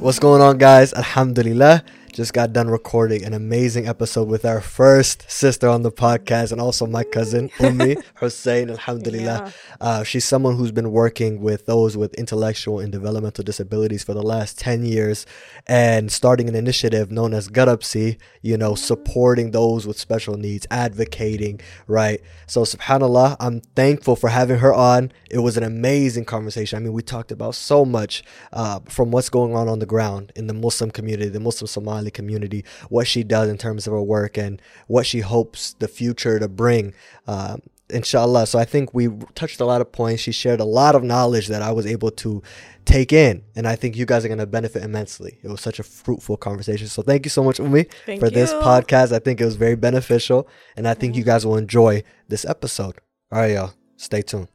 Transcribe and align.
What's 0.00 0.18
going 0.18 0.40
on, 0.40 0.56
guys? 0.56 0.94
Alhamdulillah. 0.94 1.84
Just 2.12 2.32
got 2.32 2.52
done 2.52 2.68
recording 2.68 3.24
an 3.24 3.34
amazing 3.34 3.86
episode 3.86 4.26
with 4.26 4.44
our 4.44 4.60
first 4.60 5.30
sister 5.30 5.68
on 5.68 5.82
the 5.82 5.92
podcast 5.92 6.50
and 6.50 6.60
also 6.60 6.84
my 6.84 7.04
cousin, 7.04 7.48
Ummi 7.58 8.02
Hussein. 8.16 8.68
Alhamdulillah. 8.68 9.44
Yeah. 9.46 9.50
Uh, 9.80 10.02
she's 10.02 10.24
someone 10.24 10.56
who's 10.56 10.72
been 10.72 10.90
working 10.90 11.40
with 11.40 11.66
those 11.66 11.96
with 11.96 12.12
intellectual 12.14 12.80
and 12.80 12.90
developmental 12.90 13.44
disabilities 13.44 14.02
for 14.02 14.12
the 14.12 14.22
last 14.22 14.58
10 14.58 14.84
years 14.84 15.24
and 15.68 16.10
starting 16.10 16.48
an 16.48 16.56
initiative 16.56 17.12
known 17.12 17.32
as 17.32 17.48
Garabsi, 17.48 18.18
you 18.42 18.56
know, 18.56 18.74
supporting 18.74 19.52
those 19.52 19.86
with 19.86 19.96
special 19.96 20.36
needs, 20.36 20.66
advocating, 20.68 21.60
right? 21.86 22.20
So, 22.48 22.64
subhanAllah, 22.64 23.36
I'm 23.38 23.60
thankful 23.76 24.16
for 24.16 24.30
having 24.30 24.58
her 24.58 24.74
on. 24.74 25.12
It 25.30 25.38
was 25.38 25.56
an 25.56 25.62
amazing 25.62 26.24
conversation. 26.24 26.76
I 26.76 26.80
mean, 26.80 26.92
we 26.92 27.02
talked 27.02 27.30
about 27.30 27.54
so 27.54 27.84
much 27.84 28.24
uh, 28.52 28.80
from 28.88 29.12
what's 29.12 29.28
going 29.28 29.54
on 29.54 29.68
on 29.68 29.78
the 29.78 29.86
ground 29.86 30.32
in 30.34 30.48
the 30.48 30.54
Muslim 30.54 30.90
community, 30.90 31.28
the 31.28 31.38
Muslim 31.38 31.68
Somali 31.68 31.99
community, 32.08 32.64
what 32.88 33.06
she 33.06 33.24
does 33.24 33.48
in 33.48 33.58
terms 33.58 33.86
of 33.86 33.92
her 33.92 34.02
work, 34.02 34.38
and 34.38 34.62
what 34.86 35.06
she 35.06 35.20
hopes 35.20 35.74
the 35.80 35.88
future 35.88 36.38
to 36.38 36.48
bring. 36.48 36.94
Um, 37.26 37.62
inshallah. 37.90 38.46
So 38.46 38.58
I 38.58 38.64
think 38.64 38.94
we 38.94 39.08
touched 39.34 39.60
a 39.60 39.64
lot 39.64 39.80
of 39.80 39.92
points. 39.92 40.22
She 40.22 40.32
shared 40.32 40.60
a 40.60 40.64
lot 40.64 40.94
of 40.94 41.02
knowledge 41.02 41.48
that 41.48 41.62
I 41.62 41.72
was 41.72 41.86
able 41.86 42.10
to 42.12 42.42
take 42.84 43.12
in, 43.12 43.42
and 43.54 43.66
I 43.66 43.76
think 43.76 43.96
you 43.96 44.06
guys 44.06 44.24
are 44.24 44.28
going 44.28 44.38
to 44.38 44.46
benefit 44.46 44.82
immensely. 44.82 45.38
It 45.42 45.48
was 45.48 45.60
such 45.60 45.78
a 45.78 45.82
fruitful 45.82 46.36
conversation. 46.36 46.86
So 46.86 47.02
thank 47.02 47.26
you 47.26 47.30
so 47.30 47.44
much, 47.44 47.58
Umi, 47.58 47.86
Thank 48.06 48.20
for 48.20 48.30
this 48.30 48.52
podcast. 48.52 49.12
I 49.12 49.18
think 49.18 49.40
it 49.40 49.44
was 49.44 49.56
very 49.56 49.76
beneficial, 49.76 50.48
and 50.76 50.88
I 50.88 50.94
think 50.94 51.16
you 51.16 51.24
guys 51.24 51.46
will 51.46 51.56
enjoy 51.56 52.02
this 52.28 52.44
episode. 52.44 52.96
All 53.32 53.40
right, 53.40 53.52
y'all, 53.52 53.74
stay 53.96 54.22
tuned. 54.22 54.48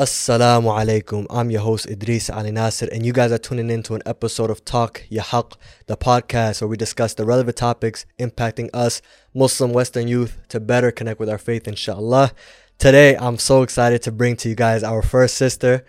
Assalamu 0.00 0.72
alaikum. 0.72 1.26
I'm 1.28 1.50
your 1.50 1.60
host 1.60 1.84
Idris 1.84 2.30
Ali 2.30 2.50
Nasir, 2.50 2.88
and 2.90 3.04
you 3.04 3.12
guys 3.12 3.32
are 3.32 3.36
tuning 3.36 3.68
in 3.68 3.82
to 3.82 3.94
an 3.94 4.00
episode 4.06 4.48
of 4.48 4.64
Talk 4.64 5.04
Ya 5.10 5.22
Haq, 5.22 5.58
the 5.88 5.96
podcast 5.98 6.62
where 6.62 6.68
we 6.68 6.78
discuss 6.78 7.12
the 7.12 7.26
relevant 7.26 7.58
topics 7.58 8.06
impacting 8.18 8.70
us, 8.72 9.02
Muslim 9.34 9.74
Western 9.74 10.08
youth, 10.08 10.38
to 10.48 10.58
better 10.58 10.90
connect 10.90 11.20
with 11.20 11.28
our 11.28 11.36
faith, 11.36 11.68
inshallah. 11.68 12.32
Today, 12.78 13.14
I'm 13.18 13.36
so 13.36 13.60
excited 13.60 14.00
to 14.04 14.10
bring 14.10 14.36
to 14.36 14.48
you 14.48 14.54
guys 14.54 14.82
our 14.82 15.02
first 15.02 15.36
sister. 15.36 15.84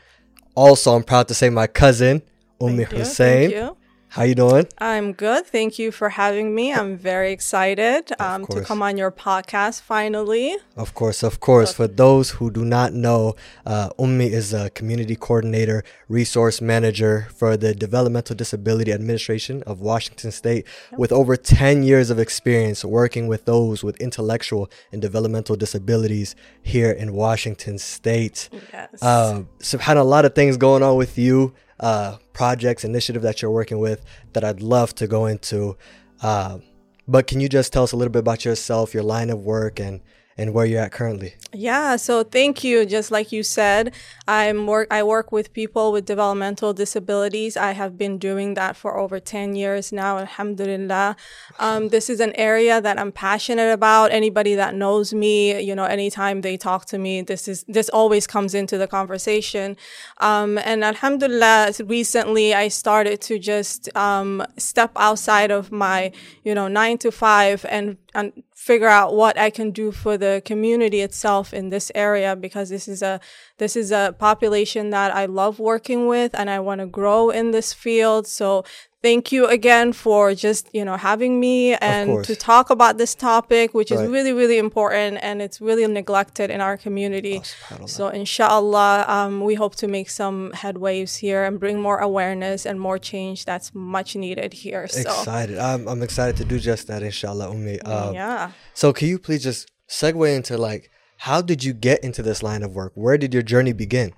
Also, 0.56 0.94
I'm 0.94 1.04
proud 1.04 1.30
to 1.30 1.34
say 1.34 1.50
my 1.50 1.68
cousin, 1.68 2.22
Ummi 2.60 2.80
Thank 2.80 2.92
you, 2.92 2.98
Hussein. 2.98 3.72
How 4.12 4.24
you 4.24 4.36
doing? 4.36 4.68
I'm 4.78 5.14
good. 5.14 5.48
Thank 5.48 5.80
you 5.80 5.90
for 5.90 6.10
having 6.10 6.54
me. 6.54 6.74
I'm 6.74 6.98
very 6.98 7.32
excited 7.32 8.12
um, 8.20 8.46
to 8.48 8.60
come 8.60 8.84
on 8.84 8.98
your 8.98 9.10
podcast 9.10 9.84
finally. 9.84 10.58
Of 10.76 10.94
course, 10.94 11.24
of 11.24 11.40
course. 11.40 11.72
For 11.72 11.88
those 11.88 12.32
who 12.32 12.52
do 12.52 12.66
not 12.66 12.92
know, 12.92 13.36
uh, 13.66 13.92
Ummi 13.98 14.30
is 14.30 14.54
a 14.54 14.70
community 14.72 15.16
coordinator, 15.16 15.86
resource 16.10 16.60
manager 16.60 17.30
for 17.34 17.56
the 17.56 17.74
Developmental 17.74 18.36
Disability 18.36 18.92
Administration 18.92 19.64
of 19.64 19.80
Washington 19.80 20.32
State, 20.32 20.68
with 20.98 21.14
over 21.14 21.38
10 21.38 21.84
years 21.84 22.10
of 22.10 22.20
experience 22.20 22.84
working 22.84 23.30
with 23.30 23.46
those 23.46 23.82
with 23.82 23.96
intellectual 24.02 24.70
and 24.92 25.02
developmental 25.02 25.56
disabilities 25.56 26.36
here 26.62 26.92
in 26.92 27.14
Washington 27.14 27.78
State. 27.78 28.50
Yes. 28.74 29.02
Uh, 29.02 29.44
subhanAllah, 29.60 30.02
a 30.02 30.04
lot 30.04 30.26
of 30.26 30.36
things 30.36 30.58
going 30.58 30.84
on 30.84 30.98
with 30.98 31.18
you, 31.18 31.54
uh, 31.82 32.18
projects, 32.34 32.84
initiative 32.84 33.22
that 33.24 33.42
you're 33.42 33.52
working 33.52 33.80
with 33.80 34.06
that 34.34 34.44
I'd 34.44 34.62
love 34.62 34.96
to 34.96 35.08
go 35.08 35.26
into. 35.26 35.78
Uh, 36.22 36.60
but 37.08 37.28
can 37.28 37.42
you 37.42 37.50
just 37.50 37.74
tell 37.74 37.84
us 37.84 37.92
a 37.92 37.98
little 37.98 38.12
bit 38.12 38.20
about 38.20 38.46
yourself, 38.46 38.94
your 38.94 39.04
line 39.04 39.30
of 39.30 39.40
work, 39.40 39.80
and 39.80 40.02
and 40.38 40.54
where 40.54 40.66
you're 40.66 40.82
at 40.82 40.92
currently? 40.92 41.36
Yeah, 41.54 41.98
so 41.98 42.24
thank 42.24 42.64
you. 42.64 42.86
Just 42.86 43.12
like 43.12 43.32
you 43.32 43.44
said, 43.44 43.94
I'm 44.28 44.66
work 44.68 44.88
I 44.90 45.04
work 45.04 45.32
with 45.32 45.54
people 45.54 45.92
with 45.92 46.06
developmental 46.06 46.74
disabilities. 46.74 47.58
I 47.58 47.72
have 47.72 47.98
been 47.98 48.18
doing 48.18 48.54
that 48.54 48.76
for 48.76 48.98
over 48.98 49.20
10 49.20 49.56
years 49.56 49.92
now, 49.92 50.18
alhamdulillah. 50.18 51.16
Um, 51.60 51.90
this 51.90 52.10
is 52.10 52.20
an 52.20 52.34
area 52.36 52.80
that 52.80 52.98
I'm 52.98 53.12
passionate 53.12 53.72
about. 53.72 54.12
Anybody 54.12 54.56
that 54.56 54.76
knows 54.76 55.14
me, 55.14 55.62
you 55.62 55.76
know, 55.76 55.84
anytime 55.84 56.42
they 56.42 56.58
talk 56.58 56.86
to 56.86 56.98
me, 56.98 57.22
this 57.22 57.48
is 57.48 57.66
this 57.68 57.90
always 57.90 58.26
comes 58.26 58.54
into 58.54 58.78
the 58.78 58.88
conversation. 58.88 59.76
Um, 60.20 60.58
and 60.60 60.84
alhamdulillah, 60.84 61.74
recently 61.86 62.54
I 62.54 62.70
started 62.70 63.20
to 63.22 63.38
just 63.38 63.94
um, 63.96 64.46
step 64.58 64.92
outside 64.96 65.52
of 65.52 65.72
my, 65.72 66.12
you 66.44 66.56
know, 66.56 66.68
nine 66.68 66.98
to 67.00 67.12
five 67.12 67.66
and 67.70 67.98
and 68.14 68.44
figure 68.62 68.88
out 68.88 69.16
what 69.16 69.40
I 69.40 69.50
can 69.50 69.72
do 69.72 69.92
for 69.92 70.18
the 70.18 70.40
community 70.46 71.02
itself 71.02 71.52
in 71.52 71.70
this 71.70 71.92
area 71.96 72.36
because 72.36 72.70
this 72.70 72.88
is 72.88 73.02
a 73.02 73.20
this 73.58 73.76
is 73.76 73.92
a 73.92 74.16
population 74.20 74.92
that 74.92 75.16
I 75.16 75.26
love 75.26 75.58
working 75.58 76.06
with 76.06 76.36
and 76.36 76.48
I 76.48 76.60
want 76.60 76.80
to 76.80 76.86
grow 76.86 77.32
in 77.32 77.50
this 77.50 77.74
field. 77.74 78.28
So 78.28 78.64
thank 79.02 79.32
you 79.32 79.48
again 79.48 79.94
for 79.94 80.34
just, 80.36 80.70
you 80.74 80.86
know, 80.86 80.96
having 80.98 81.40
me 81.40 81.74
and 81.76 82.24
to 82.26 82.36
talk 82.36 82.70
about 82.70 82.98
this 82.98 83.16
topic 83.16 83.74
which 83.74 83.92
Right. 83.92 84.02
is 84.06 84.10
really 84.10 84.34
really 84.34 84.58
important 84.58 85.18
and 85.22 85.42
it's 85.42 85.60
really 85.62 85.86
neglected 85.88 86.50
in 86.50 86.62
our 86.62 86.78
community. 86.78 87.42
so 87.86 88.08
inshallah 88.10 89.06
um, 89.08 89.42
we 89.42 89.56
hope 89.56 89.76
to 89.76 89.88
make 89.88 90.10
some 90.10 90.52
headwaves 90.54 91.18
here 91.18 91.44
and 91.44 91.60
bring 91.60 91.82
more 91.82 92.00
awareness 92.00 92.66
and 92.66 92.80
more 92.80 92.98
change 93.00 93.46
that's 93.46 93.74
much 93.74 94.16
needed 94.16 94.54
here. 94.54 94.88
So 94.88 95.02
Excited. 95.02 95.58
I'm, 95.58 95.88
I'm 95.88 96.02
excited 96.04 96.38
to 96.38 96.46
do 96.46 96.60
just 96.60 96.88
that, 96.88 97.02
inshallah, 97.04 97.48
Ummi. 97.48 97.76
Um, 97.88 98.14
yeah. 98.14 98.52
So 98.74 98.94
can 98.94 99.08
you 99.08 99.18
please 99.20 99.44
just 99.44 99.70
segue 99.90 100.36
into 100.36 100.58
like, 100.58 100.90
how 101.18 101.42
did 101.42 101.64
you 101.64 101.74
get 101.74 102.04
into 102.04 102.22
this 102.24 102.42
line 102.42 102.64
of 102.64 102.74
work? 102.76 102.94
Where 102.96 103.18
did 103.18 103.34
your 103.34 103.44
journey 103.44 103.74
begin? 103.74 104.14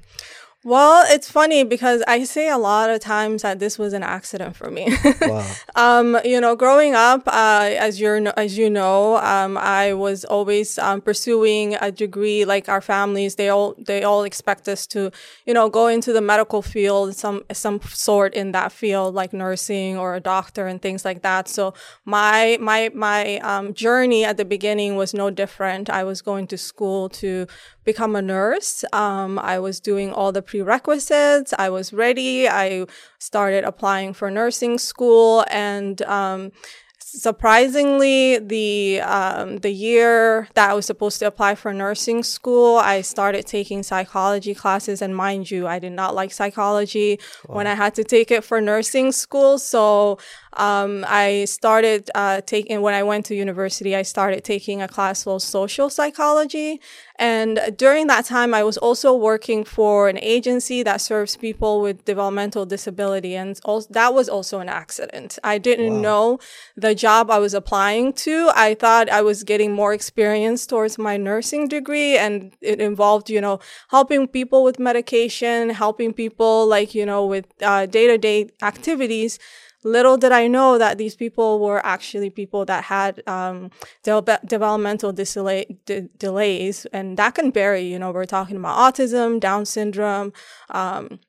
Well, 0.66 1.04
it's 1.10 1.30
funny 1.30 1.66
because 1.66 2.04
I 2.08 2.24
say 2.24 2.48
a 2.50 2.58
lot 2.58 2.90
of 2.90 3.02
times 3.02 3.42
that 3.42 3.60
this 3.60 3.78
was 3.78 3.92
an 3.92 4.04
accident 4.04 4.56
for 4.56 4.70
me. 4.72 4.96
Wow. 5.24 5.46
um, 5.76 6.18
you 6.26 6.42
know, 6.42 6.56
growing 6.56 6.96
up, 6.96 7.24
uh, 7.28 7.70
as 7.80 8.00
you're 8.00 8.22
as 8.38 8.58
you 8.58 8.70
know, 8.70 9.18
um, 9.18 9.58
I 9.58 9.94
was 9.94 10.26
always 10.26 10.78
um, 10.78 11.02
pursuing 11.02 11.76
a 11.76 11.92
degree. 11.92 12.46
Like 12.46 12.68
our 12.68 12.82
families, 12.82 13.36
they 13.36 13.50
all 13.50 13.76
they 13.78 14.04
all 14.04 14.24
expect 14.24 14.68
us 14.68 14.86
to, 14.88 15.12
you 15.46 15.54
know, 15.54 15.70
go 15.70 15.88
into 15.88 16.12
the 16.12 16.22
medical 16.22 16.62
field, 16.62 17.16
some 17.16 17.44
some 17.54 17.80
sort 17.82 18.34
in 18.34 18.52
that 18.52 18.72
field, 18.72 19.16
like 19.16 19.34
nursing 19.34 19.98
or 19.98 20.16
a 20.16 20.20
doctor 20.20 20.68
and 20.68 20.82
things 20.82 21.06
like 21.06 21.22
that. 21.22 21.48
So 21.48 21.74
my 22.06 22.58
my 22.60 22.90
my 22.94 23.38
um, 23.40 23.74
journey 23.74 24.26
at 24.26 24.38
the 24.38 24.46
beginning 24.46 24.98
was 24.98 25.14
no 25.14 25.30
different. 25.30 25.90
I 25.90 26.04
was 26.04 26.22
going 26.22 26.48
to 26.48 26.58
school 26.58 27.08
to 27.10 27.48
become 27.84 28.16
a 28.16 28.22
nurse. 28.22 28.84
Um, 28.94 29.40
I 29.40 29.60
was 29.60 29.80
doing 29.80 30.12
all 30.12 30.32
the 30.32 30.42
prerequisites. 30.54 31.52
I 31.58 31.70
was 31.70 31.92
ready. 31.94 32.48
I 32.48 32.86
started 33.18 33.64
applying 33.64 34.14
for 34.14 34.30
nursing 34.30 34.78
school 34.78 35.44
and, 35.50 36.00
um, 36.04 36.52
surprisingly 37.00 38.40
the 38.40 39.00
um, 39.02 39.58
the 39.58 39.70
year 39.70 40.48
that 40.56 40.72
I 40.72 40.74
was 40.74 40.88
supposed 40.88 41.20
to 41.20 41.28
apply 41.28 41.54
for 41.54 41.72
nursing 41.72 42.24
school 42.24 42.78
I 42.78 43.02
started 43.02 43.46
taking 43.46 43.84
psychology 43.84 44.56
classes 44.56 45.00
and 45.00 45.16
mind 45.16 45.52
you 45.52 45.68
I 45.68 45.78
did 45.78 45.92
not 45.92 46.16
like 46.16 46.32
psychology 46.34 47.20
when 47.46 47.68
I 47.68 47.76
had 47.76 47.94
to 47.96 48.04
take 48.04 48.32
it 48.32 48.44
for 48.44 48.60
nursing 48.60 49.12
school 49.12 49.60
so 49.60 50.18
um, 50.58 51.06
I 51.08 51.46
started 51.46 52.10
uh, 52.16 52.42
taking 52.42 52.82
when 52.82 52.94
I 52.94 53.04
went 53.04 53.26
to 53.28 53.36
university 53.36 53.96
I 53.96 54.04
started 54.04 54.44
taking 54.44 54.82
a 54.82 54.88
class 54.88 55.24
called 55.24 55.42
social 55.42 55.90
psychology 55.90 56.80
and 57.20 57.60
during 57.78 58.08
that 58.08 58.26
time, 58.26 58.54
I 58.54 58.64
was 58.64 58.78
also 58.78 59.14
working 59.14 59.64
for 59.64 60.10
an 60.10 60.18
agency 60.18 60.82
that 60.84 61.00
serves 61.00 61.38
people 61.38 61.80
with 61.80 62.06
developmental 62.06 62.66
disability. 62.66 63.36
And 63.36 63.60
also, 63.64 63.88
that 63.94 64.14
was 64.16 64.28
also 64.28 64.60
an 64.60 64.68
accident. 64.68 65.38
I 65.44 65.60
didn't 65.60 66.02
know 66.02 66.40
the 66.76 66.96
job 66.96 67.30
I 67.30 67.38
was 67.38 67.54
applying 67.54 68.14
to. 68.14 68.52
I 68.56 68.74
thought 68.74 69.10
I 69.10 69.22
was 69.22 69.44
getting 69.44 69.72
more 69.72 69.94
experience 69.94 70.66
towards 70.66 70.98
my 70.98 71.16
nursing 71.16 71.68
degree. 71.68 72.18
And 72.18 72.54
it 72.62 72.82
involved, 72.82 73.30
you 73.30 73.40
know, 73.40 73.60
helping 73.90 74.28
people 74.28 74.64
with 74.64 74.80
medication, 74.80 75.70
helping 75.70 76.14
people 76.14 76.66
like, 76.66 76.96
you 76.96 77.06
know, 77.06 77.26
with 77.28 77.46
day 77.60 78.08
to 78.08 78.18
day 78.18 78.50
activities 78.64 79.38
little 79.84 80.18
did 80.18 80.32
I 80.32 80.48
know 80.48 80.78
that 80.78 80.98
these 80.98 81.16
people 81.16 81.60
were 81.60 81.86
actually 81.86 82.30
people 82.30 82.66
that 82.66 82.86
had 82.86 83.22
um, 83.28 83.72
de- 84.04 84.40
developmental 84.46 85.14
disla- 85.14 85.78
de- 85.86 86.10
delays, 86.18 86.86
and 86.94 87.18
that 87.18 87.36
can 87.36 87.52
vary. 87.52 87.82
You 87.82 88.00
know, 88.00 88.12
we're 88.12 88.26
talking 88.26 88.58
about 88.58 88.78
autism, 88.78 89.40
Down 89.40 89.66
syndrome. 89.66 90.34
Um, 90.70 91.20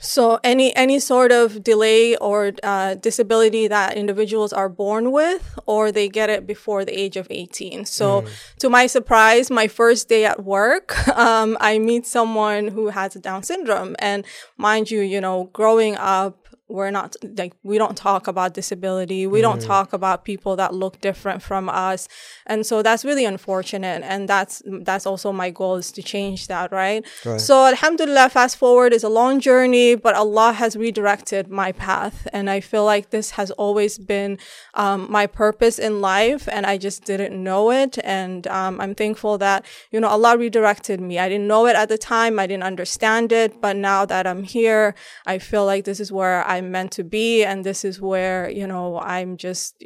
so 0.00 0.38
any 0.44 0.74
any 0.76 1.00
sort 1.00 1.32
of 1.32 1.64
delay 1.64 2.16
or 2.16 2.52
uh, 2.62 2.94
disability 2.94 3.66
that 3.68 3.96
individuals 3.96 4.52
are 4.52 4.68
born 4.68 5.10
with, 5.10 5.58
or 5.66 5.90
they 5.90 6.08
get 6.08 6.30
it 6.30 6.46
before 6.46 6.84
the 6.84 6.96
age 6.96 7.16
of 7.16 7.26
eighteen. 7.30 7.84
So 7.84 8.24
to 8.60 8.70
my 8.70 8.86
surprise, 8.86 9.50
my 9.50 9.66
first 9.66 10.08
day 10.08 10.24
at 10.24 10.44
work, 10.44 11.08
um, 11.16 11.56
I 11.60 11.78
meet 11.78 12.06
someone 12.06 12.68
who 12.68 12.88
has 12.88 13.14
Down 13.14 13.42
syndrome, 13.42 13.96
and 13.98 14.24
mind 14.56 14.90
you, 14.90 15.00
you 15.00 15.20
know, 15.20 15.50
growing 15.52 15.96
up 15.96 16.47
we're 16.68 16.90
not 16.90 17.16
like 17.36 17.54
we 17.62 17.78
don't 17.78 17.96
talk 17.96 18.26
about 18.28 18.54
disability. 18.54 19.26
We 19.26 19.40
don't 19.40 19.60
talk 19.60 19.92
about 19.92 20.24
people 20.24 20.54
that 20.56 20.74
look 20.74 21.00
different 21.00 21.42
from 21.42 21.68
us. 21.68 22.08
And 22.46 22.66
so 22.66 22.82
that's 22.82 23.04
really 23.04 23.24
unfortunate. 23.24 24.02
And 24.04 24.28
that's 24.28 24.62
that's 24.82 25.06
also 25.06 25.32
my 25.32 25.50
goal 25.50 25.76
is 25.76 25.90
to 25.92 26.02
change 26.02 26.46
that 26.48 26.70
right, 26.72 27.04
Right. 27.24 27.40
so 27.40 27.66
alhamdulillah 27.66 28.28
fast 28.30 28.56
forward 28.56 28.92
is 28.92 29.02
a 29.02 29.08
long 29.08 29.40
journey 29.40 29.94
but 29.94 30.14
allah 30.14 30.52
has 30.52 30.76
redirected 30.76 31.48
my 31.48 31.72
path. 31.72 32.28
And 32.32 32.50
i 32.50 32.60
feel 32.60 32.84
like 32.84 33.10
this 33.10 33.30
has 33.32 33.50
always 33.52 33.98
been 33.98 34.38
um, 34.74 35.06
my 35.10 35.26
purpose 35.26 35.78
in 35.78 36.00
life 36.00 36.48
and 36.52 36.66
i 36.66 36.76
just 36.76 37.04
didn't 37.04 37.34
know 37.42 37.70
it. 37.70 37.98
And 38.04 38.46
um, 38.48 38.80
i'm 38.80 38.94
thankful 38.94 39.38
that 39.38 39.64
you 39.92 40.00
know 40.00 40.08
allah 40.08 40.36
redirected 40.36 41.00
me. 41.00 41.18
I 41.18 41.28
didn't 41.28 41.48
know 41.48 41.66
it 41.66 41.76
at 41.76 41.88
the 41.88 41.98
time. 41.98 42.38
I 42.38 42.46
didn't 42.46 42.64
understand 42.64 43.32
it. 43.32 43.60
But 43.60 43.76
now 43.76 44.04
that 44.12 44.26
i'm 44.26 44.42
here 44.42 44.94
i 45.26 45.38
feel 45.38 45.64
like 45.64 45.84
this 45.84 46.00
is 46.00 46.10
where 46.12 46.44
i'm 46.58 46.70
meant 46.70 46.92
to 46.92 47.04
be 47.04 47.44
and 47.44 47.64
this 47.64 47.84
is 47.84 48.00
where 48.00 48.50
you 48.50 48.66
know 48.66 48.98
i'm 49.00 49.36
just 49.36 49.82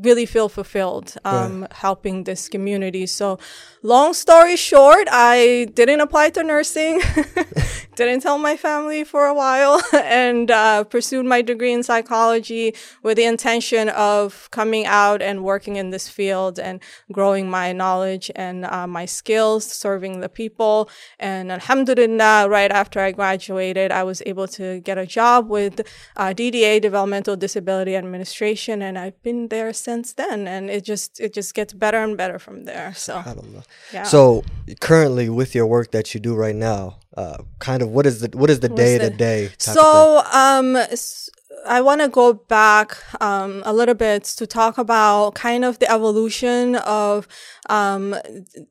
really 0.00 0.26
feel 0.26 0.48
fulfilled 0.48 1.14
um, 1.24 1.66
helping 1.70 2.24
this 2.24 2.48
community. 2.48 3.06
So, 3.06 3.38
long 3.82 4.14
story 4.14 4.56
short, 4.56 5.08
I 5.10 5.68
didn't 5.74 6.00
apply 6.00 6.30
to 6.30 6.42
nursing, 6.42 7.00
didn't 7.96 8.20
tell 8.20 8.38
my 8.38 8.56
family 8.56 9.04
for 9.04 9.26
a 9.26 9.34
while, 9.34 9.80
and 9.92 10.50
uh, 10.50 10.84
pursued 10.84 11.26
my 11.26 11.42
degree 11.42 11.72
in 11.72 11.82
psychology 11.82 12.74
with 13.02 13.16
the 13.16 13.24
intention 13.24 13.88
of 13.90 14.48
coming 14.50 14.86
out 14.86 15.22
and 15.22 15.44
working 15.44 15.76
in 15.76 15.90
this 15.90 16.08
field 16.08 16.58
and 16.58 16.80
growing 17.12 17.48
my 17.48 17.72
knowledge 17.72 18.30
and 18.36 18.64
uh, 18.66 18.86
my 18.86 19.04
skills, 19.04 19.64
serving 19.64 20.20
the 20.20 20.28
people. 20.28 20.88
And 21.18 21.50
alhamdulillah, 21.50 22.48
right 22.48 22.70
after 22.70 23.00
I 23.00 23.12
graduated, 23.12 23.92
I 23.92 24.02
was 24.02 24.22
able 24.26 24.48
to 24.48 24.80
get 24.80 24.98
a 24.98 25.06
job 25.06 25.48
with 25.48 25.80
uh, 26.16 26.28
DDA, 26.28 26.80
Developmental 26.80 27.36
Disability 27.36 27.96
Administration, 27.96 28.82
and 28.82 28.98
I've 28.98 29.20
been 29.22 29.48
there 29.48 29.72
since 29.76 30.14
then. 30.14 30.48
And 30.48 30.70
it 30.70 30.84
just 30.84 31.20
it 31.20 31.32
just 31.32 31.54
gets 31.54 31.72
better 31.72 32.02
and 32.02 32.16
better 32.16 32.38
from 32.38 32.64
there. 32.64 32.94
So 32.94 33.22
yeah. 33.92 34.02
So 34.04 34.44
currently, 34.80 35.28
with 35.28 35.54
your 35.54 35.66
work 35.66 35.90
that 35.92 36.14
you 36.14 36.20
do 36.20 36.34
right 36.34 36.56
now, 36.56 36.98
uh, 37.16 37.38
kind 37.58 37.82
of 37.82 37.90
what 37.90 38.06
is 38.06 38.20
the 38.20 38.36
what 38.36 38.50
is 38.50 38.60
the 38.60 38.68
day 38.68 38.98
to 38.98 39.10
day? 39.10 39.50
So, 39.58 40.22
um, 40.32 40.76
I 41.66 41.80
want 41.80 42.00
to 42.00 42.08
go 42.08 42.32
back 42.32 42.96
um, 43.20 43.62
a 43.64 43.72
little 43.72 43.94
bit 43.94 44.24
to 44.24 44.46
talk 44.46 44.78
about 44.78 45.34
kind 45.34 45.64
of 45.64 45.78
the 45.78 45.90
evolution 45.90 46.76
of 46.76 47.26
um, 47.68 48.14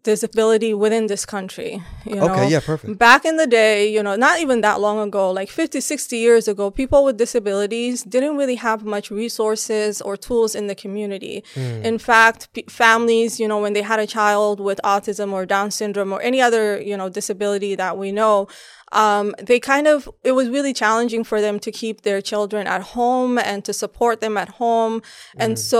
disability 0.03 0.73
within 0.73 1.07
this 1.07 1.25
country. 1.25 1.81
You 2.05 2.15
know? 2.15 2.29
Okay, 2.29 2.49
yeah, 2.49 2.59
perfect. 2.59 2.97
Back 2.97 3.25
in 3.25 3.37
the 3.37 3.47
day, 3.47 3.91
you 3.91 4.01
know, 4.01 4.15
not 4.15 4.39
even 4.39 4.61
that 4.61 4.79
long 4.79 4.99
ago, 4.99 5.31
like 5.31 5.49
50, 5.49 5.81
60 5.81 6.17
years 6.17 6.47
ago, 6.47 6.71
people 6.71 7.03
with 7.03 7.17
disabilities 7.17 8.03
didn't 8.03 8.37
really 8.37 8.55
have 8.55 8.83
much 8.85 9.11
resources 9.11 10.01
or 10.01 10.15
tools 10.17 10.55
in 10.55 10.67
the 10.67 10.75
community. 10.75 11.43
In 11.55 11.97
fact, 11.97 12.51
p- 12.53 12.65
families, 12.69 13.39
you 13.39 13.47
know, 13.47 13.59
when 13.59 13.73
they 13.73 13.81
had 13.81 13.99
a 13.99 14.07
child 14.07 14.59
with 14.59 14.79
autism 14.83 15.33
or 15.33 15.45
Down 15.45 15.71
syndrome 15.71 16.11
or 16.13 16.21
any 16.21 16.41
other, 16.41 16.81
you 16.81 16.95
know, 16.95 17.09
disability 17.09 17.75
that 17.75 17.97
we 17.97 18.11
know, 18.11 18.47
um, 18.95 19.35
they 19.49 19.59
kind 19.59 19.87
of, 19.87 20.09
it 20.23 20.31
was 20.31 20.49
really 20.49 20.73
challenging 20.73 21.23
for 21.23 21.41
them 21.41 21.59
to 21.59 21.71
keep 21.71 22.01
their 22.01 22.21
children 22.21 22.65
at 22.65 22.81
home 22.81 23.37
and 23.37 23.63
to 23.65 23.73
support 23.73 24.21
them 24.21 24.37
at 24.37 24.49
home. 24.49 25.01
And 25.37 25.59
so 25.59 25.79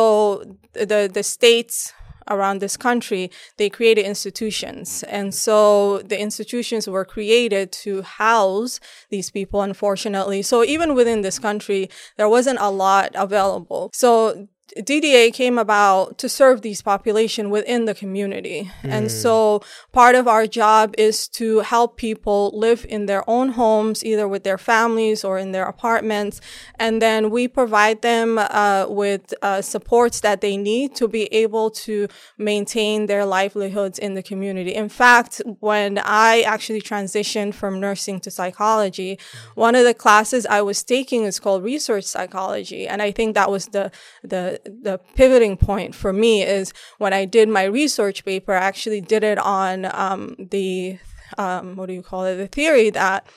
the, 0.73 1.09
the 1.11 1.23
states, 1.23 1.93
around 2.27 2.59
this 2.59 2.75
country, 2.75 3.29
they 3.57 3.69
created 3.69 4.03
institutions. 4.03 5.03
And 5.03 5.33
so 5.33 5.99
the 5.99 6.19
institutions 6.19 6.87
were 6.87 7.05
created 7.05 7.71
to 7.83 8.01
house 8.01 8.79
these 9.09 9.29
people, 9.29 9.61
unfortunately. 9.61 10.41
So 10.41 10.63
even 10.63 10.95
within 10.95 11.21
this 11.21 11.39
country, 11.39 11.89
there 12.17 12.29
wasn't 12.29 12.59
a 12.59 12.71
lot 12.71 13.11
available. 13.13 13.91
So 13.93 14.47
DDA 14.77 15.31
came 15.33 15.57
about 15.57 16.17
to 16.17 16.27
serve 16.27 16.61
these 16.61 16.81
population 16.81 17.49
within 17.49 17.85
the 17.85 17.93
community. 17.93 18.71
And 18.83 19.11
so 19.11 19.61
part 19.91 20.15
of 20.15 20.27
our 20.27 20.47
job 20.47 20.95
is 20.97 21.27
to 21.29 21.59
help 21.59 21.97
people 21.97 22.51
live 22.53 22.85
in 22.89 23.05
their 23.05 23.27
own 23.29 23.49
homes, 23.49 24.03
either 24.03 24.27
with 24.27 24.43
their 24.43 24.57
families 24.57 25.23
or 25.23 25.37
in 25.37 25.51
their 25.51 25.65
apartments. 25.65 26.41
And 26.79 27.01
then 27.01 27.29
we 27.29 27.47
provide 27.47 28.01
them 28.01 28.37
uh, 28.37 28.87
with 28.89 29.33
uh, 29.41 29.61
supports 29.61 30.19
that 30.21 30.41
they 30.41 30.57
need 30.57 30.95
to 30.95 31.07
be 31.07 31.25
able 31.33 31.69
to 31.71 32.07
maintain 32.37 33.05
their 33.05 33.25
livelihoods 33.25 33.99
in 33.99 34.15
the 34.15 34.23
community. 34.23 34.73
In 34.73 34.89
fact, 34.89 35.41
when 35.59 35.99
I 36.03 36.41
actually 36.41 36.81
transitioned 36.81 37.53
from 37.53 37.79
nursing 37.79 38.19
to 38.21 38.31
psychology, 38.31 39.19
one 39.53 39.75
of 39.75 39.85
the 39.85 39.93
classes 39.93 40.45
I 40.45 40.61
was 40.61 40.83
taking 40.83 41.23
is 41.23 41.39
called 41.39 41.63
research 41.63 42.05
psychology. 42.05 42.87
And 42.87 43.01
I 43.01 43.11
think 43.11 43.35
that 43.35 43.49
was 43.51 43.67
the, 43.67 43.91
the, 44.23 44.54
the 44.63 44.99
pivoting 45.15 45.57
point 45.57 45.95
for 45.95 46.13
me 46.13 46.43
is 46.43 46.73
when 46.97 47.13
I 47.13 47.25
did 47.25 47.49
my 47.49 47.63
research 47.63 48.25
paper, 48.25 48.53
I 48.53 48.63
actually 48.63 49.01
did 49.01 49.23
it 49.23 49.37
on 49.37 49.85
um, 49.93 50.35
the, 50.37 50.99
um, 51.37 51.75
what 51.75 51.87
do 51.87 51.93
you 51.93 52.03
call 52.03 52.25
it, 52.25 52.35
the 52.35 52.47
theory 52.47 52.89
that 52.91 53.27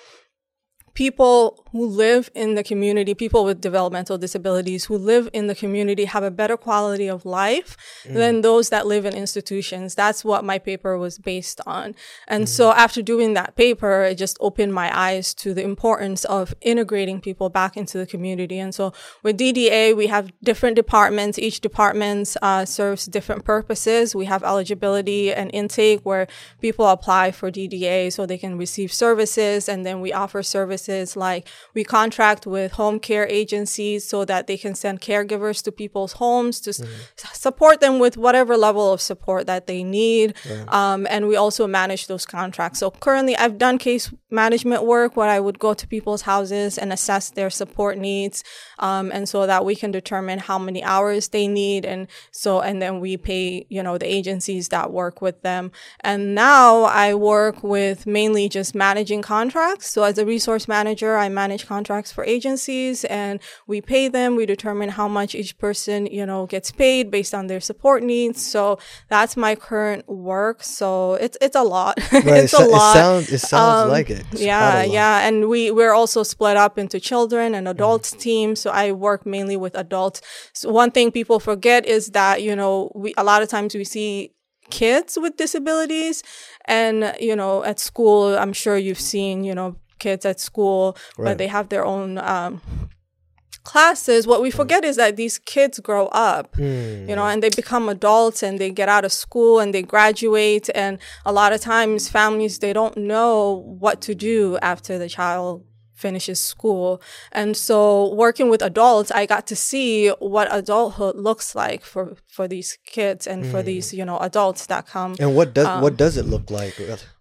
people 0.94 1.67
who 1.72 1.86
live 1.86 2.30
in 2.34 2.54
the 2.54 2.64
community, 2.64 3.14
people 3.14 3.44
with 3.44 3.60
developmental 3.60 4.18
disabilities 4.18 4.86
who 4.86 4.96
live 4.96 5.28
in 5.32 5.46
the 5.46 5.54
community 5.54 6.06
have 6.06 6.22
a 6.22 6.30
better 6.30 6.56
quality 6.56 7.08
of 7.08 7.24
life 7.26 7.76
than 8.06 8.40
those 8.40 8.70
that 8.70 8.86
live 8.86 9.04
in 9.04 9.14
institutions. 9.14 9.94
That's 9.94 10.24
what 10.24 10.44
my 10.44 10.58
paper 10.58 10.96
was 10.96 11.18
based 11.18 11.60
on. 11.66 11.94
And 12.26 12.48
so 12.48 12.72
after 12.72 13.02
doing 13.02 13.34
that 13.34 13.56
paper, 13.56 14.02
it 14.04 14.16
just 14.16 14.36
opened 14.40 14.74
my 14.74 14.96
eyes 14.96 15.34
to 15.34 15.54
the 15.54 15.62
importance 15.62 16.24
of 16.24 16.54
integrating 16.60 17.20
people 17.20 17.48
back 17.50 17.76
into 17.76 17.98
the 17.98 18.06
community. 18.06 18.58
And 18.58 18.74
so 18.74 18.92
with 19.22 19.38
DDA, 19.38 19.96
we 19.96 20.06
have 20.06 20.32
different 20.42 20.76
departments. 20.76 21.38
Each 21.38 21.60
department 21.60 22.36
uh, 22.42 22.64
serves 22.64 23.06
different 23.06 23.44
purposes. 23.44 24.14
We 24.14 24.26
have 24.26 24.42
eligibility 24.42 25.32
and 25.32 25.50
intake 25.52 26.00
where 26.02 26.26
people 26.60 26.86
apply 26.86 27.32
for 27.32 27.50
DDA 27.50 28.12
so 28.12 28.26
they 28.26 28.38
can 28.38 28.56
receive 28.56 28.92
services. 28.92 29.68
And 29.68 29.84
then 29.84 30.00
we 30.00 30.12
offer 30.12 30.42
services 30.42 31.16
like 31.16 31.48
we 31.74 31.84
contract 31.84 32.46
with 32.46 32.72
home 32.72 32.98
care 33.00 33.26
agencies 33.26 34.08
so 34.08 34.24
that 34.24 34.46
they 34.46 34.56
can 34.56 34.74
send 34.74 35.00
caregivers 35.00 35.62
to 35.64 35.72
people's 35.72 36.12
homes 36.14 36.60
to 36.60 36.70
s- 36.70 36.82
support 37.32 37.80
them 37.80 37.98
with 37.98 38.16
whatever 38.16 38.56
level 38.56 38.92
of 38.92 39.00
support 39.00 39.46
that 39.46 39.66
they 39.66 39.82
need. 39.82 40.34
Um, 40.68 41.06
and 41.10 41.28
we 41.28 41.36
also 41.36 41.66
manage 41.66 42.06
those 42.06 42.26
contracts. 42.26 42.78
So 42.78 42.90
currently 42.90 43.36
I've 43.36 43.58
done 43.58 43.78
case 43.78 44.12
management 44.30 44.84
work 44.84 45.16
where 45.16 45.28
I 45.28 45.40
would 45.40 45.58
go 45.58 45.74
to 45.74 45.86
people's 45.86 46.22
houses 46.22 46.78
and 46.78 46.92
assess 46.92 47.30
their 47.30 47.50
support 47.50 47.98
needs. 47.98 48.44
Um, 48.78 49.10
and 49.12 49.28
so 49.28 49.46
that 49.46 49.64
we 49.64 49.74
can 49.74 49.90
determine 49.90 50.38
how 50.38 50.58
many 50.58 50.82
hours 50.84 51.28
they 51.28 51.48
need. 51.48 51.84
And 51.84 52.06
so, 52.30 52.60
and 52.60 52.80
then 52.80 53.00
we 53.00 53.16
pay, 53.16 53.66
you 53.68 53.82
know, 53.82 53.98
the 53.98 54.06
agencies 54.06 54.68
that 54.68 54.92
work 54.92 55.20
with 55.20 55.42
them. 55.42 55.70
And 56.00 56.34
now 56.34 56.82
I 56.82 57.14
work 57.14 57.62
with 57.62 58.06
mainly 58.06 58.48
just 58.48 58.74
managing 58.74 59.22
contracts. 59.22 59.90
So 59.90 60.02
as 60.02 60.18
a 60.18 60.26
resource 60.26 60.68
manager, 60.68 61.16
I 61.16 61.28
manage 61.28 61.47
contracts 61.56 62.12
for 62.12 62.24
agencies 62.24 63.04
and 63.06 63.40
we 63.66 63.80
pay 63.80 64.08
them. 64.08 64.36
We 64.36 64.44
determine 64.44 64.90
how 64.90 65.08
much 65.08 65.34
each 65.34 65.56
person, 65.56 66.06
you 66.06 66.26
know, 66.26 66.44
gets 66.46 66.70
paid 66.70 67.10
based 67.10 67.32
on 67.34 67.46
their 67.46 67.60
support 67.60 68.02
needs. 68.02 68.44
So 68.44 68.78
that's 69.08 69.36
my 69.36 69.54
current 69.54 70.06
work. 70.08 70.62
So 70.62 71.14
it's, 71.14 71.38
it's 71.40 71.56
a 71.56 71.62
lot. 71.62 71.98
Right, 72.12 72.44
it's 72.44 72.52
it, 72.52 72.60
a 72.60 72.64
lot. 72.68 72.96
it 72.96 72.98
sounds 73.00 73.32
it 73.32 73.38
sounds 73.38 73.82
Um, 73.84 73.88
like 73.88 74.10
it. 74.10 74.24
Yeah, 74.32 74.82
yeah, 74.82 75.26
and 75.26 75.48
we 75.48 75.70
we're 75.70 75.92
also 75.94 76.22
split 76.24 76.56
up 76.56 76.76
into 76.78 76.98
children 77.00 77.54
and 77.54 77.66
adults 77.68 78.12
Mm. 78.14 78.18
teams. 78.20 78.60
So 78.60 78.70
I 78.70 78.92
work 78.92 79.24
mainly 79.24 79.56
with 79.56 79.74
adults. 79.76 80.20
So 80.52 80.70
one 80.70 80.90
thing 80.90 81.10
people 81.12 81.38
forget 81.40 81.86
is 81.86 82.08
that 82.10 82.42
you 82.42 82.54
know 82.56 82.90
we 82.94 83.14
a 83.16 83.22
lot 83.24 83.40
of 83.42 83.48
times 83.48 83.74
we 83.74 83.84
see 83.84 84.34
kids 84.70 85.16
with 85.20 85.36
disabilities, 85.36 86.22
and 86.66 87.14
you 87.20 87.34
know 87.36 87.62
at 87.64 87.78
school 87.78 88.36
I'm 88.36 88.52
sure 88.52 88.76
you've 88.76 89.00
seen 89.00 89.44
you 89.44 89.54
know 89.54 89.76
kids 89.98 90.24
at 90.24 90.40
school, 90.40 90.96
Right. 91.16 91.26
but 91.32 91.38
they 91.38 91.46
have 91.48 91.68
their 91.68 91.84
own. 91.84 92.18
Um, 92.18 92.60
classes 93.64 94.26
what 94.26 94.40
we 94.40 94.50
forget 94.50 94.82
is 94.82 94.96
that 94.96 95.16
these 95.16 95.36
kids 95.38 95.78
grow 95.80 96.06
up 96.06 96.56
you 96.58 97.14
know 97.14 97.26
and 97.26 97.42
they 97.42 97.50
become 97.50 97.86
adults 97.90 98.42
and 98.42 98.58
they 98.58 98.70
get 98.70 98.88
out 98.88 99.04
of 99.04 99.12
school 99.12 99.58
and 99.60 99.74
they 99.74 99.82
graduate 99.82 100.70
and 100.74 100.98
a 101.26 101.32
lot 101.32 101.52
of 101.52 101.60
times 101.60 102.08
families 102.08 102.60
they 102.60 102.72
don't 102.72 102.96
know 102.96 103.62
what 103.78 104.00
to 104.00 104.14
do 104.14 104.56
after 104.62 104.96
the 104.98 105.08
child 105.08 105.64
finishes 105.94 106.40
school 106.40 107.02
and 107.32 107.56
so 107.58 108.14
working 108.14 108.48
with 108.48 108.62
adults 108.62 109.10
i 109.10 109.26
got 109.26 109.46
to 109.46 109.56
see 109.56 110.08
what 110.18 110.48
adulthood 110.50 111.16
looks 111.16 111.54
like 111.54 111.82
for 111.84 112.16
for 112.26 112.48
these 112.48 112.78
kids 112.86 113.26
and 113.26 113.44
for 113.44 113.62
these 113.62 113.92
you 113.92 114.04
know 114.04 114.16
adults 114.18 114.64
that 114.66 114.86
come 114.86 115.14
And 115.18 115.34
what 115.36 115.52
does 115.52 115.66
Um, 115.66 115.82
what 115.82 115.96
does 115.98 116.16
it 116.16 116.24
look 116.24 116.50
like? 116.50 116.74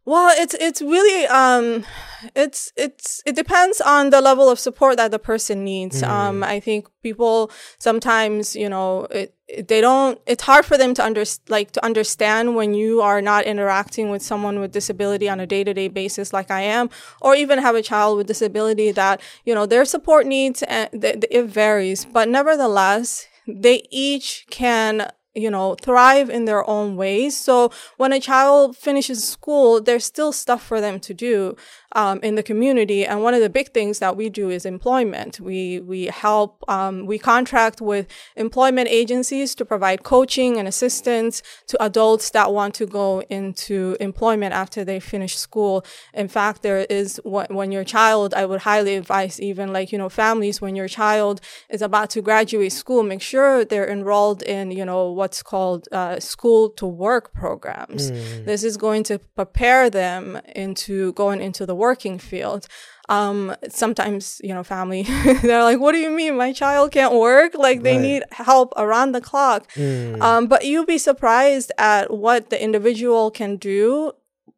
Well, 0.08 0.34
it's 0.38 0.54
it's 0.54 0.82
really 0.82 1.28
um, 1.28 1.86
it's 2.34 2.72
it's 2.78 3.22
it 3.26 3.36
depends 3.36 3.82
on 3.82 4.10
the 4.10 4.22
level 4.22 4.50
of 4.50 4.58
support 4.58 4.96
that 4.96 5.12
the 5.12 5.20
person 5.20 5.66
needs. 5.66 6.02
Um, 6.02 6.46
I 6.46 6.62
think 6.62 6.88
people 7.04 7.52
sometimes 7.78 8.56
you 8.56 8.70
know 8.70 9.04
it 9.12 9.36
they 9.68 9.82
don't 9.82 10.18
it's 10.26 10.44
hard 10.44 10.66
for 10.66 10.78
them 10.78 10.94
to 10.94 11.04
under 11.04 11.26
like 11.50 11.72
to 11.72 11.84
understand 11.84 12.56
when 12.56 12.74
you 12.74 13.02
are 13.02 13.22
not 13.22 13.44
interacting 13.44 14.10
with 14.10 14.22
someone 14.22 14.62
with 14.62 14.72
disability 14.72 15.28
on 15.28 15.42
a 15.42 15.48
day-to-day 15.48 15.88
basis 15.88 16.34
like 16.34 16.52
i 16.52 16.60
am 16.60 16.90
or 17.22 17.34
even 17.34 17.58
have 17.58 17.74
a 17.74 17.82
child 17.82 18.18
with 18.18 18.28
disability 18.28 18.92
that 18.92 19.22
you 19.46 19.56
know 19.56 19.66
their 19.66 19.86
support 19.86 20.26
needs 20.26 20.64
and 20.64 21.02
th- 21.02 21.24
it 21.32 21.44
varies 21.46 22.04
but 22.04 22.28
nevertheless 22.28 23.26
they 23.48 23.88
each 23.90 24.46
can 24.50 25.10
you 25.38 25.52
know, 25.52 25.76
thrive 25.76 26.30
in 26.30 26.46
their 26.46 26.68
own 26.68 26.96
ways. 26.96 27.38
So 27.38 27.72
when 27.98 28.12
a 28.12 28.20
child 28.20 28.76
finishes 28.76 29.24
school, 29.24 29.80
there's 29.80 30.06
still 30.06 30.32
stuff 30.32 30.64
for 30.64 30.82
them 30.82 31.00
to 31.02 31.14
do 31.14 31.56
um, 31.94 32.20
in 32.22 32.36
the 32.36 32.44
community. 32.44 33.06
And 33.06 33.24
one 33.24 33.34
of 33.34 33.42
the 33.42 33.50
big 33.50 33.74
things 33.74 34.00
that 34.00 34.18
we 34.18 34.30
do 34.30 34.50
is 34.50 34.66
employment. 34.66 35.40
We 35.40 35.80
we 35.80 36.06
help 36.06 36.64
um, 36.68 37.06
we 37.06 37.18
contract 37.18 37.82
with 37.82 38.08
employment 38.36 38.90
agencies 38.90 39.56
to 39.56 39.66
provide 39.66 40.04
coaching 40.04 40.58
and 40.58 40.68
assistance 40.68 41.42
to 41.68 41.82
adults 41.84 42.30
that 42.32 42.54
want 42.54 42.74
to 42.76 42.86
go 42.86 43.22
into 43.30 43.96
employment 44.00 44.54
after 44.54 44.84
they 44.84 45.00
finish 45.00 45.38
school. 45.38 45.86
In 46.14 46.28
fact, 46.28 46.62
there 46.62 46.86
is 46.90 47.20
when 47.24 47.72
your 47.72 47.84
child, 47.84 48.34
I 48.34 48.46
would 48.46 48.62
highly 48.62 48.96
advise 48.96 49.40
even 49.40 49.72
like 49.72 49.92
you 49.92 49.98
know 49.98 50.10
families 50.10 50.62
when 50.62 50.76
your 50.76 50.88
child 50.88 51.42
is 51.70 51.82
about 51.82 52.10
to 52.12 52.22
graduate 52.22 52.74
school, 52.74 53.04
make 53.04 53.22
sure 53.22 53.64
they're 53.64 53.90
enrolled 53.90 54.44
in 54.44 54.72
you 54.72 54.86
know 54.86 55.10
what's 55.28 55.44
called 55.44 55.90
uh, 55.92 56.18
school 56.22 56.70
to 56.70 56.86
work 56.86 57.34
programs. 57.34 58.12
Mm. 58.12 58.46
This 58.46 58.64
is 58.64 58.78
going 58.78 59.04
to 59.12 59.20
prepare 59.36 59.90
them 59.90 60.40
into 60.56 61.12
going 61.14 61.42
into 61.42 61.66
the 61.66 61.76
working 61.76 62.18
field. 62.18 62.66
Um, 63.10 63.54
sometimes, 63.68 64.40
you 64.42 64.54
know, 64.54 64.64
family, 64.64 65.04
they're 65.44 65.64
like, 65.64 65.82
what 65.82 65.92
do 65.92 65.98
you 65.98 66.12
mean? 66.12 66.38
My 66.38 66.54
child 66.54 66.94
can't 66.94 67.14
work? 67.14 67.56
Like 67.56 67.84
they 67.84 67.98
right. 67.98 68.10
need 68.10 68.24
help 68.32 68.72
around 68.78 69.12
the 69.12 69.20
clock. 69.20 69.70
Mm. 69.74 70.22
Um, 70.22 70.48
but 70.48 70.64
you'd 70.64 70.88
be 70.88 70.98
surprised 70.98 71.74
at 71.78 72.10
what 72.10 72.50
the 72.50 72.60
individual 72.68 73.30
can 73.30 73.58
do 73.58 74.14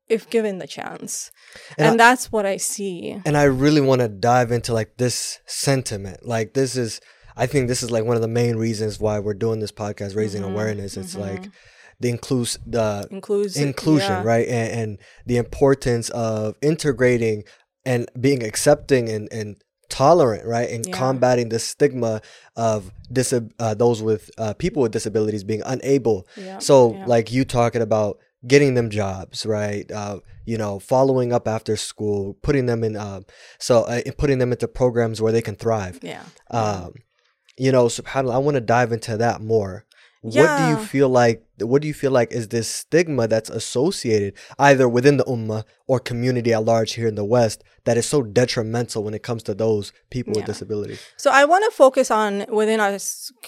if 0.07 0.29
given 0.29 0.59
the 0.59 0.67
chance. 0.67 1.31
And, 1.79 1.87
and 1.87 2.01
I, 2.01 2.05
that's 2.05 2.31
what 2.31 2.45
I 2.45 2.57
see. 2.57 3.19
And 3.25 3.35
I 3.35 3.45
really 3.45 3.81
want 3.81 4.01
to 4.01 4.07
dive 4.07 4.51
into 4.51 4.71
like 4.71 4.97
this 4.97 5.39
sentiment. 5.47 6.27
Like 6.27 6.53
this 6.53 6.75
is 6.75 7.01
I 7.35 7.45
think 7.45 7.67
this 7.67 7.83
is 7.83 7.91
like 7.91 8.05
one 8.05 8.15
of 8.15 8.21
the 8.21 8.27
main 8.27 8.55
reasons 8.55 8.99
why 8.99 9.19
we're 9.19 9.33
doing 9.33 9.59
this 9.59 9.71
podcast, 9.71 10.15
raising 10.15 10.41
mm-hmm, 10.41 10.51
awareness. 10.51 10.97
It's 10.97 11.15
mm-hmm. 11.15 11.41
like 11.41 11.49
the 11.99 12.11
inclus 12.13 12.57
the 12.65 13.07
inclusion, 13.61 14.09
yeah. 14.09 14.23
right? 14.23 14.47
And, 14.47 14.79
and, 14.79 14.97
the 15.25 15.37
importance 15.37 16.09
of 16.09 16.55
integrating 16.61 17.43
and 17.85 18.09
being 18.19 18.43
accepting 18.43 19.09
and, 19.09 19.31
and 19.31 19.57
tolerant, 19.89 20.45
right? 20.45 20.69
And 20.69 20.85
yeah. 20.85 20.95
combating 20.95 21.49
the 21.49 21.59
stigma 21.59 22.21
of 22.55 22.91
dis- 23.11 23.33
uh, 23.33 23.73
those 23.73 24.01
with 24.01 24.29
uh, 24.37 24.53
people 24.53 24.81
with 24.81 24.91
disabilities 24.91 25.43
being 25.43 25.61
unable. 25.65 26.27
Yeah. 26.37 26.59
So, 26.59 26.89
like 27.07 27.31
you 27.31 27.45
talking 27.45 27.81
about 27.81 28.19
getting 28.47 28.73
them 28.73 28.89
jobs, 28.89 29.45
right? 29.45 29.89
Uh, 29.91 30.19
you 30.45 30.57
know, 30.57 30.79
following 30.79 31.33
up 31.33 31.47
after 31.47 31.75
school, 31.75 32.35
putting 32.41 32.65
them 32.65 32.83
in, 32.83 32.95
uh, 32.95 33.21
so 33.59 33.83
uh, 33.83 34.01
putting 34.17 34.39
them 34.39 34.51
into 34.51 34.67
programs 34.67 35.21
where 35.21 35.31
they 35.31 35.41
can 35.41 35.55
thrive. 35.55 35.99
Yeah. 36.01 36.23
Um, 36.49 36.93
you 37.59 37.71
know, 37.71 37.85
subhanAllah, 37.85 38.33
I 38.33 38.37
want 38.37 38.55
to 38.55 38.61
dive 38.61 38.91
into 38.91 39.17
that 39.17 39.41
more. 39.41 39.85
Yeah. 40.23 40.41
What 40.43 40.57
do 40.57 40.81
you 40.81 40.87
feel 40.87 41.09
like 41.09 41.45
what 41.59 41.81
do 41.81 41.87
you 41.87 41.93
feel 41.93 42.11
like 42.11 42.31
is 42.33 42.49
this 42.49 42.69
stigma 42.69 43.27
that's 43.27 43.49
associated 43.49 44.33
either 44.57 44.87
within 44.87 45.15
the 45.15 45.23
ummah 45.23 45.63
or 45.87 45.99
community 45.99 46.53
at 46.53 46.65
large 46.65 46.93
here 46.93 47.07
in 47.07 47.15
the 47.15 47.23
West 47.23 47.63
that 47.89 47.97
is 47.97 48.05
so 48.05 48.21
detrimental 48.21 49.03
when 49.03 49.15
it 49.15 49.23
comes 49.23 49.41
to 49.41 49.55
those 49.55 49.91
people 50.11 50.33
yeah. 50.33 50.41
with 50.41 50.45
disabilities? 50.45 51.01
So 51.17 51.31
I 51.31 51.43
want 51.45 51.65
to 51.65 51.75
focus 51.75 52.11
on 52.11 52.45
within 52.47 52.79
our 52.79 52.91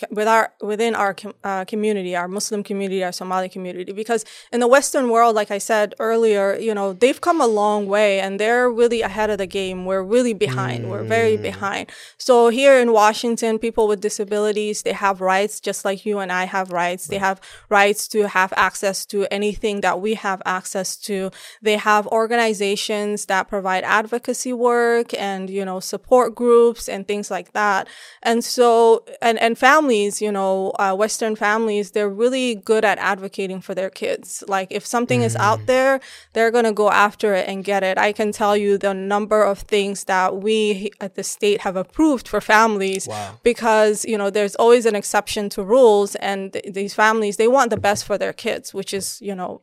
with 0.09 0.27
our 0.27 0.51
within 0.63 0.95
our 0.95 1.15
uh, 1.43 1.63
community, 1.65 2.15
our 2.15 2.27
Muslim 2.27 2.63
community, 2.63 3.03
our 3.03 3.11
Somali 3.11 3.49
community, 3.49 3.91
because 3.91 4.25
in 4.51 4.59
the 4.59 4.67
Western 4.67 5.11
world, 5.11 5.35
like 5.35 5.51
I 5.51 5.59
said 5.59 5.93
earlier, 5.99 6.57
you 6.57 6.73
know 6.73 6.91
they've 6.91 7.21
come 7.21 7.39
a 7.39 7.45
long 7.45 7.85
way 7.85 8.19
and 8.19 8.39
they're 8.39 8.67
really 8.67 9.03
ahead 9.03 9.29
of 9.29 9.37
the 9.37 9.45
game. 9.45 9.85
We're 9.85 10.01
really 10.01 10.33
behind. 10.33 10.85
Mm. 10.85 10.89
We're 10.89 11.03
very 11.03 11.37
mm. 11.37 11.43
behind. 11.43 11.91
So 12.17 12.49
here 12.49 12.79
in 12.79 12.93
Washington, 12.93 13.59
people 13.59 13.87
with 13.87 14.01
disabilities 14.01 14.81
they 14.81 14.93
have 14.93 15.21
rights 15.21 15.59
just 15.59 15.85
like 15.85 16.03
you 16.03 16.17
and 16.17 16.31
I 16.31 16.45
have 16.45 16.71
rights. 16.71 17.03
Right. 17.05 17.11
They 17.11 17.19
have 17.19 17.41
rights 17.69 18.07
to 18.07 18.27
have 18.27 18.51
access 18.57 19.05
to 19.13 19.27
anything 19.29 19.81
that 19.81 20.01
we 20.01 20.15
have 20.15 20.41
access 20.47 20.97
to. 21.07 21.29
They 21.61 21.77
have 21.77 22.07
organizations 22.07 23.27
that 23.27 23.47
provide 23.47 23.83
advocacy 23.83 24.30
work 24.53 25.13
and, 25.13 25.49
you 25.49 25.65
know, 25.65 25.79
support 25.79 26.35
groups 26.35 26.89
and 26.89 27.07
things 27.07 27.29
like 27.31 27.53
that. 27.53 27.87
And 28.21 28.43
so, 28.43 29.05
and, 29.21 29.39
and 29.39 29.57
families, 29.57 30.21
you 30.21 30.31
know, 30.31 30.71
uh, 30.79 30.93
Western 30.95 31.35
families, 31.35 31.91
they're 31.91 32.09
really 32.09 32.55
good 32.55 32.83
at 32.85 32.97
advocating 32.97 33.61
for 33.61 33.73
their 33.75 33.89
kids. 33.89 34.43
Like 34.47 34.67
if 34.71 34.85
something 34.85 35.21
mm. 35.21 35.25
is 35.25 35.35
out 35.35 35.59
mm. 35.59 35.65
there, 35.65 35.99
they're 36.33 36.51
going 36.51 36.65
to 36.65 36.71
go 36.73 36.89
after 36.89 37.33
it 37.33 37.47
and 37.47 37.63
get 37.63 37.83
it. 37.83 37.97
I 37.97 38.11
can 38.13 38.31
tell 38.31 38.55
you 38.55 38.77
the 38.77 38.93
number 38.93 39.43
of 39.43 39.59
things 39.59 40.05
that 40.05 40.37
we 40.37 40.91
at 40.99 41.15
the 41.15 41.23
state 41.23 41.61
have 41.61 41.75
approved 41.75 42.27
for 42.27 42.41
families 42.41 43.07
wow. 43.07 43.39
because, 43.43 44.05
you 44.05 44.17
know, 44.17 44.29
there's 44.29 44.55
always 44.55 44.85
an 44.85 44.95
exception 44.95 45.49
to 45.49 45.63
rules 45.63 46.15
and 46.15 46.53
th- 46.53 46.73
these 46.73 46.93
families, 46.93 47.37
they 47.37 47.47
want 47.47 47.69
the 47.69 47.77
best 47.77 48.05
for 48.05 48.17
their 48.17 48.33
kids, 48.33 48.73
which 48.73 48.93
is, 48.93 49.19
you 49.21 49.35
know, 49.35 49.61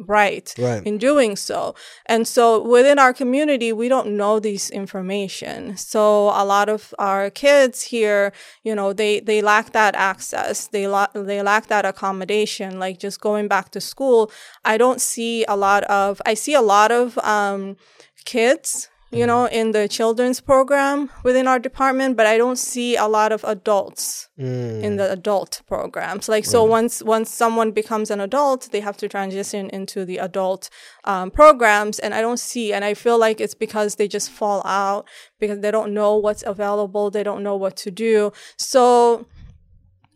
right, 0.00 0.52
right, 0.58 0.86
in 0.86 0.98
doing 0.98 1.36
so. 1.36 1.74
And 2.06 2.26
so 2.26 2.62
within 2.62 2.98
our 2.98 3.12
community, 3.12 3.72
we 3.72 3.88
don't 3.88 4.16
know 4.16 4.38
this 4.40 4.70
information. 4.70 5.76
So 5.76 6.28
a 6.28 6.44
lot 6.44 6.68
of 6.68 6.94
our 6.98 7.30
kids 7.30 7.82
here, 7.82 8.32
you 8.62 8.74
know, 8.74 8.92
they, 8.92 9.20
they 9.20 9.42
lack 9.42 9.72
that 9.72 9.94
access. 9.94 10.66
They, 10.66 10.86
la- 10.86 11.08
they 11.14 11.42
lack 11.42 11.66
that 11.68 11.84
accommodation, 11.84 12.78
like 12.78 12.98
just 12.98 13.20
going 13.20 13.48
back 13.48 13.70
to 13.70 13.80
school. 13.80 14.30
I 14.64 14.78
don't 14.78 15.00
see 15.00 15.44
a 15.46 15.56
lot 15.56 15.84
of, 15.84 16.20
I 16.26 16.34
see 16.34 16.54
a 16.54 16.62
lot 16.62 16.92
of, 16.92 17.18
um, 17.18 17.76
kids 18.24 18.88
you 19.10 19.18
mm-hmm. 19.18 19.26
know, 19.28 19.46
in 19.46 19.72
the 19.72 19.86
children's 19.86 20.40
program 20.40 21.10
within 21.22 21.46
our 21.46 21.58
department, 21.58 22.16
but 22.16 22.26
I 22.26 22.36
don't 22.36 22.58
see 22.58 22.96
a 22.96 23.06
lot 23.06 23.30
of 23.30 23.44
adults 23.44 24.28
mm. 24.38 24.82
in 24.82 24.96
the 24.96 25.10
adult 25.10 25.62
programs. 25.66 26.28
Like, 26.28 26.44
so 26.44 26.64
once 26.64 27.02
once 27.02 27.30
someone 27.30 27.70
becomes 27.70 28.10
an 28.10 28.20
adult, 28.20 28.68
they 28.72 28.80
have 28.80 28.96
to 28.98 29.08
transition 29.08 29.70
into 29.70 30.04
the 30.04 30.18
adult 30.18 30.70
um, 31.04 31.30
programs, 31.30 31.98
and 32.00 32.14
I 32.14 32.20
don't 32.20 32.40
see, 32.40 32.72
and 32.72 32.84
I 32.84 32.94
feel 32.94 33.18
like 33.18 33.40
it's 33.40 33.54
because 33.54 33.94
they 33.94 34.08
just 34.08 34.30
fall 34.30 34.62
out 34.64 35.06
because 35.38 35.60
they 35.60 35.70
don't 35.70 35.94
know 35.94 36.16
what's 36.16 36.42
available, 36.44 37.10
they 37.10 37.22
don't 37.22 37.42
know 37.42 37.56
what 37.56 37.76
to 37.76 37.90
do. 37.90 38.32
So 38.58 39.26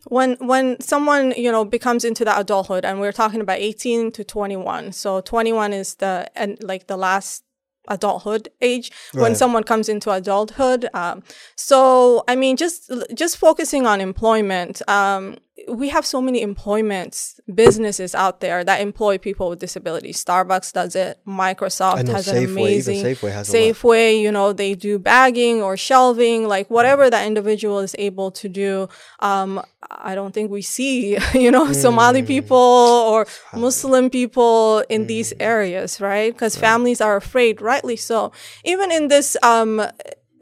when 0.07 0.35
when 0.39 0.79
someone 0.81 1.33
you 1.37 1.51
know 1.51 1.63
becomes 1.63 2.03
into 2.03 2.25
that 2.25 2.39
adulthood 2.39 2.83
and 2.83 2.99
we're 2.99 3.11
talking 3.11 3.39
about 3.39 3.59
18 3.59 4.11
to 4.11 4.23
21 4.23 4.91
so 4.93 5.21
21 5.21 5.73
is 5.73 5.95
the 5.95 6.29
and 6.35 6.57
like 6.63 6.87
the 6.87 6.97
last 6.97 7.43
adulthood 7.87 8.49
age 8.61 8.91
right. 9.13 9.21
when 9.21 9.35
someone 9.35 9.63
comes 9.63 9.89
into 9.89 10.11
adulthood 10.11 10.87
um, 10.93 11.23
so 11.55 12.23
i 12.27 12.35
mean 12.35 12.55
just 12.55 12.91
just 13.13 13.37
focusing 13.37 13.85
on 13.85 13.99
employment 14.01 14.81
um, 14.87 15.37
we 15.67 15.89
have 15.89 16.05
so 16.05 16.21
many 16.21 16.41
employment 16.41 17.35
businesses 17.53 18.15
out 18.15 18.39
there 18.39 18.63
that 18.63 18.81
employ 18.81 19.17
people 19.17 19.49
with 19.49 19.59
disabilities. 19.59 20.23
Starbucks 20.23 20.71
does 20.73 20.95
it. 20.95 21.19
Microsoft 21.27 22.07
has 22.07 22.27
Safeway, 22.27 22.37
an 22.37 22.51
amazing 22.51 23.03
Safeway, 23.03 23.31
has 23.31 23.49
Safeway. 23.49 24.21
You 24.21 24.31
know, 24.31 24.53
they 24.53 24.75
do 24.75 24.97
bagging 24.97 25.61
or 25.61 25.75
shelving, 25.75 26.47
like 26.47 26.69
whatever 26.69 27.09
that 27.09 27.27
individual 27.27 27.79
is 27.79 27.95
able 27.99 28.31
to 28.31 28.49
do. 28.49 28.87
Um, 29.19 29.61
I 29.89 30.15
don't 30.15 30.33
think 30.33 30.51
we 30.51 30.61
see, 30.61 31.17
you 31.33 31.51
know, 31.51 31.67
mm. 31.67 31.75
Somali 31.75 32.23
people 32.23 32.57
or 32.57 33.27
Muslim 33.53 34.09
people 34.09 34.83
in 34.89 35.03
mm. 35.03 35.07
these 35.07 35.33
areas, 35.39 35.99
right? 35.99 36.33
Because 36.33 36.55
right. 36.55 36.61
families 36.61 37.01
are 37.01 37.17
afraid, 37.17 37.61
rightly 37.61 37.97
so. 37.97 38.31
Even 38.63 38.91
in 38.91 39.09
this 39.09 39.35
um, 39.43 39.81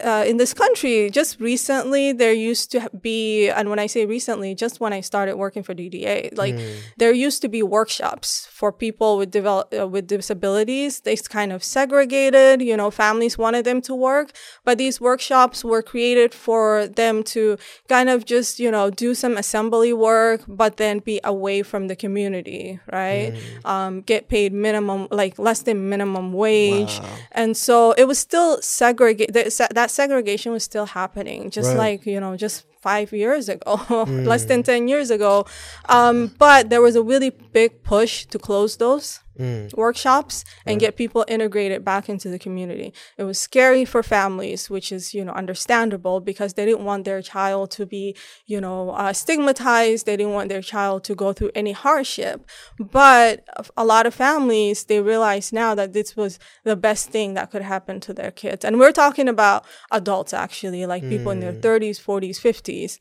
uh, 0.01 0.23
in 0.25 0.37
this 0.37 0.53
country, 0.53 1.09
just 1.09 1.39
recently, 1.39 2.11
there 2.11 2.33
used 2.33 2.71
to 2.71 2.89
be, 3.01 3.49
and 3.49 3.69
when 3.69 3.79
I 3.79 3.87
say 3.87 4.05
recently, 4.05 4.55
just 4.55 4.79
when 4.79 4.93
I 4.93 5.01
started 5.01 5.37
working 5.37 5.63
for 5.63 5.73
DDA, 5.73 6.37
like 6.37 6.55
mm. 6.55 6.77
there 6.97 7.11
used 7.11 7.41
to 7.41 7.49
be 7.49 7.61
workshops 7.63 8.47
for 8.51 8.71
people 8.71 9.17
with 9.17 9.31
develop 9.31 9.73
uh, 9.77 9.87
with 9.87 10.07
disabilities. 10.07 11.01
They 11.01 11.15
kind 11.17 11.51
of 11.51 11.63
segregated, 11.63 12.61
you 12.61 12.75
know, 12.77 12.91
families 12.91 13.37
wanted 13.37 13.65
them 13.65 13.81
to 13.81 13.95
work, 13.95 14.31
but 14.63 14.77
these 14.77 15.01
workshops 15.01 15.63
were 15.63 15.81
created 15.81 16.33
for 16.33 16.87
them 16.87 17.23
to 17.23 17.57
kind 17.87 18.09
of 18.09 18.25
just, 18.25 18.59
you 18.59 18.71
know, 18.71 18.89
do 18.89 19.13
some 19.13 19.37
assembly 19.37 19.93
work, 19.93 20.41
but 20.47 20.77
then 20.77 20.99
be 20.99 21.19
away 21.23 21.61
from 21.63 21.87
the 21.87 21.95
community, 21.95 22.79
right? 22.91 23.33
Mm. 23.33 23.69
Um, 23.69 24.01
get 24.01 24.29
paid 24.29 24.53
minimum, 24.53 25.07
like 25.11 25.37
less 25.37 25.61
than 25.63 25.89
minimum 25.89 26.33
wage, 26.33 26.99
wow. 26.99 27.15
and 27.31 27.57
so 27.57 27.93
it 27.97 28.07
was 28.07 28.19
still 28.19 28.61
segregated. 28.61 29.33
That 29.35 29.88
that 29.89 29.93
segregation 29.95 30.51
was 30.51 30.63
still 30.63 30.85
happening, 30.85 31.49
just 31.49 31.69
right. 31.69 31.77
like, 31.77 32.05
you 32.05 32.19
know, 32.19 32.37
just 32.37 32.65
five 32.81 33.11
years 33.11 33.49
ago, 33.49 33.77
mm. 33.89 34.25
less 34.25 34.45
than 34.45 34.63
10 34.63 34.87
years 34.87 35.09
ago. 35.09 35.45
Um, 35.87 36.33
but 36.37 36.69
there 36.69 36.81
was 36.81 36.95
a 36.95 37.01
really 37.01 37.31
big 37.31 37.83
push 37.83 38.25
to 38.25 38.39
close 38.39 38.77
those 38.77 39.19
Mm. 39.39 39.73
workshops 39.77 40.43
and 40.65 40.81
get 40.81 40.97
people 40.97 41.23
integrated 41.29 41.85
back 41.85 42.09
into 42.09 42.27
the 42.27 42.37
community. 42.37 42.93
It 43.17 43.23
was 43.23 43.39
scary 43.39 43.85
for 43.85 44.03
families, 44.03 44.69
which 44.69 44.91
is, 44.91 45.13
you 45.13 45.23
know, 45.23 45.31
understandable 45.31 46.19
because 46.19 46.55
they 46.55 46.65
didn't 46.65 46.83
want 46.83 47.05
their 47.05 47.21
child 47.21 47.71
to 47.71 47.85
be, 47.85 48.17
you 48.47 48.59
know, 48.59 48.89
uh, 48.89 49.13
stigmatized. 49.13 50.05
They 50.05 50.17
didn't 50.17 50.33
want 50.33 50.49
their 50.49 50.61
child 50.61 51.05
to 51.05 51.15
go 51.15 51.31
through 51.31 51.51
any 51.55 51.71
hardship. 51.71 52.45
But 52.77 53.47
a 53.77 53.85
lot 53.85 54.05
of 54.05 54.13
families, 54.13 54.83
they 54.83 54.99
realize 54.99 55.53
now 55.53 55.73
that 55.73 55.93
this 55.93 56.17
was 56.17 56.37
the 56.65 56.75
best 56.75 57.09
thing 57.09 57.33
that 57.35 57.49
could 57.49 57.61
happen 57.61 58.01
to 58.01 58.13
their 58.13 58.31
kids. 58.31 58.65
And 58.65 58.77
we're 58.77 58.91
talking 58.91 59.29
about 59.29 59.63
adults 59.89 60.33
actually, 60.33 60.85
like 60.85 61.07
people 61.07 61.31
in 61.31 61.39
their 61.39 61.53
30s, 61.53 61.97
40s, 61.97 62.39
50s 62.41 62.99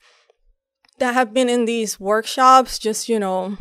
that 0.99 1.15
have 1.15 1.33
been 1.33 1.49
in 1.49 1.65
these 1.65 1.99
workshops 1.99 2.79
just 2.79 3.09
you 3.09 3.19
know 3.19 3.57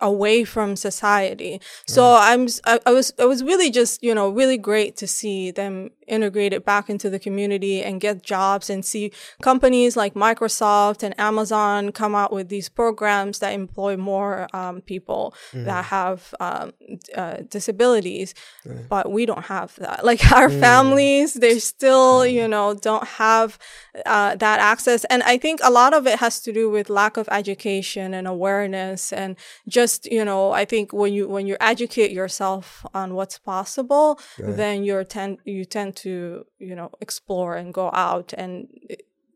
away 0.00 0.44
from 0.44 0.76
society. 0.76 1.60
So 1.86 2.16
I'm 2.18 2.48
I, 2.66 2.80
I 2.86 2.92
was 2.92 3.12
I 3.18 3.24
was 3.24 3.42
really 3.42 3.70
just 3.70 4.02
you 4.02 4.14
know 4.14 4.28
really 4.30 4.58
great 4.58 4.96
to 4.98 5.06
see 5.06 5.50
them 5.50 5.90
integrated 6.06 6.64
back 6.64 6.90
into 6.90 7.08
the 7.08 7.18
community 7.18 7.82
and 7.82 8.00
get 8.00 8.22
jobs 8.22 8.68
and 8.68 8.84
see 8.84 9.12
companies 9.42 9.96
like 9.96 10.14
Microsoft 10.14 11.02
and 11.02 11.18
Amazon 11.18 11.92
come 11.92 12.14
out 12.14 12.32
with 12.32 12.48
these 12.48 12.68
programs 12.68 13.38
that 13.38 13.52
employ 13.52 13.96
more 13.96 14.48
um, 14.52 14.80
people 14.80 15.34
that 15.52 15.84
have 15.86 16.34
um, 16.40 16.72
uh, 17.16 17.36
disabilities. 17.48 18.34
But 18.88 19.10
we 19.10 19.26
don't 19.26 19.46
have 19.46 19.74
that. 19.76 20.04
Like 20.10 20.32
our 20.32 20.50
families, 20.50 21.34
they 21.34 21.60
still 21.60 22.26
you 22.26 22.48
know 22.48 22.74
don't 22.74 23.06
have 23.06 23.58
uh, 24.04 24.34
that 24.36 24.58
access, 24.58 25.04
and 25.04 25.22
I 25.22 25.38
think 25.38 25.60
a 25.62 25.70
lot 25.70 25.94
of 25.94 26.06
it 26.06 26.18
has 26.18 26.40
to 26.40 26.52
do 26.52 26.68
with 26.68 26.90
lack 26.90 27.16
of 27.16 27.28
education 27.30 28.12
and 28.12 28.26
awareness 28.26 29.12
and 29.12 29.36
just 29.68 29.89
you 30.16 30.24
know 30.24 30.42
i 30.62 30.64
think 30.72 30.92
when 30.92 31.12
you 31.16 31.24
when 31.34 31.46
you 31.50 31.56
educate 31.72 32.12
yourself 32.20 32.64
on 33.00 33.14
what's 33.18 33.38
possible 33.52 34.06
then 34.60 34.76
you're 34.86 35.04
tend 35.04 35.38
you 35.44 35.64
tend 35.76 35.90
to 35.96 36.12
you 36.68 36.74
know 36.78 36.88
explore 37.06 37.52
and 37.60 37.68
go 37.80 37.86
out 38.08 38.28
and 38.42 38.52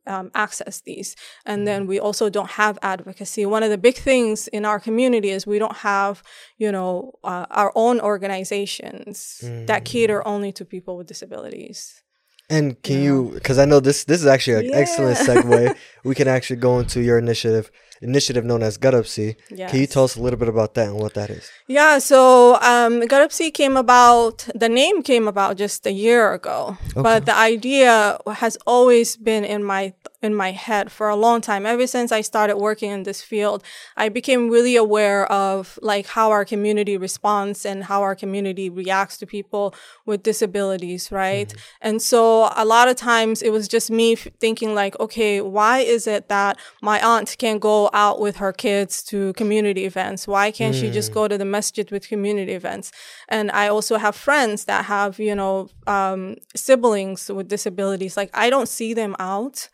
um, 0.06 0.30
access 0.34 0.80
these. 0.80 1.16
And 1.46 1.66
then 1.66 1.87
we 1.87 1.99
also 1.99 2.28
don't 2.28 2.50
have 2.62 2.78
advocacy. 2.82 3.46
One 3.46 3.62
of 3.62 3.70
the 3.70 3.78
big 3.78 3.96
things 3.96 4.49
in 4.49 4.64
our 4.64 4.78
community 4.78 5.30
is 5.30 5.46
we 5.46 5.58
don't 5.58 5.78
have 5.78 6.23
you 6.58 6.70
know 6.70 7.12
uh, 7.25 7.46
our 7.50 7.73
own 7.75 8.00
organizations 8.00 9.40
that 9.66 9.84
cater 9.84 10.26
only 10.26 10.52
to 10.52 10.64
people 10.64 10.96
with 10.96 11.06
disabilities 11.06 12.03
And 12.51 12.81
can 12.83 13.03
you, 13.03 13.31
because 13.35 13.59
I 13.59 13.65
know 13.65 13.81
this 13.81 14.05
this 14.05 14.21
is 14.21 14.27
actually 14.27 14.69
an 14.69 14.75
excellent 14.75 15.17
Yeah. 15.19 15.27
segue. 15.27 15.77
we 16.05 16.15
can 16.15 16.29
actually 16.29 16.57
go 16.57 16.79
into 16.79 17.01
your 17.01 17.17
initiative, 17.19 17.71
initiative 18.03 18.45
known 18.45 18.63
as 18.63 18.77
Gutupsy. 18.77 19.37
Can 19.49 19.81
you 19.81 19.87
tell 19.87 20.05
us 20.05 20.15
a 20.17 20.21
little 20.21 20.39
bit 20.39 20.49
about 20.49 20.75
that 20.75 20.89
and 20.89 20.97
what 21.01 21.15
that 21.15 21.31
is? 21.31 21.51
Yeah, 21.69 21.99
so 21.99 22.57
um, 22.61 23.01
Gutupsy 23.03 23.53
came 23.53 23.77
about, 23.79 24.47
the 24.55 24.69
name 24.69 25.03
came 25.03 25.27
about 25.27 25.57
just 25.57 25.87
a 25.87 25.93
year 25.93 26.35
ago, 26.35 26.77
but 26.95 27.25
the 27.25 27.35
idea 27.35 28.19
has 28.27 28.59
always 28.67 29.17
been 29.17 29.45
in 29.45 29.65
my 29.65 29.95
in 30.25 30.35
my 30.35 30.52
head 30.52 30.90
for 30.90 31.09
a 31.09 31.16
long 31.16 31.40
time. 31.40 31.66
Ever 31.66 31.87
since 31.87 32.11
I 32.11 32.23
started 32.23 32.57
working 32.57 32.90
in 32.90 33.02
this 33.04 33.23
field, 33.23 33.62
I 33.97 34.09
became 34.09 34.49
really 34.49 34.76
aware 34.76 35.31
of 35.31 35.78
like 35.83 36.07
how 36.07 36.31
our 36.31 36.45
community 36.45 36.97
responds 36.97 37.64
and 37.64 37.85
how 37.85 38.02
our 38.02 38.14
community 38.14 38.69
reacts 38.71 39.19
to 39.19 39.26
people 39.26 39.75
with 40.07 40.23
disabilities, 40.23 41.12
right? 41.12 41.52
And 41.81 42.00
so 42.00 42.50
a 42.57 42.64
lot 42.64 42.88
of 42.88 42.97
times 42.97 43.43
it 43.43 43.50
was 43.50 43.69
just 43.69 43.90
me 43.90 44.14
f- 44.14 44.28
thinking 44.40 44.75
like, 44.75 44.99
okay, 44.99 45.40
why 45.40 45.78
is 45.81 46.07
it 46.07 46.28
that 46.28 46.59
my 46.83 47.00
aunt 47.04 47.37
can't 47.38 47.61
go 47.61 47.90
out 47.93 48.21
with 48.21 48.37
her 48.37 48.52
kids 48.52 49.02
to 49.04 49.33
community 49.35 49.85
events? 49.85 50.26
Why 50.26 50.50
can't 50.50 50.75
she 50.75 50.90
just 50.90 51.12
go 51.12 51.28
to 51.28 51.37
the 51.37 51.45
masjid 51.45 51.90
with 51.90 52.09
community 52.09 52.52
events? 52.52 52.90
And 53.28 53.50
I 53.50 53.69
also 53.69 53.99
have 53.99 54.16
friends 54.16 54.64
that 54.64 54.87
have, 54.87 55.19
you 55.19 55.35
know, 55.35 55.69
um, 55.87 56.37
siblings 56.57 57.31
with 57.31 57.49
disabilities. 57.49 58.16
Like 58.16 58.31
I 58.35 58.50
don't 58.50 58.69
see 58.69 58.95
them 58.95 59.14
out 59.19 59.69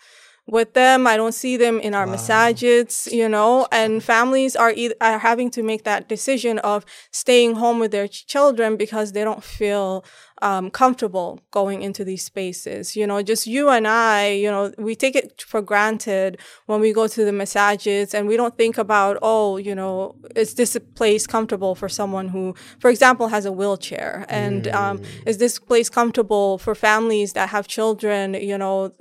with 0.51 0.75
them. 0.75 1.07
I 1.07 1.17
don't 1.17 1.35
see 1.35 1.57
them 1.57 1.81
in 1.81 1.95
our 1.95 2.07
masajids, 2.07 3.11
you 3.11 3.29
know, 3.29 3.67
and 3.71 4.03
families 4.03 4.57
are 4.57 4.73
either, 4.73 4.95
are 5.01 5.19
having 5.19 5.51
to 5.53 5.63
make 5.63 5.85
that 5.85 6.09
decision 6.09 6.59
of 6.61 6.85
staying 7.13 7.55
home 7.57 7.79
with 7.79 7.93
their 7.93 8.09
ch- 8.09 8.27
children 8.27 8.77
because 8.77 9.13
they 9.13 9.25
don't 9.25 9.45
feel 9.45 10.05
um, 10.43 10.71
comfortable 10.71 11.41
going 11.51 11.83
into 11.83 12.05
these 12.05 12.25
spaces. 12.25 12.97
You 12.97 13.07
know, 13.07 13.23
just 13.23 13.47
you 13.47 13.69
and 13.69 13.87
I, 13.87 14.29
you 14.31 14.51
know, 14.51 14.73
we 14.79 14.95
take 14.95 15.17
it 15.17 15.43
for 15.47 15.61
granted 15.63 16.39
when 16.67 16.81
we 16.81 16.93
go 16.93 17.07
to 17.07 17.25
the 17.25 17.31
masajids 17.31 18.15
and 18.15 18.27
we 18.27 18.37
don't 18.37 18.57
think 18.57 18.79
about, 18.79 19.19
oh, 19.23 19.57
you 19.57 19.75
know, 19.75 20.17
is 20.35 20.55
this 20.55 20.75
a 20.75 20.81
place 20.81 21.27
comfortable 21.27 21.75
for 21.75 21.89
someone 21.89 22.29
who, 22.29 22.55
for 22.79 22.91
example, 22.91 23.29
has 23.29 23.45
a 23.45 23.53
wheelchair? 23.53 24.27
And 24.29 24.69
um, 24.69 25.03
is 25.27 25.39
this 25.39 25.59
place 25.59 25.89
comfortable 25.89 26.59
for 26.59 26.75
families 26.75 27.33
that 27.35 27.51
have 27.51 27.69
children, 27.69 28.35
you 28.35 28.57
know, 28.57 28.93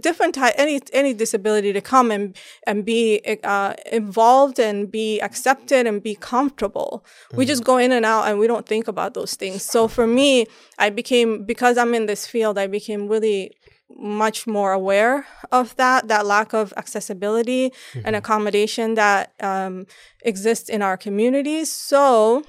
different 0.00 0.34
type, 0.34 0.54
any, 0.56 0.80
any 0.92 1.14
disability 1.14 1.72
to 1.72 1.80
come 1.80 2.10
and, 2.10 2.36
and 2.66 2.84
be 2.84 3.20
uh, 3.44 3.74
involved 3.92 4.58
and 4.58 4.90
be 4.90 5.20
accepted 5.20 5.86
and 5.86 6.02
be 6.02 6.14
comfortable? 6.14 7.04
We 7.34 7.46
just 7.46 7.64
go 7.64 7.76
in 7.76 7.92
and 7.92 8.04
out 8.04 8.28
and 8.28 8.38
we 8.38 8.46
don't 8.46 8.66
think 8.66 8.88
about 8.88 9.14
those 9.14 9.34
things. 9.34 9.62
So 9.62 9.88
for 9.88 10.06
me, 10.06 10.46
I 10.80 10.90
became, 10.90 11.44
because 11.44 11.78
I'm 11.78 11.94
in 11.94 12.06
this 12.06 12.26
field, 12.26 12.58
I 12.58 12.66
became 12.66 13.06
really 13.06 13.52
much 13.96 14.46
more 14.46 14.72
aware 14.72 15.26
of 15.52 15.76
that, 15.76 16.08
that 16.08 16.24
lack 16.24 16.52
of 16.54 16.72
accessibility 16.76 17.72
and 18.04 18.16
accommodation 18.16 18.94
that 18.94 19.32
um, 19.40 19.86
exists 20.22 20.68
in 20.68 20.80
our 20.82 20.96
communities. 20.96 21.70
So, 21.70 22.44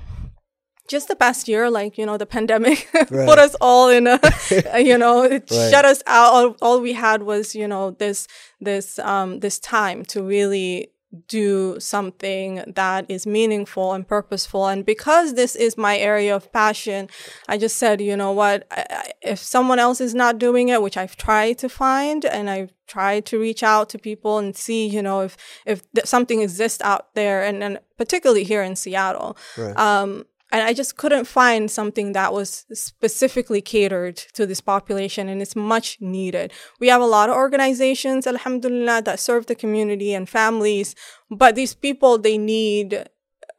just 0.88 1.08
the 1.08 1.16
past 1.16 1.48
year, 1.48 1.70
like, 1.70 1.98
you 1.98 2.06
know, 2.06 2.18
the 2.18 2.26
pandemic 2.26 2.88
Right. 2.94 3.28
put 3.28 3.40
us 3.40 3.56
all 3.62 3.90
in 3.90 4.08
a, 4.08 4.20
you 4.80 4.98
know, 4.98 5.24
it 5.24 5.50
Right. 5.52 5.70
shut 5.72 5.86
us 5.86 6.02
out. 6.08 6.34
All, 6.34 6.56
all 6.62 6.82
we 6.82 6.94
had 6.94 7.24
was, 7.24 7.56
you 7.56 7.68
know, 7.68 7.92
this, 7.92 8.28
this, 8.60 9.00
um, 9.00 9.40
this 9.40 9.58
time 9.60 10.04
to 10.06 10.22
really 10.24 10.92
do 11.28 11.80
something 11.80 12.64
that 12.68 13.06
is 13.10 13.28
meaningful 13.28 13.94
and 13.94 14.08
purposeful. 14.08 14.68
And 14.68 14.86
because 14.86 15.34
this 15.34 15.56
is 15.56 15.78
my 15.78 15.98
area 15.98 16.36
of 16.36 16.52
passion, 16.52 17.10
I 17.48 17.58
just 17.58 17.78
said, 17.78 18.00
you 18.02 18.16
know 18.16 18.32
what, 18.32 18.66
I, 18.72 19.12
if 19.22 19.40
someone 19.40 19.80
else 19.80 20.00
is 20.00 20.16
not 20.16 20.38
doing 20.38 20.70
it, 20.70 20.82
which 20.82 20.98
I've 20.98 21.18
tried 21.18 21.58
to 21.60 21.70
find 21.70 22.24
and 22.26 22.50
I've 22.50 22.74
tried 22.88 23.26
to 23.28 23.40
reach 23.40 23.64
out 23.64 23.90
to 23.90 24.00
people 24.00 24.38
and 24.38 24.56
see, 24.56 24.88
you 24.88 25.02
know, 25.02 25.22
if, 25.22 25.38
if 25.66 25.92
th- 25.94 26.06
something 26.06 26.42
exists 26.42 26.82
out 26.82 27.14
there 27.14 27.44
and, 27.44 27.64
and 27.64 27.80
particularly 27.98 28.44
here 28.44 28.64
in 28.64 28.76
Seattle. 28.76 29.38
Right. 29.58 29.78
Um, 29.78 30.26
and 30.52 30.62
I 30.64 30.74
just 30.74 30.98
couldn't 30.98 31.26
find 31.26 31.72
something 31.72 32.12
that 32.14 32.34
was 32.34 32.66
specifically 32.74 33.62
catered 33.62 34.18
to 34.34 34.46
this 34.46 34.62
population, 34.62 35.30
and 35.30 35.42
it's 35.42 35.56
much 35.56 35.98
needed. 36.02 36.52
We 36.80 36.88
have 36.90 37.02
a 37.02 37.06
lot 37.06 37.30
of 37.30 37.36
organizations, 37.36 38.28
alhamdulillah, 38.28 39.04
that 39.04 39.20
serve 39.20 39.46
the 39.46 39.56
community 39.56 40.14
and 40.14 40.28
families, 40.28 40.96
but 41.30 41.56
these 41.56 41.74
people, 41.74 42.18
they 42.18 42.38
need 42.38 43.08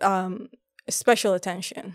um, 0.01 0.49
special 0.89 1.35
attention. 1.35 1.95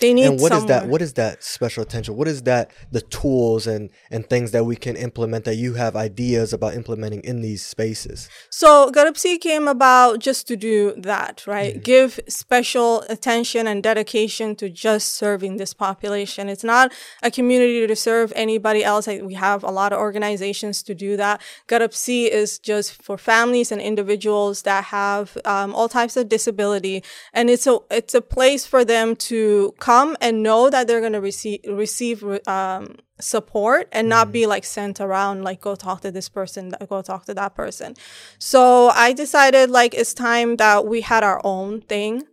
They 0.00 0.12
need 0.12 0.26
and 0.26 0.40
what 0.40 0.52
is 0.52 0.66
that 0.66 0.86
what 0.86 1.00
is 1.00 1.14
that 1.14 1.42
special 1.42 1.82
attention 1.82 2.14
what 2.14 2.28
is 2.28 2.42
that 2.42 2.70
the 2.92 3.00
tools 3.00 3.66
and 3.66 3.88
and 4.10 4.28
things 4.28 4.50
that 4.50 4.64
we 4.64 4.76
can 4.76 4.96
implement 4.96 5.46
that 5.46 5.54
you 5.56 5.74
have 5.74 5.96
ideas 5.96 6.52
about 6.52 6.74
implementing 6.74 7.20
in 7.20 7.40
these 7.40 7.64
spaces 7.64 8.28
So 8.50 8.90
Garabsi 8.90 9.40
came 9.40 9.68
about 9.68 10.18
just 10.18 10.46
to 10.48 10.56
do 10.56 10.94
that, 10.98 11.46
right? 11.46 11.82
Give 11.82 12.18
special 12.28 13.02
attention 13.08 13.66
and 13.66 13.82
dedication 13.82 14.56
to 14.56 14.68
just 14.68 15.14
serving 15.14 15.56
this 15.56 15.74
population. 15.74 16.48
It's 16.48 16.64
not 16.64 16.92
a 17.22 17.30
community 17.30 17.86
to 17.86 17.96
serve 17.96 18.32
anybody 18.36 18.84
else. 18.84 19.06
We 19.06 19.34
have 19.34 19.62
a 19.62 19.70
lot 19.70 19.92
of 19.92 19.98
organizations 20.00 20.82
to 20.84 20.94
do 20.94 21.16
that. 21.16 21.40
Garabsi 21.66 22.28
is 22.28 22.58
just 22.58 23.00
for 23.02 23.16
families 23.16 23.70
and 23.72 23.80
individuals 23.80 24.62
that 24.62 24.84
have 24.84 25.36
um, 25.44 25.74
all 25.74 25.88
types 25.88 26.16
of 26.16 26.28
disability, 26.28 27.02
and 27.32 27.48
it's 27.50 27.66
a 27.66 27.78
it's 27.90 28.14
a 28.14 28.20
place 28.20 28.66
for 28.66 28.84
them 28.84 29.16
to 29.16 29.74
come 29.78 30.16
and 30.20 30.42
know 30.42 30.70
that 30.70 30.86
they're 30.86 31.00
going 31.00 31.12
to 31.12 31.20
receive 31.20 31.60
receive 31.68 32.24
um, 32.46 32.96
support 33.20 33.88
and 33.92 34.08
not 34.08 34.30
be 34.30 34.46
like 34.46 34.64
sent 34.64 35.00
around 35.00 35.42
like 35.42 35.60
go 35.60 35.74
talk 35.74 36.00
to 36.00 36.10
this 36.10 36.28
person 36.28 36.74
go 36.88 37.02
talk 37.02 37.24
to 37.26 37.34
that 37.34 37.54
person. 37.54 37.94
So 38.38 38.88
i 38.90 39.12
decided 39.12 39.70
like 39.70 39.94
it's 39.94 40.14
time 40.14 40.56
that 40.56 40.86
we 40.86 41.00
had 41.00 41.22
our 41.24 41.40
own 41.44 41.80
thing 41.82 42.24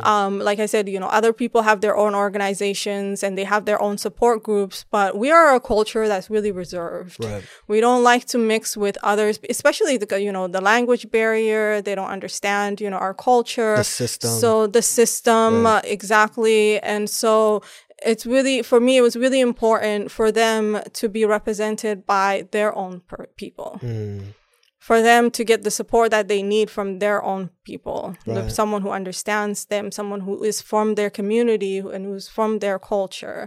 um, 0.00 0.38
like 0.38 0.58
i 0.58 0.66
said 0.66 0.88
you 0.88 1.00
know 1.00 1.06
other 1.08 1.32
people 1.32 1.62
have 1.62 1.80
their 1.80 1.96
own 1.96 2.14
organizations 2.14 3.22
and 3.22 3.36
they 3.38 3.44
have 3.44 3.64
their 3.64 3.80
own 3.80 3.96
support 3.98 4.42
groups 4.42 4.84
but 4.90 5.16
we 5.16 5.30
are 5.30 5.54
a 5.54 5.60
culture 5.60 6.08
that's 6.08 6.28
really 6.30 6.50
reserved. 6.50 7.22
Right. 7.24 7.44
we 7.66 7.80
don't 7.80 8.02
like 8.02 8.24
to 8.26 8.38
mix 8.38 8.76
with 8.76 8.96
others 9.02 9.38
especially 9.48 9.96
the 9.96 10.20
you 10.20 10.32
know 10.32 10.46
the 10.48 10.60
language 10.60 11.10
barrier. 11.10 11.80
They 11.82 11.94
don't 11.94 12.08
understand 12.08 12.80
you 12.80 12.90
know 12.90 12.96
our 12.96 13.14
culture. 13.14 13.76
The 13.76 13.84
system. 13.84 14.30
so 14.30 14.66
the 14.66 14.82
system 14.82 15.66
uh, 15.66 15.80
exactly. 15.84 16.80
And 16.80 17.08
so 17.10 17.62
it's 18.04 18.24
really 18.26 18.62
for 18.62 18.80
me 18.80 18.96
it 18.96 19.02
was 19.02 19.16
really 19.16 19.40
important 19.40 20.10
for 20.10 20.30
them 20.32 20.80
to 20.94 21.08
be 21.08 21.24
represented 21.24 22.06
by 22.06 22.46
their 22.52 22.74
own 22.74 23.00
per- 23.08 23.26
people 23.36 23.80
for 24.88 24.98
them 25.10 25.30
to 25.36 25.42
get 25.50 25.60
the 25.64 25.70
support 25.80 26.10
that 26.10 26.28
they 26.28 26.42
need 26.54 26.68
from 26.76 26.88
their 27.04 27.18
own 27.32 27.42
people, 27.68 28.00
Right. 28.26 28.50
someone 28.60 28.82
who 28.84 28.92
understands 29.00 29.58
them, 29.72 29.84
someone 29.98 30.20
who 30.26 30.34
is 30.50 30.58
from 30.70 30.86
their 30.98 31.10
community 31.18 31.76
and 31.94 32.02
who's 32.08 32.26
from 32.36 32.50
their 32.64 32.78
culture. 32.92 33.40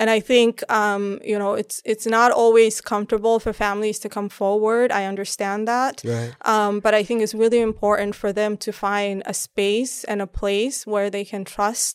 And 0.00 0.08
I 0.16 0.20
think, 0.30 0.52
um, 0.80 1.02
you 1.30 1.38
know, 1.42 1.52
it's 1.62 1.76
it's 1.92 2.06
not 2.18 2.30
always 2.42 2.74
comfortable 2.92 3.36
for 3.44 3.52
families 3.66 3.98
to 4.04 4.08
come 4.16 4.28
forward. 4.40 4.86
I 5.00 5.02
understand 5.12 5.60
that, 5.74 5.94
Right. 6.04 6.32
um, 6.52 6.72
but 6.84 6.92
I 7.00 7.02
think 7.06 7.18
it's 7.22 7.36
really 7.42 7.60
important 7.70 8.12
for 8.22 8.30
them 8.40 8.56
to 8.64 8.70
find 8.86 9.16
a 9.26 9.34
space 9.46 9.94
and 10.10 10.18
a 10.22 10.30
place 10.40 10.76
where 10.92 11.08
they 11.14 11.24
can 11.32 11.42
trust 11.56 11.94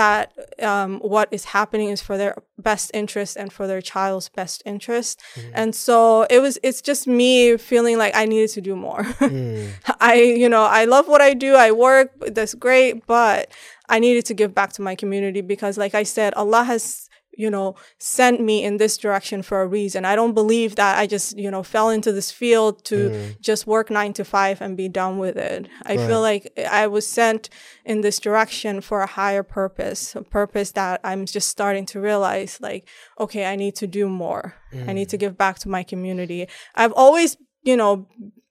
that 0.00 0.24
um, 0.70 0.90
what 1.14 1.28
is 1.36 1.44
happening 1.58 1.88
is 1.96 2.02
for 2.08 2.16
their 2.22 2.34
best 2.62 2.90
interest 2.94 3.36
and 3.36 3.52
for 3.52 3.66
their 3.66 3.80
child's 3.80 4.28
best 4.28 4.62
interest. 4.64 5.20
Mm-hmm. 5.34 5.50
And 5.54 5.74
so 5.74 6.22
it 6.30 6.40
was. 6.40 6.58
It's 6.62 6.80
just 6.80 7.06
me 7.06 7.56
feeling 7.56 7.98
like 7.98 8.14
I 8.14 8.24
needed 8.24 8.50
to 8.50 8.60
do 8.60 8.76
more. 8.76 9.04
Mm. 9.20 9.70
I, 10.00 10.14
you 10.14 10.48
know, 10.48 10.62
I 10.62 10.84
love 10.86 11.08
what 11.08 11.20
I 11.20 11.34
do. 11.34 11.54
I 11.54 11.72
work. 11.72 12.12
That's 12.20 12.54
great, 12.54 13.06
but 13.06 13.50
I 13.88 13.98
needed 13.98 14.24
to 14.26 14.34
give 14.34 14.54
back 14.54 14.72
to 14.74 14.82
my 14.82 14.94
community 14.94 15.40
because, 15.40 15.76
like 15.76 15.94
I 15.94 16.04
said, 16.04 16.32
Allah 16.34 16.64
has 16.64 17.09
you 17.40 17.50
know, 17.50 17.74
sent 17.98 18.40
me 18.40 18.56
in 18.68 18.76
this 18.76 18.98
direction 18.98 19.42
for 19.42 19.62
a 19.62 19.66
reason. 19.66 20.04
I 20.04 20.14
don't 20.14 20.34
believe 20.34 20.76
that 20.76 20.98
I 21.02 21.06
just, 21.06 21.38
you 21.44 21.50
know, 21.50 21.62
fell 21.62 21.88
into 21.96 22.12
this 22.12 22.30
field 22.40 22.84
to 22.90 22.96
just 23.40 23.66
work 23.66 23.90
nine 23.90 24.12
to 24.14 24.24
five 24.24 24.60
and 24.60 24.76
be 24.76 24.88
done 24.88 25.14
with 25.24 25.36
it. 25.36 25.68
I 25.86 25.94
feel 26.08 26.20
like 26.30 26.42
I 26.82 26.86
was 26.86 27.06
sent 27.06 27.48
in 27.84 28.02
this 28.02 28.18
direction 28.20 28.80
for 28.80 29.00
a 29.00 29.06
higher 29.06 29.42
purpose, 29.42 30.14
a 30.14 30.22
purpose 30.22 30.72
that 30.72 31.00
I'm 31.02 31.24
just 31.26 31.48
starting 31.48 31.86
to 31.92 32.00
realize 32.00 32.60
like, 32.60 32.82
okay, 33.18 33.44
I 33.52 33.56
need 33.56 33.74
to 33.76 33.86
do 33.86 34.08
more. 34.08 34.44
I 34.88 34.92
need 34.92 35.08
to 35.08 35.16
give 35.16 35.34
back 35.36 35.58
to 35.60 35.68
my 35.68 35.82
community. 35.82 36.46
I've 36.74 36.92
always, 36.92 37.36
you 37.62 37.76
know, 37.76 38.06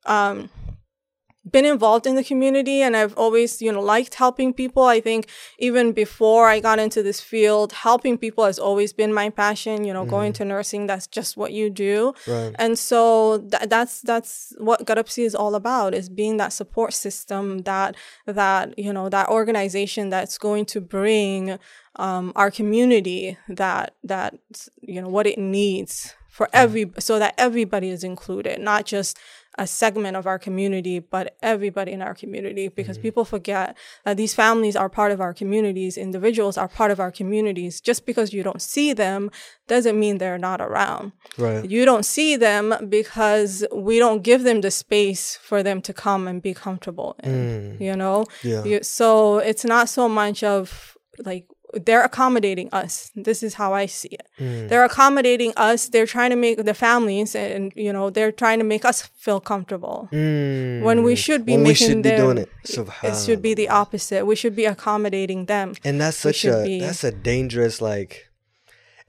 um, 0.05 0.49
been 1.51 1.65
involved 1.65 2.05
in 2.05 2.15
the 2.15 2.23
community 2.23 2.81
and 2.81 2.95
I've 2.95 3.15
always, 3.15 3.61
you 3.61 3.71
know, 3.71 3.81
liked 3.81 4.15
helping 4.15 4.53
people. 4.53 4.83
I 4.83 4.99
think 4.99 5.27
even 5.57 5.91
before 5.91 6.47
I 6.47 6.59
got 6.59 6.79
into 6.79 7.03
this 7.03 7.21
field, 7.21 7.73
helping 7.73 8.17
people 8.17 8.45
has 8.45 8.59
always 8.59 8.93
been 8.93 9.13
my 9.13 9.29
passion. 9.29 9.83
You 9.83 9.93
know, 9.93 10.05
going 10.05 10.33
to 10.33 10.45
nursing, 10.45 10.87
that's 10.87 11.07
just 11.07 11.37
what 11.37 11.51
you 11.51 11.69
do. 11.69 12.13
Right. 12.27 12.55
And 12.57 12.77
so 12.77 13.39
th- 13.39 13.69
that's 13.69 14.01
that's 14.01 14.53
what 14.57 14.85
Garabsi 14.85 15.25
is 15.25 15.35
all 15.35 15.55
about 15.55 15.93
is 15.93 16.09
being 16.09 16.37
that 16.37 16.53
support 16.53 16.93
system 16.93 17.59
that 17.59 17.95
that 18.25 18.77
you 18.77 18.93
know 18.93 19.09
that 19.09 19.29
organization 19.29 20.09
that's 20.09 20.37
going 20.37 20.65
to 20.65 20.81
bring 20.81 21.57
um, 21.95 22.31
our 22.35 22.51
community 22.51 23.37
that 23.47 23.95
that 24.03 24.35
you 24.81 25.01
know 25.01 25.09
what 25.09 25.27
it 25.27 25.37
needs 25.37 26.15
for 26.39 26.47
every 26.53 26.89
so 26.99 27.19
that 27.19 27.33
everybody 27.37 27.89
is 27.89 28.03
included, 28.03 28.61
not 28.61 28.85
just 28.85 29.19
a 29.59 29.67
segment 29.67 30.15
of 30.15 30.25
our 30.25 30.39
community, 30.39 30.99
but 30.99 31.37
everybody 31.43 31.91
in 31.91 32.01
our 32.01 32.15
community. 32.15 32.69
Because 32.69 32.97
mm-hmm. 32.97 33.03
people 33.03 33.25
forget 33.25 33.77
that 34.05 34.15
these 34.17 34.33
families 34.33 34.75
are 34.75 34.89
part 34.89 35.11
of 35.11 35.19
our 35.19 35.33
communities, 35.33 35.97
individuals 35.97 36.57
are 36.57 36.69
part 36.69 36.91
of 36.91 36.99
our 36.99 37.11
communities. 37.11 37.81
Just 37.81 38.05
because 38.05 38.33
you 38.33 38.41
don't 38.41 38.61
see 38.61 38.93
them 38.93 39.29
doesn't 39.67 39.99
mean 39.99 40.17
they're 40.17 40.37
not 40.37 40.61
around. 40.61 41.11
Right. 41.37 41.69
You 41.69 41.83
don't 41.85 42.05
see 42.05 42.37
them 42.37 42.73
because 42.87 43.65
we 43.75 43.99
don't 43.99 44.23
give 44.23 44.43
them 44.43 44.61
the 44.61 44.71
space 44.71 45.35
for 45.35 45.61
them 45.61 45.81
to 45.81 45.93
come 45.93 46.27
and 46.27 46.41
be 46.41 46.53
comfortable 46.53 47.15
in, 47.21 47.77
mm. 47.77 47.81
you 47.81 47.95
know? 47.95 48.25
Yeah. 48.43 48.63
You- 48.63 48.83
so 48.83 49.39
it's 49.39 49.65
not 49.65 49.89
so 49.89 50.07
much 50.07 50.41
of 50.43 50.97
like, 51.19 51.45
they're 51.73 52.03
accommodating 52.03 52.69
us. 52.71 53.11
This 53.15 53.43
is 53.43 53.53
how 53.55 53.73
I 53.73 53.85
see 53.85 54.09
it. 54.09 54.27
Mm. 54.39 54.69
They're 54.69 54.83
accommodating 54.83 55.53
us. 55.55 55.89
They're 55.89 56.05
trying 56.07 56.31
to 56.31 56.35
make 56.35 56.63
the 56.63 56.73
families 56.73 57.35
and, 57.35 57.71
you 57.75 57.93
know, 57.93 58.09
they're 58.09 58.31
trying 58.31 58.59
to 58.59 58.65
make 58.65 58.85
us 58.85 59.03
feel 59.17 59.39
comfortable. 59.39 60.07
When 60.11 61.03
we 61.03 61.15
should 61.15 61.45
be 61.45 61.53
Mm. 61.53 61.55
When 61.55 61.63
we 61.63 61.69
making 61.69 61.87
should 61.87 62.01
be 62.03 62.15
doing 62.15 62.37
it. 62.37 62.49
it 63.03 63.15
should 63.25 63.41
be 63.41 63.53
the 63.53 63.69
opposite. 63.69 64.25
We 64.25 64.35
should 64.35 64.55
be 64.55 64.65
accommodating 64.65 65.45
them. 65.45 65.73
and 65.83 65.99
that's 66.01 66.17
such 66.17 66.45
a 66.45 66.63
be- 66.63 66.79
that's 66.79 67.03
a 67.03 67.11
dangerous 67.11 67.81
like 67.81 68.29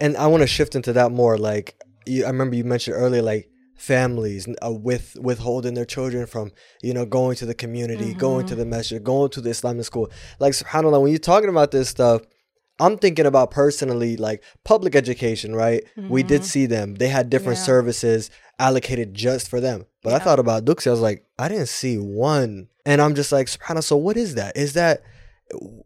and 0.01 0.17
i 0.17 0.27
want 0.27 0.41
to 0.43 0.47
shift 0.47 0.75
into 0.75 0.93
that 0.93 1.11
more 1.13 1.37
like 1.39 1.67
you, 2.07 2.25
i 2.25 2.29
remember 2.29 2.57
you 2.57 2.65
mentioned 2.65 2.97
earlier 2.97 3.23
like 3.23 3.49
families 3.77 4.47
uh, 4.65 4.71
with 4.71 5.17
withholding 5.21 5.75
their 5.75 5.85
children 5.85 6.27
from 6.27 6.51
you 6.83 6.93
know 6.93 7.05
going 7.07 7.35
to 7.37 7.47
the 7.47 7.55
community 7.55 8.13
going 8.15 8.47
to 8.47 8.55
the 8.55 8.65
masjid 8.67 9.03
going 9.03 9.31
to 9.31 9.41
the 9.41 9.51
islamic 9.51 9.85
school 9.85 10.11
like 10.39 10.53
subhanallah 10.53 11.01
when 11.01 11.11
you're 11.11 11.19
talking 11.19 11.49
about 11.49 11.71
this 11.71 11.89
stuff 11.89 12.21
i'm 12.81 12.97
thinking 12.99 13.27
about 13.27 13.51
personally 13.51 14.17
like 14.17 14.43
public 14.65 14.95
education 14.97 15.55
right? 15.55 15.83
We 16.09 16.23
did 16.23 16.43
see 16.45 16.67
them. 16.67 16.95
They 16.95 17.09
had 17.09 17.31
different 17.31 17.59
Yeah. 17.59 17.65
services 17.73 18.31
allocated 18.59 19.15
just 19.15 19.49
for 19.49 19.61
them. 19.61 19.87
But 20.03 20.13
i 20.15 20.19
thought 20.19 20.39
about 20.45 20.65
dugsi 20.65 20.87
i 20.89 20.91
was 20.91 21.01
like 21.09 21.25
i 21.39 21.47
didn't 21.49 21.69
see 21.69 21.97
one. 21.99 22.69
And 22.87 23.01
i'm 23.03 23.15
just 23.15 23.31
like 23.33 23.47
subhanallah 23.49 23.85
so 23.85 23.97
what 23.97 24.17
is 24.17 24.35
that? 24.41 24.57
Is 24.57 24.73
that 24.81 25.03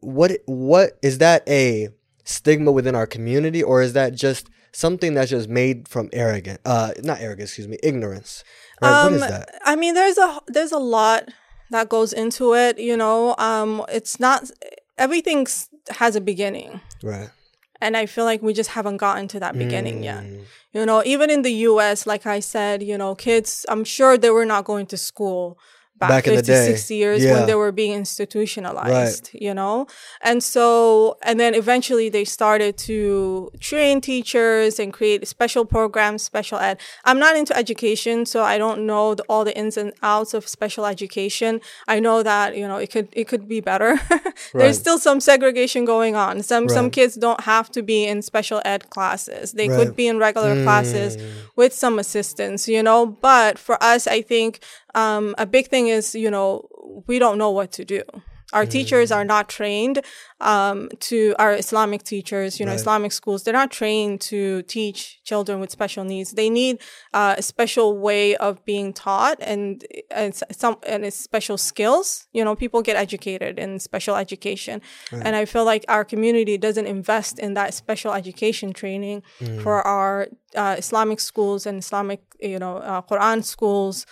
what 0.00 0.30
what 0.46 0.98
is 1.02 1.18
that 1.18 1.42
a 1.48 1.88
stigma 2.24 2.70
within 2.72 2.94
our 2.94 3.06
community 3.06 3.62
or 3.62 3.82
is 3.82 3.92
that 3.94 4.14
just 4.14 4.48
something 4.72 5.14
that's 5.14 5.30
just 5.30 5.48
made 5.48 5.86
from 5.88 6.08
arrogant 6.12 6.60
uh 6.64 6.90
not 7.02 7.20
arrogance 7.20 7.50
excuse 7.50 7.68
me 7.68 7.78
ignorance? 7.82 8.44
Right? 8.82 9.02
what 9.04 9.12
is 9.12 9.22
Um, 9.22 9.28
that? 9.28 9.48
I 9.64 9.76
mean, 9.76 9.94
there's 9.94 10.18
a 10.18 10.40
there's 10.48 10.72
a 10.72 10.78
lot 10.78 11.28
that 11.70 11.88
goes 11.88 12.12
into 12.12 12.54
it. 12.54 12.78
You 12.78 12.96
know, 12.96 13.34
um, 13.38 13.84
it's 13.88 14.18
not 14.20 14.50
everything 14.98 15.46
has 15.88 16.16
a 16.16 16.20
beginning, 16.20 16.80
right 17.02 17.30
and 17.80 17.96
I 17.96 18.06
feel 18.06 18.24
like 18.24 18.40
we 18.42 18.54
just 18.54 18.70
haven't 18.70 18.96
gotten 18.96 19.28
to 19.28 19.40
that 19.40 19.58
beginning 19.58 20.02
yet. 20.02 20.22
Mm, 20.24 20.44
You 20.72 20.86
know, 20.86 21.02
even 21.04 21.28
in 21.28 21.42
the 21.42 21.52
U.S., 21.70 22.06
like 22.06 22.24
I 22.24 22.40
said, 22.40 22.82
you 22.82 22.96
know, 22.96 23.14
kids. 23.14 23.66
I'm 23.68 23.84
sure 23.84 24.16
they 24.16 24.30
were 24.30 24.46
not 24.46 24.64
going 24.64 24.86
to 24.86 24.96
school. 24.96 25.58
Back, 25.96 26.08
Back 26.10 26.26
in 26.26 26.34
the 26.34 26.42
day. 26.42 26.66
60 26.66 26.94
years 26.96 27.22
Yeah. 27.22 27.34
when 27.34 27.46
they 27.46 27.54
were 27.54 27.70
being 27.70 27.92
institutionalized, 27.94 29.30
you 29.32 29.54
know? 29.54 29.86
And 30.22 30.42
so, 30.42 31.16
and 31.22 31.38
then 31.38 31.54
eventually 31.54 32.08
they 32.08 32.24
started 32.24 32.76
to 32.78 33.50
train 33.60 34.00
teachers 34.00 34.78
and 34.80 34.92
create 34.92 35.26
special 35.28 35.64
programs, 35.64 36.22
special 36.22 36.58
ed. 36.58 36.80
I'm 37.04 37.18
not 37.18 37.36
into 37.36 37.56
education, 37.56 38.26
so 38.26 38.42
I 38.42 38.58
don't 38.58 38.86
know 38.86 39.14
the, 39.14 39.22
all 39.28 39.44
the 39.44 39.56
ins 39.56 39.76
and 39.76 39.92
outs 40.02 40.34
of 40.34 40.48
special 40.48 40.84
education. 40.86 41.60
I 41.86 42.00
know 42.00 42.22
that, 42.22 42.56
you 42.56 42.66
know, 42.66 42.76
it 42.78 42.90
could, 42.90 43.08
it 43.12 43.28
could 43.28 43.48
be 43.48 43.60
better. 43.60 43.98
Right. 44.52 44.62
There's 44.64 44.78
still 44.78 44.98
some 44.98 45.20
segregation 45.20 45.84
going 45.84 46.16
on. 46.16 46.42
Some, 46.42 46.68
some 46.68 46.90
kids 46.90 47.14
don't 47.14 47.40
have 47.42 47.70
to 47.70 47.82
be 47.82 48.04
in 48.04 48.20
special 48.22 48.60
ed 48.64 48.90
classes. 48.90 49.52
They 49.52 49.68
Right. 49.68 49.76
could 49.78 49.96
be 49.96 50.06
in 50.08 50.18
regular 50.18 50.62
classes 50.64 51.16
mm. 51.16 51.30
with 51.56 51.72
some 51.72 51.98
assistance, 51.98 52.66
you 52.68 52.82
know. 52.82 53.06
But 53.06 53.58
for 53.58 53.80
us, 53.82 54.06
I 54.06 54.22
think 54.22 54.60
um, 54.94 55.34
a 55.38 55.46
big 55.46 55.68
thing 55.68 55.88
is, 55.88 56.14
you 56.14 56.30
know, 56.30 56.68
we 57.06 57.18
don't 57.18 57.38
know 57.38 57.50
what 57.50 57.72
to 57.72 57.84
do. 57.84 58.02
Our 58.52 58.66
teachers 58.66 59.10
are 59.10 59.24
not 59.24 59.48
trained 59.48 59.98
um, 60.40 60.88
to 61.00 61.34
our 61.40 61.54
Islamic 61.54 62.04
teachers, 62.04 62.60
you 62.60 62.66
know, 62.66 62.70
Right. 62.70 62.78
Islamic 62.80 63.10
schools. 63.10 63.42
They're 63.42 63.52
not 63.64 63.72
trained 63.72 64.20
to 64.32 64.62
teach 64.62 65.20
children 65.24 65.58
with 65.58 65.70
special 65.72 66.04
needs. 66.04 66.32
They 66.32 66.50
need 66.50 66.78
uh, 67.12 67.34
a 67.36 67.42
special 67.42 67.98
way 67.98 68.36
of 68.36 68.64
being 68.64 68.92
taught 68.92 69.38
and, 69.40 69.84
and 70.12 70.30
some 70.52 70.76
and 70.86 71.04
it's 71.04 71.16
special 71.16 71.58
skills. 71.58 72.28
You 72.32 72.44
know, 72.44 72.54
people 72.54 72.80
get 72.82 72.94
educated 72.96 73.58
in 73.58 73.80
special 73.80 74.14
education, 74.14 74.80
and 75.10 75.34
I 75.34 75.46
feel 75.46 75.64
like 75.64 75.84
our 75.88 76.04
community 76.04 76.56
doesn't 76.56 76.86
invest 76.86 77.40
in 77.40 77.54
that 77.54 77.74
special 77.74 78.12
education 78.12 78.72
training 78.72 79.22
for 79.64 79.82
our 79.82 80.28
uh, 80.54 80.76
Islamic 80.78 81.18
schools 81.18 81.66
and 81.66 81.78
Islamic, 81.80 82.20
you 82.38 82.60
know, 82.60 82.76
uh, 82.76 83.02
Quran 83.02 83.42
schools 83.42 84.06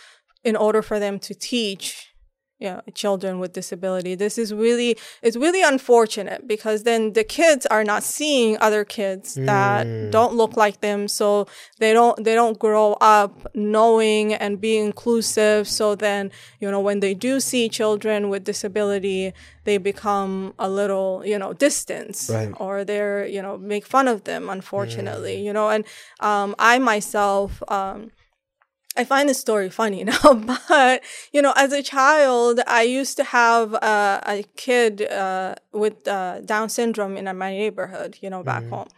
in 0.44 0.56
order 0.56 0.82
for 0.82 0.98
them 0.98 1.18
to 1.20 1.34
teach 1.34 2.08
you 2.58 2.68
know, 2.70 2.80
children 2.94 3.40
with 3.40 3.52
disability. 3.54 4.14
This 4.14 4.38
is 4.38 4.54
really 4.54 4.96
it's 5.20 5.36
really 5.36 5.62
unfortunate 5.64 6.46
because 6.46 6.84
then 6.84 7.12
the 7.12 7.24
kids 7.24 7.66
are 7.66 7.82
not 7.82 8.04
seeing 8.04 8.56
other 8.60 8.84
kids 8.84 9.34
that 9.34 9.84
don't 10.12 10.34
look 10.34 10.56
like 10.56 10.80
them, 10.80 11.08
so 11.08 11.48
they 11.80 11.92
don't 11.92 12.22
they 12.22 12.36
don't 12.36 12.60
grow 12.60 12.92
up 13.00 13.48
knowing 13.56 14.32
and 14.34 14.60
being 14.60 14.84
inclusive. 14.86 15.66
So 15.66 15.96
then 15.96 16.30
you 16.60 16.70
know 16.70 16.78
when 16.78 17.00
they 17.00 17.14
do 17.14 17.40
see 17.40 17.68
children 17.68 18.28
with 18.28 18.44
disability, 18.44 19.32
they 19.64 19.76
become 19.78 20.54
a 20.56 20.68
little 20.68 21.24
you 21.26 21.38
know 21.40 21.52
distance 21.54 22.30
Right. 22.30 22.52
or 22.60 22.84
they're 22.84 23.26
you 23.26 23.42
know 23.42 23.58
make 23.58 23.84
fun 23.86 24.06
of 24.06 24.22
them. 24.22 24.48
Unfortunately, 24.48 25.44
you 25.44 25.52
know, 25.52 25.68
and 25.68 25.84
um, 26.20 26.54
I 26.60 26.78
myself. 26.78 27.60
Um, 27.66 28.12
I 28.96 29.04
find 29.04 29.28
this 29.28 29.40
story 29.40 29.70
funny 29.70 30.04
now, 30.12 30.34
but 30.34 31.02
you 31.32 31.42
know, 31.42 31.52
as 31.56 31.72
a 31.72 31.82
child, 31.82 32.60
I 32.66 32.82
used 32.82 33.16
to 33.18 33.24
have 33.24 33.74
uh, 33.74 34.20
a 34.26 34.44
kid 34.56 35.02
uh, 35.02 35.54
with 35.72 36.06
uh, 36.06 36.40
Down 36.40 36.68
syndrome 36.68 37.16
in 37.16 37.24
my 37.36 37.50
neighborhood, 37.50 38.18
you 38.20 38.30
know, 38.30 38.42
back 38.42 38.68
home. 38.68 38.88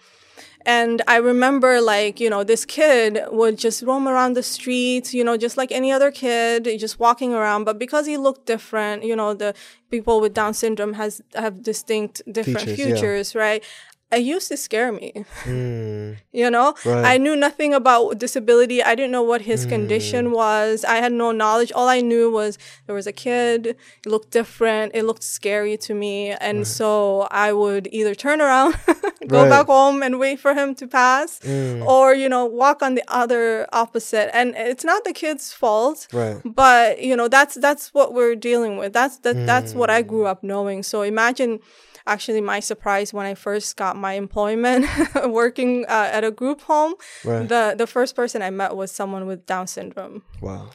And 0.66 1.02
I 1.07 1.16
remember, 1.16 1.80
like, 1.83 2.20
you 2.20 2.30
know, 2.30 2.42
this 2.42 2.64
kid 2.64 3.20
would 3.30 3.59
just 3.59 3.83
roam 3.83 4.09
around 4.09 4.33
the 4.33 4.42
streets, 4.42 5.12
you 5.12 5.22
know, 5.22 5.37
just 5.37 5.59
like 5.59 5.70
any 5.70 5.92
other 5.92 6.11
kid, 6.11 6.64
just 6.78 6.98
walking 6.98 7.35
around. 7.35 7.64
But 7.64 7.78
because 7.78 8.07
he 8.07 8.16
looked 8.16 8.46
different, 8.46 9.04
you 9.04 9.14
know, 9.14 9.35
the 9.35 9.54
people 9.90 10.22
with 10.22 10.33
Down 10.33 10.54
syndrome 10.54 10.94
has 10.94 11.20
have 11.35 11.62
distinct 11.62 12.22
different 12.33 12.61
Features, 12.61 12.78
yeah. 12.78 12.87
futures, 12.87 13.35
right? 13.35 13.62
It 14.12 14.22
used 14.22 14.48
to 14.48 14.56
scare 14.56 14.92
me. 14.92 15.24
Mm, 15.44 16.16
You 16.32 16.50
know, 16.50 16.74
Right. 16.84 17.04
I 17.14 17.18
knew 17.18 17.34
nothing 17.36 17.72
about 17.74 18.18
disability. 18.18 18.82
I 18.82 18.94
didn't 18.94 19.12
know 19.12 19.22
what 19.22 19.42
his 19.42 19.66
condition 19.66 20.30
was. 20.32 20.84
I 20.84 20.96
had 20.96 21.12
no 21.12 21.30
knowledge. 21.32 21.70
All 21.72 21.88
I 21.88 22.00
knew 22.00 22.30
was 22.30 22.58
there 22.86 22.94
was 22.94 23.06
a 23.06 23.12
kid. 23.12 23.66
It 23.66 24.06
looked 24.06 24.30
different. 24.30 24.92
It 24.94 25.04
looked 25.04 25.22
scary 25.22 25.76
to 25.78 25.94
me, 25.94 26.30
and 26.30 26.66
so 26.66 27.26
I 27.30 27.52
would 27.52 27.88
either 27.92 28.14
turn 28.14 28.40
around, 28.40 28.74
go 29.26 29.42
Right. 29.42 29.50
back 29.50 29.66
home, 29.66 30.02
and 30.02 30.18
wait 30.18 30.38
for 30.40 30.54
him 30.54 30.74
to 30.76 30.86
pass, 30.86 31.38
Mm. 31.40 31.86
or 31.86 32.14
you 32.14 32.28
know, 32.28 32.44
walk 32.46 32.82
on 32.82 32.94
the 32.94 33.04
other 33.08 33.66
opposite. 33.72 34.28
And 34.36 34.54
it's 34.56 34.84
not 34.84 35.04
the 35.04 35.12
kid's 35.12 35.52
fault 35.52 36.06
right. 36.12 36.38
but 36.44 37.00
you 37.00 37.14
know 37.16 37.28
that's 37.28 37.54
that's 37.66 37.94
what 37.94 38.12
we're 38.12 38.36
dealing 38.36 38.76
with 38.76 38.92
that's 38.92 39.16
that 39.24 39.36
that's 39.46 39.72
what 39.74 39.90
i 39.90 40.02
Mm. 40.02 40.06
grew 40.10 40.26
up 40.26 40.42
knowing 40.42 40.82
so 40.82 41.02
imagine 41.02 41.60
actually 42.06 42.40
my 42.40 42.60
surprise 42.60 43.12
when 43.12 43.26
i 43.26 43.34
first 43.34 43.76
got 43.76 43.96
my 43.96 44.12
employment 44.14 44.86
working 45.26 45.84
uh, 45.88 46.08
at 46.12 46.24
a 46.24 46.30
group 46.30 46.60
home 46.62 46.94
Right. 47.24 47.48
the 47.48 47.74
the 47.76 47.86
first 47.86 48.14
person 48.16 48.42
i 48.42 48.50
met 48.50 48.76
was 48.76 48.90
someone 48.92 49.26
with 49.26 49.46
down 49.46 49.66
syndrome 49.66 50.22
Wow. 50.40 50.70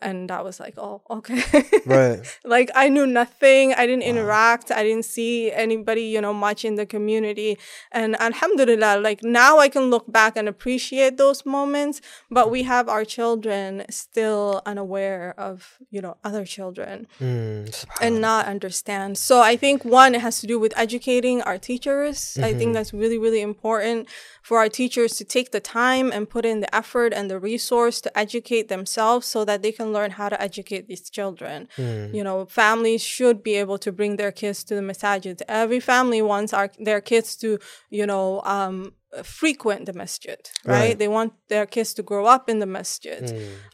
And 0.00 0.30
I 0.30 0.42
was 0.42 0.60
like, 0.60 0.74
oh, 0.78 1.02
okay. 1.10 1.42
Right. 1.86 2.20
like 2.44 2.70
I 2.74 2.88
knew 2.88 3.06
nothing. 3.06 3.72
I 3.74 3.86
didn't 3.86 4.02
interact. 4.02 4.70
I 4.70 4.82
didn't 4.82 5.04
see 5.06 5.50
anybody, 5.52 6.02
you 6.02 6.20
know, 6.20 6.34
much 6.34 6.64
in 6.64 6.74
the 6.76 6.86
community. 6.86 7.58
And 7.92 8.14
alhamdulillah, 8.20 9.00
like 9.00 9.22
now 9.24 9.58
I 9.58 9.68
can 9.68 9.84
look 9.90 10.10
back 10.10 10.36
and 10.36 10.48
appreciate 10.48 11.16
those 11.16 11.46
moments, 11.46 12.00
but 12.30 12.50
we 12.50 12.64
have 12.64 12.88
our 12.88 13.04
children 13.04 13.84
still 13.90 14.62
unaware 14.66 15.34
of, 15.38 15.78
you 15.90 16.00
know, 16.02 16.16
other 16.24 16.44
children 16.44 17.06
Mm, 17.20 17.86
and 18.00 18.20
not 18.20 18.46
understand. 18.46 19.16
So 19.18 19.40
I 19.40 19.56
think 19.56 19.84
one, 19.84 20.14
it 20.14 20.20
has 20.20 20.40
to 20.40 20.46
do 20.46 20.58
with 20.58 20.72
educating 20.76 21.42
our 21.42 21.58
teachers. 21.58 22.36
I 22.36 22.50
Mm-hmm. 22.50 22.58
think 22.58 22.74
that's 22.74 22.92
really, 22.92 23.18
really 23.18 23.40
important 23.40 24.08
for 24.46 24.58
our 24.58 24.68
teachers 24.68 25.16
to 25.16 25.24
take 25.24 25.50
the 25.50 25.58
time 25.58 26.12
and 26.12 26.30
put 26.30 26.44
in 26.46 26.60
the 26.60 26.72
effort 26.72 27.12
and 27.12 27.28
the 27.28 27.36
resource 27.36 28.00
to 28.00 28.16
educate 28.16 28.68
themselves 28.68 29.26
so 29.26 29.44
that 29.44 29.60
they 29.60 29.72
can 29.72 29.92
learn 29.92 30.12
how 30.12 30.28
to 30.28 30.40
educate 30.40 30.86
these 30.86 31.10
children. 31.10 31.66
Hmm. 31.74 32.14
You 32.14 32.22
know, 32.22 32.46
families 32.46 33.02
should 33.02 33.42
be 33.42 33.56
able 33.56 33.78
to 33.78 33.90
bring 33.90 34.14
their 34.14 34.30
kids 34.30 34.62
to 34.66 34.76
the 34.76 34.82
masajid. 34.82 35.42
Every 35.48 35.80
family 35.80 36.22
wants 36.22 36.52
our, 36.52 36.70
their 36.78 37.00
kids 37.00 37.34
to, 37.38 37.58
you 37.90 38.06
know, 38.06 38.40
um, 38.44 38.92
frequent 39.22 39.86
the 39.86 39.92
masjid, 39.92 40.38
right? 40.64 40.78
Right. 40.78 40.98
They 40.98 41.08
want 41.08 41.32
their 41.48 41.66
kids 41.66 41.94
to 41.94 42.02
grow 42.02 42.26
up 42.26 42.48
in 42.48 42.58
the 42.58 42.66
masjid. 42.66 43.22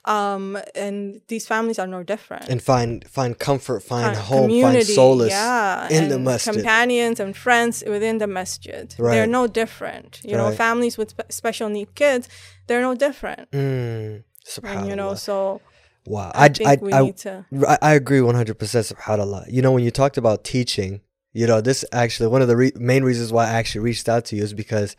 Um, 0.04 0.58
and 0.74 1.20
these 1.28 1.46
families 1.46 1.78
are 1.78 1.86
no 1.86 2.02
different 2.02 2.48
and 2.48 2.62
find 2.62 3.08
find 3.08 3.38
comfort, 3.38 3.80
find 3.82 4.16
home, 4.16 4.50
find 4.60 4.82
solace 4.84 5.30
yeah, 5.30 5.88
in 5.90 6.08
the 6.08 6.18
masjid. 6.18 6.54
companions 6.54 7.20
and 7.20 7.36
friends 7.36 7.82
within 7.86 8.18
the 8.18 8.26
masjid. 8.26 8.94
They're 8.98 9.26
no 9.26 9.46
different. 9.46 10.20
You 10.24 10.36
know, 10.36 10.50
families 10.52 10.98
with 10.98 11.10
spe- 11.10 11.30
special 11.30 11.68
need 11.68 11.94
kids, 11.94 12.28
they're 12.66 12.82
no 12.82 12.94
different. 12.94 13.50
Mm, 13.50 14.24
And 14.64 14.88
you 14.88 14.96
know, 14.96 15.14
so 15.14 15.60
wow. 16.06 16.30
I, 16.34 16.46
I, 16.46 16.78
I, 16.92 17.00
I, 17.00 17.10
to. 17.10 17.46
I, 17.80 17.94
agree 17.94 18.20
100% 18.20 18.54
subhanallah. 18.56 19.50
You 19.50 19.62
know, 19.62 19.72
when 19.72 19.84
you 19.84 19.90
talked 19.90 20.16
about 20.16 20.44
teaching, 20.44 21.00
you 21.32 21.46
know, 21.46 21.60
this 21.60 21.84
actually, 21.92 22.28
one 22.28 22.42
of 22.42 22.48
the 22.48 22.56
re- 22.56 22.72
main 22.76 23.04
reasons 23.04 23.32
why 23.32 23.46
I 23.46 23.50
actually 23.50 23.82
reached 23.82 24.08
out 24.08 24.24
to 24.26 24.36
you 24.36 24.42
is 24.42 24.52
because, 24.52 24.96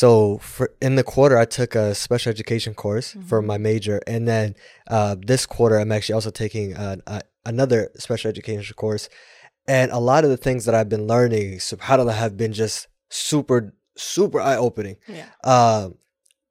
so 0.00 0.38
for 0.38 0.66
in 0.80 0.94
the 0.96 1.04
quarter, 1.04 1.36
I 1.38 1.44
took 1.44 1.74
a 1.74 1.94
special 1.94 2.30
education 2.30 2.72
course 2.74 3.08
for 3.28 3.38
Mm-hmm. 3.38 3.46
my 3.52 3.58
major. 3.58 4.00
And 4.06 4.26
then 4.26 4.54
uh, 4.88 5.16
this 5.30 5.44
quarter, 5.46 5.76
I'm 5.78 5.92
actually 5.92 6.14
also 6.14 6.30
taking 6.30 6.74
uh, 6.76 6.96
uh, 7.06 7.20
another 7.44 7.90
special 7.96 8.28
education 8.30 8.74
course. 8.74 9.08
And 9.68 9.92
a 9.92 9.98
lot 9.98 10.24
of 10.24 10.30
the 10.30 10.36
things 10.46 10.64
that 10.64 10.74
I've 10.74 10.88
been 10.88 11.06
learning, 11.06 11.58
subhanAllah, 11.58 12.14
have 12.14 12.36
been 12.36 12.52
just 12.52 12.88
super, 13.10 13.74
super 13.96 14.40
eye 14.40 14.56
opening. 14.56 14.96
Yeah. 15.06 15.26
Uh, 15.44 15.90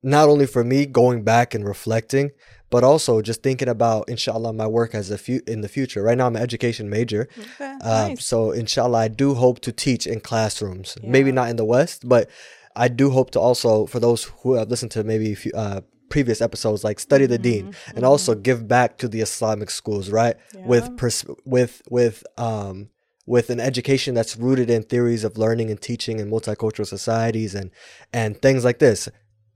not 0.04 0.30
only 0.30 0.46
for 0.48 0.64
me 0.64 0.86
going 0.86 1.24
back 1.24 1.54
and 1.56 1.64
reflecting, 1.68 2.32
but 2.70 2.84
also 2.86 3.22
just 3.22 3.44
thinking 3.44 3.68
about, 3.68 4.08
inshallah, 4.08 4.54
my 4.54 4.66
work 4.66 4.96
as 4.96 5.12
a 5.12 5.18
few 5.18 5.42
in 5.46 5.60
the 5.62 5.68
future. 5.68 6.02
Right 6.02 6.18
now, 6.18 6.28
I'm 6.28 6.36
an 6.38 6.42
education 6.42 6.90
major. 6.90 7.28
Okay. 7.38 7.76
Uh, 7.84 8.08
nice. 8.10 8.24
So, 8.26 8.52
inshallah, 8.52 8.98
I 9.00 9.08
do 9.10 9.34
hope 9.34 9.60
to 9.62 9.72
teach 9.74 10.08
in 10.08 10.22
classrooms. 10.22 10.98
Maybe 11.04 11.32
not 11.34 11.50
in 11.50 11.58
the 11.58 11.66
West, 11.66 12.08
but 12.08 12.30
I 12.76 12.88
do 12.88 13.10
hope 13.10 13.32
to 13.32 13.40
also, 13.40 13.86
for 13.86 14.00
those 14.00 14.26
who 14.42 14.54
have 14.54 14.70
listened 14.70 14.92
to 14.92 15.04
maybe 15.04 15.34
a 15.34 15.36
few, 15.36 15.52
uh, 15.54 15.82
previous 16.10 16.42
episodes, 16.42 16.84
like 16.84 17.00
study 17.00 17.26
the 17.26 17.38
Deen 17.38 17.74
and 17.96 18.04
also 18.06 18.36
give 18.36 18.68
back 18.68 18.98
to 18.98 19.08
the 19.08 19.22
Islamic 19.22 19.70
schools, 19.70 20.10
right? 20.10 20.36
Yeah. 20.54 20.68
With 20.68 20.98
pers- 20.98 21.26
with 21.46 21.82
with 21.90 22.24
um 22.38 22.90
with 23.26 23.50
an 23.50 23.60
education 23.60 24.14
that's 24.14 24.36
rooted 24.36 24.70
in 24.70 24.84
theories 24.84 25.24
of 25.24 25.38
learning 25.38 25.70
and 25.70 25.82
teaching 25.82 26.20
in 26.20 26.30
multicultural 26.30 26.86
societies 26.86 27.56
and 27.56 27.72
and 28.12 28.42
things 28.42 28.66
like 28.66 28.80
this 28.80 29.08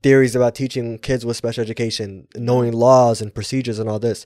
theories 0.02 0.36
about 0.36 0.54
teaching 0.54 0.98
kids 0.98 1.26
with 1.26 1.36
special 1.36 1.62
education 1.62 2.28
knowing 2.36 2.72
laws 2.72 3.20
and 3.20 3.34
procedures 3.34 3.78
and 3.78 3.88
all 3.88 3.98
this 3.98 4.24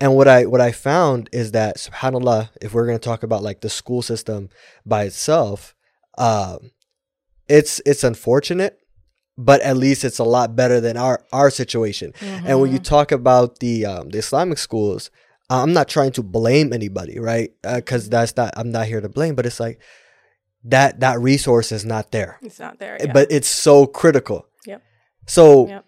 and 0.00 0.14
what 0.14 0.28
i 0.28 0.44
what 0.44 0.60
i 0.60 0.70
found 0.70 1.28
is 1.32 1.52
that 1.52 1.78
subhanallah 1.78 2.50
if 2.60 2.74
we're 2.74 2.86
going 2.86 2.98
to 2.98 3.04
talk 3.04 3.22
about 3.22 3.42
like 3.42 3.60
the 3.60 3.70
school 3.70 4.02
system 4.02 4.50
by 4.84 5.04
itself 5.04 5.74
um 6.18 6.70
it's 7.48 7.80
it's 7.86 8.04
unfortunate 8.04 8.78
but 9.38 9.60
at 9.62 9.76
least 9.76 10.04
it's 10.04 10.18
a 10.18 10.24
lot 10.24 10.54
better 10.54 10.80
than 10.80 10.96
our 10.96 11.24
our 11.32 11.50
situation 11.50 12.12
and 12.20 12.60
when 12.60 12.70
you 12.72 12.78
talk 12.78 13.10
about 13.12 13.58
the 13.60 13.84
um 13.86 14.08
the 14.10 14.18
islamic 14.18 14.58
schools 14.58 15.10
i'm 15.50 15.72
not 15.72 15.88
trying 15.88 16.12
to 16.12 16.22
blame 16.22 16.72
anybody 16.72 17.18
right 17.18 17.50
because 17.62 18.08
that's 18.08 18.36
not 18.36 18.52
i'm 18.56 18.70
not 18.70 18.86
here 18.86 19.00
to 19.00 19.08
blame 19.08 19.34
but 19.34 19.46
it's 19.46 19.58
like 19.60 19.80
that 20.64 21.00
that 21.00 21.18
resource 21.20 21.72
is 21.72 21.84
not 21.84 22.12
there 22.12 22.38
it's 22.42 22.60
not 22.60 22.78
there. 22.78 22.96
Yeah. 23.00 23.12
but 23.12 23.30
it's 23.30 23.48
so 23.48 23.86
critical 23.86 24.46
Yep. 24.66 24.82
so 25.26 25.66
Yep. 25.68 25.84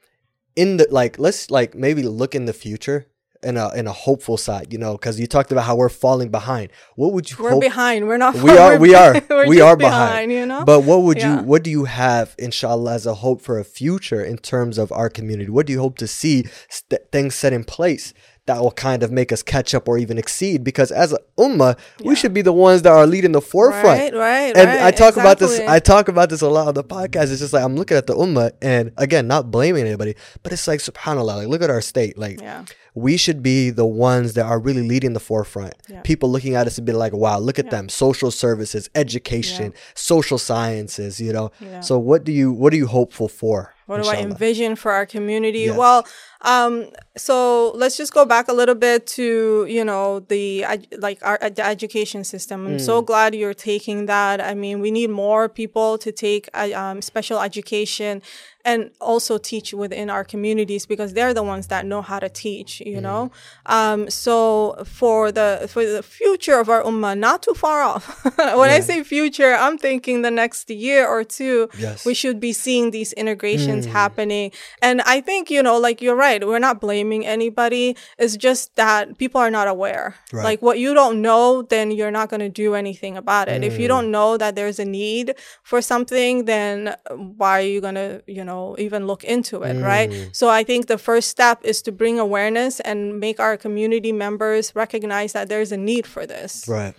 in 0.56 0.76
the 0.78 0.86
like 0.90 1.18
let's 1.18 1.50
like 1.50 1.74
maybe 1.74 2.02
look 2.02 2.34
in 2.34 2.46
the 2.46 2.52
future 2.52 3.06
in 3.44 3.56
a 3.56 3.72
in 3.74 3.86
a 3.86 3.92
hopeful 3.92 4.36
side 4.36 4.72
you 4.72 4.78
know 4.78 4.92
because 4.92 5.20
you 5.20 5.26
talked 5.26 5.52
about 5.52 5.64
how 5.64 5.76
we're 5.76 5.88
falling 5.88 6.30
behind 6.30 6.70
what 6.96 7.12
would 7.12 7.30
you 7.30 7.36
we're 7.38 7.50
hope 7.50 7.60
behind. 7.62 8.06
We're 8.08 8.16
not. 8.18 8.34
we 8.36 8.56
are 8.56 8.78
we 8.78 8.94
are 8.94 9.12
we 9.46 9.60
are 9.60 9.76
behind, 9.76 10.32
You 10.32 10.46
know. 10.46 10.64
but 10.64 10.80
what 10.80 11.02
would 11.02 11.18
Yeah. 11.18 11.40
you 11.40 11.42
what 11.44 11.62
do 11.62 11.70
you 11.70 11.84
have 11.84 12.34
inshallah 12.38 12.94
as 12.94 13.06
a 13.06 13.14
hope 13.14 13.40
for 13.42 13.58
a 13.58 13.64
future 13.64 14.22
in 14.24 14.38
terms 14.38 14.78
of 14.78 14.90
our 14.92 15.08
community 15.10 15.50
what 15.50 15.66
do 15.66 15.72
you 15.72 15.80
hope 15.80 15.96
to 15.98 16.06
see 16.06 16.44
st- 16.68 17.02
things 17.12 17.34
set 17.34 17.52
in 17.52 17.64
place 17.64 18.12
that 18.46 18.60
will 18.60 18.72
kind 18.72 19.02
of 19.02 19.10
make 19.10 19.32
us 19.32 19.42
catch 19.42 19.74
up 19.74 19.88
or 19.88 19.96
even 19.96 20.18
exceed 20.18 20.62
because 20.62 20.90
as 20.92 21.14
a 21.14 21.18
ummah 21.38 21.78
we 22.04 22.14
should 22.14 22.34
be 22.34 22.42
the 22.42 22.52
ones 22.52 22.82
that 22.82 22.92
are 22.92 23.06
leading 23.06 23.32
the 23.32 23.40
forefront 23.40 23.84
right. 23.84 24.14
Right. 24.14 24.54
and 24.56 24.68
right, 24.68 24.82
I 24.82 24.90
talk 24.90 25.16
about 25.16 25.38
this. 25.38 25.60
I 25.60 25.78
talk 25.78 26.08
about 26.08 26.28
this 26.28 26.42
a 26.42 26.48
lot 26.48 26.68
on 26.68 26.74
the 26.74 26.84
podcast. 26.84 27.30
It's 27.32 27.38
just 27.40 27.54
like 27.54 27.64
I'm 27.64 27.74
looking 27.74 27.96
at 27.96 28.06
the 28.06 28.14
ummah, 28.14 28.50
and 28.60 28.92
again, 28.98 29.26
not 29.26 29.50
blaming 29.50 29.86
anybody, 29.86 30.14
but 30.42 30.52
it's 30.52 30.68
like 30.68 30.80
Subhanallah. 30.80 31.36
Like, 31.38 31.48
look 31.48 31.62
at 31.62 31.70
our 31.70 31.80
state. 31.80 32.18
Like, 32.18 32.38
Yeah. 32.42 32.64
We 32.94 33.16
should 33.16 33.42
be 33.42 33.70
the 33.70 33.84
ones 33.86 34.34
that 34.34 34.46
are 34.46 34.58
really 34.60 34.86
leading 34.86 35.12
the 35.14 35.20
forefront. 35.20 35.74
Yeah. 35.88 36.00
People 36.02 36.30
looking 36.30 36.54
at 36.54 36.66
us 36.66 36.78
and 36.78 36.86
be 36.86 36.92
like, 36.92 37.12
"Wow, 37.12 37.38
look 37.40 37.58
at 37.58 37.70
them! 37.70 37.88
Social 37.88 38.30
services, 38.30 38.88
education, 38.94 39.74
social 39.94 40.38
sciences." 40.38 41.20
You 41.20 41.32
know. 41.32 41.50
Yeah. 41.60 41.80
So, 41.80 41.98
what 41.98 42.24
do 42.24 42.32
you 42.32 42.52
what 42.52 42.72
are 42.72 42.76
you 42.76 42.86
hopeful 42.86 43.28
for? 43.28 43.74
What 43.86 44.02
do 44.02 44.08
I 44.08 44.16
envision 44.16 44.76
for 44.76 44.92
our 44.92 45.04
community? 45.04 45.64
Yes. 45.68 45.76
Well, 45.76 46.06
um, 46.40 46.86
so 47.18 47.70
let's 47.74 47.98
just 47.98 48.14
go 48.14 48.24
back 48.24 48.48
a 48.48 48.52
little 48.54 48.74
bit 48.74 49.06
to 49.18 49.66
you 49.68 49.84
know 49.84 50.20
the 50.20 50.64
like 50.98 51.18
our 51.22 51.38
the 51.50 51.64
education 51.66 52.24
system. 52.24 52.66
I'm 52.66 52.78
so 52.78 53.02
Mm. 53.02 53.06
glad 53.06 53.34
you're 53.34 53.52
taking 53.72 54.06
that. 54.06 54.40
I 54.40 54.54
mean, 54.54 54.80
we 54.80 54.90
need 54.90 55.10
more 55.10 55.48
people 55.50 55.98
to 55.98 56.10
take 56.12 56.48
uh, 56.54 56.70
um, 56.74 57.02
special 57.02 57.40
education 57.40 58.22
and 58.64 58.90
also 59.00 59.36
teach 59.38 59.74
within 59.74 60.08
our 60.10 60.24
communities 60.24 60.86
because 60.86 61.12
they're 61.12 61.34
the 61.34 61.42
ones 61.42 61.66
that 61.68 61.84
know 61.86 62.00
how 62.02 62.18
to 62.18 62.28
teach. 62.28 62.80
You 62.80 63.00
know, 63.00 63.30
Mm. 63.66 63.72
um, 63.76 64.10
so 64.10 64.76
for 64.84 65.30
the 65.32 65.66
for 65.68 65.84
the 65.84 66.02
future 66.02 66.58
of 66.58 66.68
our 66.68 66.82
ummah, 66.82 67.16
not 67.18 67.42
too 67.42 67.54
far 67.54 67.82
off. 67.82 68.04
when 68.60 68.70
I 68.70 68.80
say 68.80 69.02
future, 69.04 69.52
I'm 69.54 69.76
thinking 69.78 70.22
the 70.22 70.30
next 70.30 70.70
year 70.70 71.06
or 71.06 71.24
two. 71.24 71.68
Yes. 71.78 72.06
we 72.06 72.14
should 72.14 72.38
be 72.40 72.52
seeing 72.52 72.90
these 72.90 73.12
integrations 73.14 73.86
Mm. 73.86 73.90
happening. 74.00 74.46
And 74.80 74.96
I 75.02 75.20
think, 75.20 75.50
you 75.50 75.62
know, 75.62 75.76
like 75.78 76.00
you're 76.04 76.16
right, 76.28 76.40
we're 76.46 76.58
not 76.68 76.80
blaming 76.80 77.26
anybody. 77.26 77.96
It's 78.18 78.36
just 78.36 78.74
that 78.76 79.18
people 79.18 79.40
are 79.40 79.50
not 79.58 79.68
aware. 79.68 80.14
Right. 80.32 80.44
Like 80.44 80.60
what 80.62 80.78
you 80.78 80.94
don't 80.94 81.20
know, 81.28 81.62
then 81.74 81.90
you're 81.90 82.10
not 82.20 82.28
going 82.30 82.40
to 82.48 82.48
do 82.64 82.74
anything 82.74 83.16
about 83.16 83.48
it. 83.48 83.60
Mm. 83.62 83.66
If 83.66 83.78
you 83.80 83.88
don't 83.88 84.10
know 84.10 84.36
that 84.42 84.54
there's 84.58 84.78
a 84.78 84.84
need 84.84 85.34
for 85.62 85.80
something, 85.82 86.44
then 86.46 86.94
why 87.40 87.52
are 87.60 87.68
you 87.74 87.80
going 87.80 87.96
to, 88.04 88.22
you 88.26 88.44
know, 88.44 88.53
even 88.78 89.06
look 89.06 89.24
into 89.24 89.62
it, 89.62 89.80
right? 89.80 90.10
Mm. 90.10 90.34
So 90.34 90.48
I 90.48 90.64
think 90.64 90.86
the 90.86 90.98
first 90.98 91.28
step 91.28 91.58
is 91.62 91.82
to 91.82 91.92
bring 91.92 92.18
awareness 92.18 92.80
and 92.80 93.20
make 93.20 93.38
our 93.40 93.56
community 93.56 94.12
members 94.12 94.72
recognize 94.74 95.32
that 95.32 95.48
there's 95.48 95.72
a 95.72 95.76
need 95.76 96.06
for 96.06 96.26
this. 96.26 96.66
Right. 96.68 96.94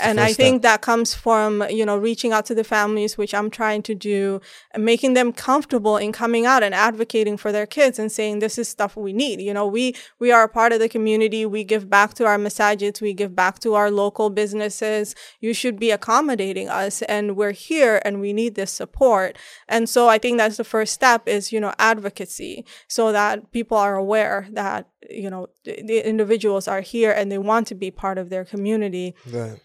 And 0.00 0.20
I 0.20 0.32
think 0.32 0.62
step. 0.62 0.62
that 0.62 0.80
comes 0.80 1.14
from, 1.14 1.64
you 1.68 1.84
know, 1.84 1.96
reaching 1.96 2.32
out 2.32 2.46
to 2.46 2.54
the 2.54 2.64
families, 2.64 3.18
which 3.18 3.34
I'm 3.34 3.50
trying 3.50 3.82
to 3.82 3.94
do, 3.94 4.40
making 4.76 5.14
them 5.14 5.32
comfortable 5.32 5.96
in 5.96 6.12
coming 6.12 6.46
out 6.46 6.62
and 6.62 6.74
advocating 6.74 7.36
for 7.36 7.52
their 7.52 7.66
kids 7.66 7.98
and 7.98 8.10
saying 8.10 8.38
this 8.38 8.58
is 8.58 8.68
stuff 8.68 8.96
we 8.96 9.12
need. 9.12 9.40
You 9.40 9.52
know, 9.52 9.66
we 9.66 9.94
we 10.18 10.32
are 10.32 10.44
a 10.44 10.48
part 10.48 10.72
of 10.72 10.80
the 10.80 10.88
community. 10.88 11.44
We 11.44 11.64
give 11.64 11.90
back 11.90 12.14
to 12.14 12.26
our 12.26 12.38
masajids. 12.38 13.00
We 13.00 13.12
give 13.12 13.34
back 13.34 13.58
to 13.60 13.74
our 13.74 13.90
local 13.90 14.30
businesses. 14.30 15.14
You 15.40 15.52
should 15.52 15.78
be 15.78 15.90
accommodating 15.90 16.68
us, 16.68 17.02
and 17.02 17.36
we're 17.36 17.52
here, 17.52 18.00
and 18.04 18.20
we 18.20 18.32
need 18.32 18.54
this 18.54 18.72
support. 18.72 19.36
And 19.68 19.88
so 19.88 20.08
I 20.08 20.18
think 20.18 20.38
that's 20.38 20.56
the 20.56 20.64
first 20.64 20.94
step 20.94 21.28
is 21.28 21.52
you 21.52 21.60
know 21.60 21.74
advocacy, 21.78 22.64
so 22.88 23.12
that 23.12 23.52
people 23.52 23.76
are 23.76 23.96
aware 23.96 24.48
that 24.52 24.88
you 25.10 25.28
know 25.28 25.48
the, 25.64 25.82
the 25.82 26.08
individuals 26.08 26.68
are 26.68 26.80
here 26.80 27.12
and 27.12 27.30
they 27.30 27.38
want 27.38 27.66
to 27.66 27.74
be 27.74 27.90
part 27.90 28.16
of 28.16 28.30
their 28.30 28.44
community 28.44 29.14
Right. 29.26 29.60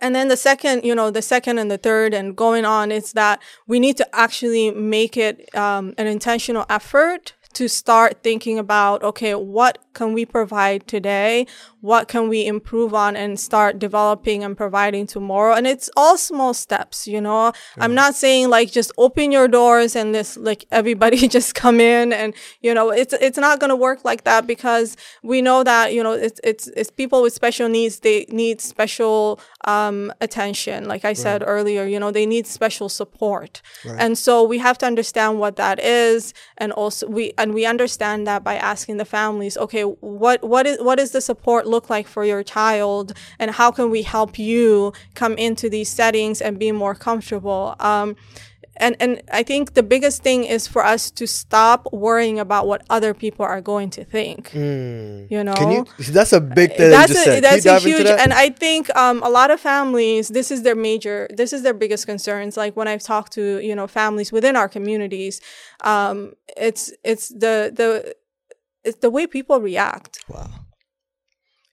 And 0.00 0.14
then 0.14 0.28
the 0.28 0.36
second, 0.36 0.84
you 0.84 0.94
know, 0.94 1.10
the 1.10 1.22
second 1.22 1.58
and 1.58 1.70
the 1.70 1.78
third 1.78 2.14
and 2.14 2.36
going 2.36 2.64
on 2.64 2.90
is 2.90 3.12
that 3.12 3.40
we 3.66 3.78
need 3.80 3.96
to 3.98 4.16
actually 4.16 4.70
make 4.70 5.16
it 5.16 5.54
um, 5.54 5.94
an 5.98 6.06
intentional 6.06 6.66
effort 6.68 7.34
to 7.52 7.68
start 7.68 8.22
thinking 8.22 8.58
about, 8.58 9.02
okay, 9.02 9.34
what 9.34 9.78
can 9.92 10.12
we 10.12 10.24
provide 10.24 10.86
today? 10.86 11.46
What 11.80 12.06
can 12.06 12.28
we 12.28 12.46
improve 12.46 12.94
on 12.94 13.16
and 13.16 13.40
start 13.40 13.78
developing 13.78 14.44
and 14.44 14.56
providing 14.56 15.06
tomorrow? 15.06 15.54
And 15.54 15.66
it's 15.66 15.90
all 15.96 16.16
small 16.16 16.54
steps, 16.54 17.08
you 17.08 17.20
know. 17.20 17.52
I'm 17.78 17.94
not 17.94 18.14
saying 18.14 18.50
like 18.50 18.70
just 18.70 18.92
open 18.98 19.32
your 19.32 19.48
doors 19.48 19.96
and 19.96 20.14
this 20.14 20.36
like 20.36 20.64
everybody 20.70 21.26
just 21.28 21.54
come 21.54 21.80
in 21.80 22.12
and 22.12 22.34
you 22.60 22.72
know 22.72 22.90
it's 22.90 23.14
it's 23.14 23.38
not 23.38 23.58
going 23.58 23.70
to 23.70 23.76
work 23.76 24.04
like 24.04 24.24
that 24.24 24.46
because 24.46 24.96
we 25.22 25.42
know 25.42 25.64
that 25.64 25.92
you 25.92 26.02
know 26.02 26.12
it's 26.12 26.40
it's 26.44 26.68
it's 26.68 26.90
people 26.90 27.22
with 27.22 27.32
special 27.32 27.68
needs 27.68 28.00
they 28.00 28.26
need 28.28 28.60
special 28.60 29.40
um 29.66 30.10
attention 30.22 30.88
like 30.88 31.04
I 31.04 31.12
said 31.12 31.42
earlier, 31.46 31.84
you 31.84 32.00
know, 32.00 32.10
they 32.10 32.24
need 32.26 32.46
special 32.46 32.88
support. 32.88 33.60
And 33.98 34.16
so 34.16 34.42
we 34.42 34.58
have 34.58 34.78
to 34.78 34.86
understand 34.86 35.38
what 35.38 35.56
that 35.56 35.78
is 35.78 36.32
and 36.56 36.72
also 36.72 37.06
we 37.06 37.32
and 37.36 37.52
we 37.54 37.66
understand 37.66 38.26
that 38.26 38.42
by 38.42 38.56
asking 38.56 38.96
the 38.96 39.04
families, 39.04 39.56
okay, 39.58 39.82
what 39.82 40.42
what 40.42 40.66
is 40.66 40.78
what 40.80 40.98
is 40.98 41.10
the 41.12 41.20
support 41.20 41.66
look 41.66 41.90
like 41.90 42.06
for 42.08 42.24
your 42.24 42.42
child 42.42 43.12
and 43.38 43.50
how 43.52 43.70
can 43.70 43.90
we 43.90 44.02
help 44.02 44.38
you 44.38 44.92
come 45.14 45.34
into 45.34 45.68
these 45.68 45.88
settings 45.90 46.40
and 46.40 46.58
be 46.58 46.72
more 46.72 46.94
comfortable? 46.94 47.76
Um 47.80 48.16
and 48.80 48.96
and 49.00 49.22
I 49.32 49.42
think 49.42 49.74
the 49.74 49.82
biggest 49.82 50.22
thing 50.22 50.44
is 50.44 50.66
for 50.66 50.84
us 50.84 51.10
to 51.12 51.26
stop 51.26 51.86
worrying 51.92 52.38
about 52.40 52.66
what 52.66 52.82
other 52.90 53.14
people 53.14 53.44
are 53.44 53.60
going 53.60 53.90
to 53.90 54.04
think. 54.04 54.52
You 54.54 55.44
know, 55.44 55.50
Mm. 55.50 55.56
Can 55.56 55.70
you? 55.70 55.86
That's 55.98 56.32
a 56.32 56.40
big 56.40 56.76
thing. 56.76 56.90
that's 56.90 57.26
a. 57.26 57.40
That's 57.40 57.66
a 57.66 57.78
huge 57.78 58.04
that? 58.04 58.20
and 58.20 58.32
i 58.32 58.50
think 58.50 58.94
um, 58.96 59.22
a 59.22 59.28
lot 59.28 59.50
of 59.50 59.60
families 59.60 60.28
this 60.28 60.50
is 60.50 60.62
their 60.62 60.76
major 60.76 61.28
this 61.34 61.52
is 61.52 61.62
their 61.62 61.74
biggest 61.74 62.06
concerns 62.06 62.56
like 62.56 62.76
when 62.76 62.88
i've 62.88 63.02
talked 63.02 63.32
to 63.32 63.58
you 63.60 63.74
know 63.74 63.86
families 63.86 64.32
within 64.32 64.56
our 64.56 64.68
communities 64.68 65.40
um, 65.82 66.32
it's 66.56 66.92
it's 67.04 67.28
the 67.28 67.72
the 67.74 68.14
it's 68.84 68.98
the 68.98 69.10
way 69.10 69.26
people 69.26 69.60
react 69.60 70.24
wow. 70.28 70.48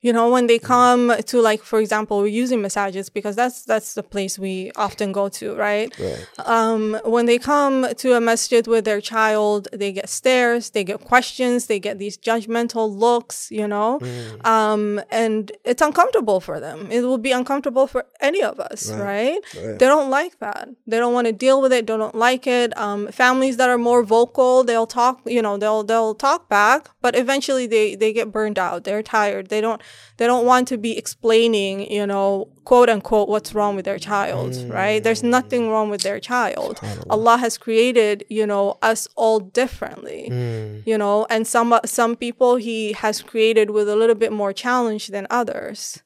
You 0.01 0.13
know 0.13 0.29
when 0.29 0.45
they 0.47 0.59
come 0.59 1.11
to 1.31 1.41
like 1.41 1.61
for 1.63 1.79
example 1.79 2.19
we're 2.19 2.27
using 2.43 2.59
masajids 2.61 3.11
because 3.11 3.35
that's 3.35 3.63
that's 3.65 3.95
the 3.95 4.03
place 4.03 4.37
we 4.37 4.71
often 4.75 5.11
go 5.11 5.27
to 5.39 5.55
right 5.55 5.89
Right. 5.99 6.25
um, 6.45 6.99
when 7.03 7.25
they 7.25 7.39
come 7.39 7.87
to 8.01 8.13
a 8.13 8.21
masjid 8.21 8.67
with 8.67 8.85
their 8.85 9.01
child, 9.01 9.67
they 9.73 9.91
get 9.91 10.07
stares, 10.07 10.69
they 10.69 10.83
get 10.83 10.99
questions, 11.01 11.65
they 11.65 11.79
get 11.79 11.97
these 11.97 12.15
judgmental 12.29 12.85
looks, 13.05 13.49
you 13.59 13.67
know, 13.67 13.97
Mm. 14.01 14.45
um, 14.55 15.01
and 15.09 15.51
it's 15.65 15.81
uncomfortable 15.81 16.39
for 16.47 16.59
them. 16.59 16.77
It 16.91 17.01
will 17.01 17.17
be 17.29 17.31
uncomfortable 17.31 17.87
for 17.87 18.05
any 18.21 18.41
of 18.43 18.59
us, 18.59 18.91
Right. 18.91 19.01
right? 19.01 19.39
Right. 19.65 19.79
They 19.79 19.87
don't 19.93 20.09
like 20.19 20.37
that. 20.45 20.69
They 20.85 20.97
don't 21.01 21.13
want 21.17 21.25
to 21.27 21.33
deal 21.33 21.59
with 21.61 21.73
it. 21.73 21.87
They 21.87 21.97
don't 21.97 22.15
like 22.15 22.45
it. 22.45 22.69
Um, 22.77 23.07
families 23.23 23.57
that 23.57 23.69
are 23.73 23.79
more 23.79 24.03
vocal, 24.03 24.63
they'll 24.63 24.85
talk, 25.01 25.15
you 25.25 25.41
know, 25.41 25.57
they'll 25.57 25.83
they'll 25.83 26.13
talk 26.15 26.47
back, 26.49 26.81
but 27.01 27.15
eventually 27.15 27.65
they 27.67 27.95
they 27.95 28.13
get 28.13 28.31
burned 28.31 28.59
out. 28.59 28.83
They're 28.85 29.03
tired. 29.19 29.47
They 29.49 29.59
don't 29.67 29.81
they 30.17 30.25
don't 30.25 30.45
want 30.45 30.67
to 30.69 30.77
be 30.77 30.97
explaining, 30.97 31.91
you 31.91 32.05
know, 32.07 32.47
quote 32.65 32.89
unquote, 32.89 33.29
what's 33.29 33.53
wrong 33.53 33.75
with 33.75 33.85
their 33.85 33.99
child, 33.99 34.55
right? 34.69 35.03
There's 35.03 35.21
nothing 35.21 35.69
wrong 35.69 35.89
with 35.91 36.01
their 36.01 36.19
child. 36.19 36.79
Allah 37.09 37.37
has 37.37 37.57
created, 37.57 38.25
you 38.29 38.45
know, 38.47 38.77
us 38.81 39.07
all 39.15 39.39
differently, 39.39 40.27
Mm. 40.31 40.83
you 40.85 40.97
know, 40.97 41.25
and 41.29 41.45
some 41.45 41.79
some 41.85 42.15
people 42.15 42.55
He 42.57 42.93
has 42.93 43.21
created 43.21 43.69
with 43.69 43.87
a 43.89 43.95
little 43.95 44.15
bit 44.15 44.31
more 44.31 44.53
challenge 44.53 45.07
than 45.07 45.27
others. 45.29 46.01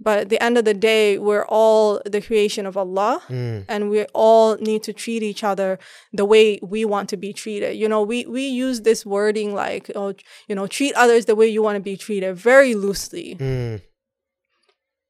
But 0.00 0.18
at 0.20 0.28
the 0.28 0.40
end 0.40 0.56
of 0.56 0.64
the 0.64 0.74
day, 0.74 1.18
we're 1.18 1.44
all 1.48 2.00
the 2.06 2.20
creation 2.20 2.66
of 2.66 2.76
Allah, 2.76 3.20
Mm. 3.28 3.64
and 3.68 3.90
we 3.90 4.04
all 4.14 4.56
need 4.58 4.82
to 4.84 4.92
treat 4.92 5.22
each 5.24 5.42
other 5.42 5.78
the 6.12 6.24
way 6.24 6.60
we 6.62 6.84
want 6.84 7.08
to 7.10 7.16
be 7.16 7.32
treated. 7.32 7.74
You 7.76 7.88
know, 7.88 8.02
we 8.02 8.24
we 8.26 8.46
use 8.46 8.82
this 8.82 9.04
wording 9.04 9.54
like, 9.54 9.90
oh, 9.96 10.14
you 10.48 10.54
know, 10.54 10.66
treat 10.68 10.94
others 10.94 11.24
the 11.24 11.34
way 11.34 11.48
you 11.48 11.62
want 11.62 11.76
to 11.76 11.82
be 11.82 11.96
treated 11.96 12.36
very 12.36 12.74
loosely. 12.76 13.34
Mm. 13.40 13.82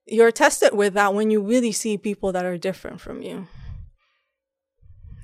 You're 0.07 0.33
tested 0.33 0.73
with 0.73 0.95
that 0.95 1.13
when 1.13 1.31
you 1.31 1.43
really 1.43 1.73
see 1.73 1.99
people 1.99 2.33
that 2.33 2.47
are 2.47 2.57
different 2.57 2.99
from 3.01 3.21
you. 3.21 3.47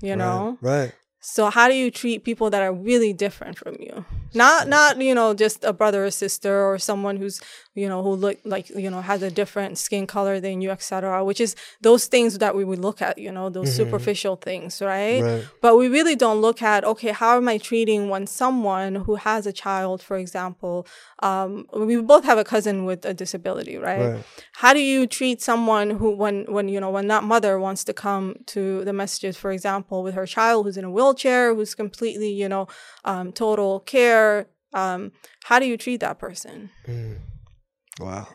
You 0.02 0.16
know, 0.16 0.58
Right. 0.60 0.92
So 1.26 1.48
how 1.48 1.68
do 1.68 1.74
you 1.74 1.90
treat 1.90 2.22
people 2.22 2.50
that 2.50 2.60
are 2.60 2.70
really 2.70 3.14
different 3.14 3.56
from 3.56 3.76
you? 3.80 4.04
Not 4.34 4.68
not 4.68 5.00
you 5.00 5.14
know 5.14 5.32
just 5.32 5.64
a 5.64 5.72
brother 5.72 6.04
or 6.04 6.10
sister 6.10 6.62
or 6.66 6.78
someone 6.78 7.16
who's 7.16 7.40
you 7.74 7.88
know 7.88 8.02
who 8.02 8.10
look 8.10 8.38
like 8.44 8.68
you 8.68 8.90
know 8.90 9.00
has 9.00 9.22
a 9.22 9.30
different 9.30 9.78
skin 9.78 10.06
color 10.06 10.38
than 10.38 10.60
you, 10.60 10.70
etc. 10.70 11.24
Which 11.24 11.40
is 11.40 11.56
those 11.80 12.08
things 12.08 12.36
that 12.38 12.54
we 12.54 12.62
would 12.62 12.80
look 12.80 13.00
at, 13.00 13.16
you 13.16 13.32
know, 13.32 13.48
those 13.48 13.68
mm-hmm. 13.68 13.84
superficial 13.84 14.36
things, 14.36 14.82
right? 14.82 15.22
Right. 15.22 15.48
But 15.62 15.78
we 15.78 15.88
really 15.88 16.14
don't 16.14 16.42
look 16.42 16.60
at 16.60 16.84
okay, 16.84 17.12
how 17.12 17.38
am 17.38 17.48
I 17.48 17.56
treating 17.56 18.10
when 18.10 18.26
someone 18.26 18.96
who 18.96 19.14
has 19.14 19.46
a 19.46 19.52
child, 19.52 20.02
for 20.02 20.18
example, 20.18 20.86
um, 21.24 21.66
we 21.72 21.96
both 22.02 22.24
have 22.24 22.36
a 22.36 22.44
cousin 22.44 22.84
with 22.84 23.06
a 23.06 23.14
disability, 23.14 23.78
right? 23.78 24.12
Right. 24.12 24.24
How 24.52 24.74
do 24.74 24.80
you 24.80 25.06
treat 25.06 25.40
someone 25.40 25.88
who, 25.90 26.14
when 26.14 26.44
when 26.52 26.68
you 26.68 26.78
know 26.78 26.90
when 26.90 27.08
that 27.08 27.24
mother 27.24 27.58
wants 27.58 27.82
to 27.84 27.94
come 27.94 28.36
to 28.46 28.84
the 28.84 28.92
masajids, 28.92 29.36
for 29.36 29.50
example, 29.50 30.02
with 30.02 30.14
her 30.14 30.26
child 30.26 30.66
who's 30.66 30.76
in 30.76 30.84
a 30.84 30.90
wheelchair, 30.90 31.54
who's 31.54 31.74
completely 31.74 32.30
you 32.30 32.48
know 32.48 32.68
um, 33.06 33.32
total 33.32 33.80
care? 33.80 34.48
Um, 34.74 35.12
how 35.44 35.58
do 35.58 35.66
you 35.66 35.78
treat 35.78 36.00
that 36.00 36.18
person? 36.18 36.70
Wow. 37.98 38.28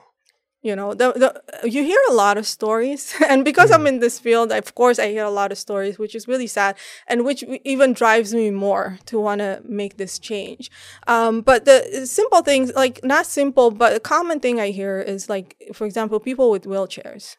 You 0.62 0.76
know, 0.76 0.94
the, 0.94 1.14
the 1.14 1.70
you 1.70 1.84
hear 1.84 2.00
a 2.10 2.14
lot 2.14 2.38
of 2.38 2.46
stories, 2.46 3.16
and 3.30 3.46
because 3.46 3.72
I'm 3.72 3.88
in 3.88 4.00
this 4.00 4.20
field, 4.20 4.52
of 4.52 4.76
course, 4.76 5.00
I 5.00 5.08
hear 5.10 5.24
a 5.24 5.30
lot 5.30 5.54
of 5.54 5.58
stories, 5.58 5.98
which 5.98 6.16
is 6.16 6.28
really 6.28 6.48
sad, 6.48 6.76
and 7.08 7.24
which 7.24 7.44
even 7.64 7.94
drives 7.94 8.34
me 8.34 8.52
more 8.52 9.00
to 9.06 9.20
want 9.20 9.40
to 9.40 9.62
make 9.64 9.96
this 9.96 10.20
change. 10.20 10.70
Um, 11.08 11.42
but 11.42 11.64
the 11.64 12.06
simple 12.06 12.42
things, 12.42 12.74
like 12.76 13.00
not 13.04 13.26
simple, 13.26 13.72
but 13.72 13.96
a 13.96 14.02
common 14.02 14.42
thing 14.42 14.60
I 14.60 14.72
hear 14.72 15.00
is 15.00 15.30
like, 15.30 15.56
for 15.74 15.86
example, 15.88 16.20
people 16.20 16.52
with 16.52 16.64
wheelchairs. 16.66 17.38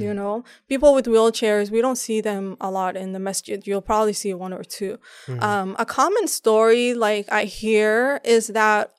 You 0.00 0.12
know, 0.12 0.44
people 0.68 0.92
with 0.92 1.06
wheelchairs, 1.06 1.70
we 1.70 1.80
don't 1.80 1.96
see 1.96 2.20
them 2.20 2.56
a 2.60 2.68
lot 2.68 2.96
in 2.96 3.12
the 3.12 3.20
masjid. 3.20 3.64
You'll 3.64 3.80
probably 3.80 4.12
see 4.12 4.34
one 4.34 4.52
or 4.52 4.64
2 4.64 4.98
Um, 5.40 5.76
a 5.78 5.86
common 5.86 6.26
story, 6.26 6.94
like 6.94 7.30
I 7.30 7.44
hear, 7.44 8.20
is 8.24 8.48
that 8.48 8.90
uh, 8.90 8.92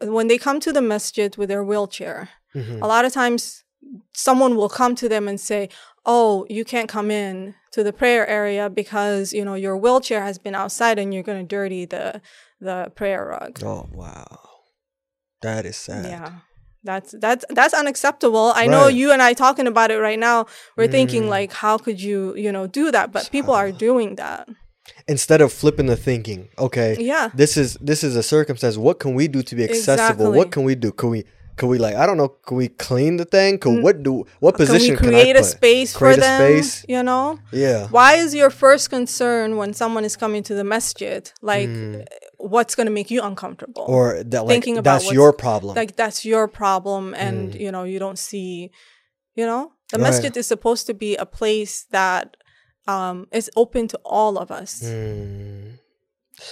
when 0.00 0.28
they 0.28 0.38
come 0.38 0.60
to 0.60 0.72
the 0.72 0.82
masjid 0.82 1.36
with 1.36 1.48
their 1.48 1.64
wheelchair, 1.64 2.30
mm-hmm. 2.54 2.82
a 2.82 2.86
lot 2.86 3.04
of 3.04 3.12
times 3.12 3.64
someone 4.12 4.56
will 4.56 4.68
come 4.68 4.94
to 4.96 5.08
them 5.08 5.28
and 5.28 5.40
say, 5.40 5.68
"Oh, 6.04 6.46
you 6.48 6.64
can't 6.64 6.88
come 6.88 7.10
in 7.10 7.54
to 7.72 7.82
the 7.82 7.92
prayer 7.92 8.26
area 8.26 8.70
because 8.70 9.32
you 9.32 9.44
know 9.44 9.54
your 9.54 9.76
wheelchair 9.76 10.22
has 10.22 10.38
been 10.38 10.54
outside 10.54 10.98
and 10.98 11.12
you're 11.12 11.22
going 11.22 11.46
to 11.46 11.56
dirty 11.56 11.84
the 11.84 12.20
the 12.60 12.92
prayer 12.94 13.26
rug." 13.26 13.62
Oh 13.62 13.88
wow. 13.92 14.40
That 15.42 15.66
is 15.66 15.76
sad. 15.76 16.06
Yeah. 16.06 16.32
That's 16.84 17.14
that's 17.18 17.46
that's 17.48 17.72
unacceptable. 17.72 18.52
I 18.54 18.66
know 18.66 18.88
you 18.88 19.10
and 19.10 19.22
I 19.22 19.32
talking 19.32 19.66
about 19.66 19.90
it 19.90 19.98
right 19.98 20.18
now. 20.18 20.46
We're 20.76 20.86
thinking 20.86 21.24
mm. 21.24 21.28
like, 21.30 21.50
how 21.50 21.78
could 21.78 22.00
you, 22.00 22.36
you 22.36 22.52
know, 22.52 22.66
do 22.66 22.90
that? 22.90 23.10
But 23.10 23.30
people 23.32 23.54
are 23.54 23.72
doing 23.72 24.16
that. 24.16 24.48
Instead 25.08 25.40
of 25.40 25.52
flipping 25.52 25.86
the 25.86 25.96
thinking, 25.96 26.48
okay. 26.58 26.96
Yeah. 26.98 27.30
This 27.34 27.56
is 27.56 27.74
this 27.80 28.04
is 28.04 28.16
a 28.16 28.22
circumstance. 28.22 28.76
What 28.76 29.00
can 29.00 29.14
we 29.14 29.28
do 29.28 29.42
to 29.42 29.54
be 29.54 29.64
accessible? 29.64 30.26
Exactly. 30.26 30.38
What 30.38 30.50
can 30.50 30.64
we 30.64 30.74
do? 30.74 30.92
Can 30.92 31.10
we 31.10 31.24
can 31.56 31.68
we 31.68 31.78
like 31.78 31.94
I 31.94 32.06
don't 32.06 32.16
know? 32.16 32.28
Can 32.28 32.56
we 32.56 32.68
clean 32.68 33.16
the 33.16 33.24
thing? 33.24 33.58
Can 33.58 33.76
mm. 33.76 33.82
what 33.82 34.02
do 34.02 34.24
what 34.40 34.56
Can 34.56 34.66
position 34.66 34.94
we 34.94 34.96
can, 34.96 35.08
create 35.08 35.36
I 35.36 35.40
a 35.40 35.44
space 35.44 35.96
Create 35.96 36.16
for 36.16 36.20
them? 36.20 36.40
space? 36.40 36.84
You 36.88 37.02
know, 37.02 37.38
Yeah. 37.52 37.86
why 37.88 38.14
is 38.14 38.34
your 38.34 38.50
first 38.50 38.90
concern 38.90 39.56
when 39.56 39.72
someone 39.72 40.04
is 40.04 40.16
coming 40.16 40.42
to 40.44 40.54
the 40.54 40.64
masjid 40.64 41.30
like, 41.42 41.68
mm. 41.68 42.04
what's 42.38 42.74
going 42.74 42.86
to 42.86 42.92
make 42.92 43.10
you 43.10 43.22
uncomfortable? 43.22 43.84
Or 43.86 44.22
that 44.24 44.44
like 44.44 44.54
Thinking 44.54 44.78
about 44.78 45.02
that's 45.02 45.12
your 45.12 45.32
problem. 45.32 45.76
like 45.76 45.96
that's 45.96 46.24
your 46.24 46.48
problem 46.48 47.14
and 47.14 47.52
mm. 47.52 47.60
you 47.60 47.70
know 47.70 47.84
you 47.84 47.98
don't 47.98 48.18
see 48.18 48.70
you 49.34 49.46
know 49.46 49.72
the. 49.92 49.98
Right. 49.98 50.10
masjid 50.10 50.36
is 50.36 50.46
supposed 50.46 50.86
to 50.86 50.94
be 50.94 51.16
a 51.16 51.26
place 51.26 51.86
that 51.90 52.36
um 52.86 53.26
is 53.32 53.50
open 53.56 53.88
to 53.88 53.98
all 54.04 54.36
of 54.38 54.50
us 54.50 54.82
Mm. 54.82 55.78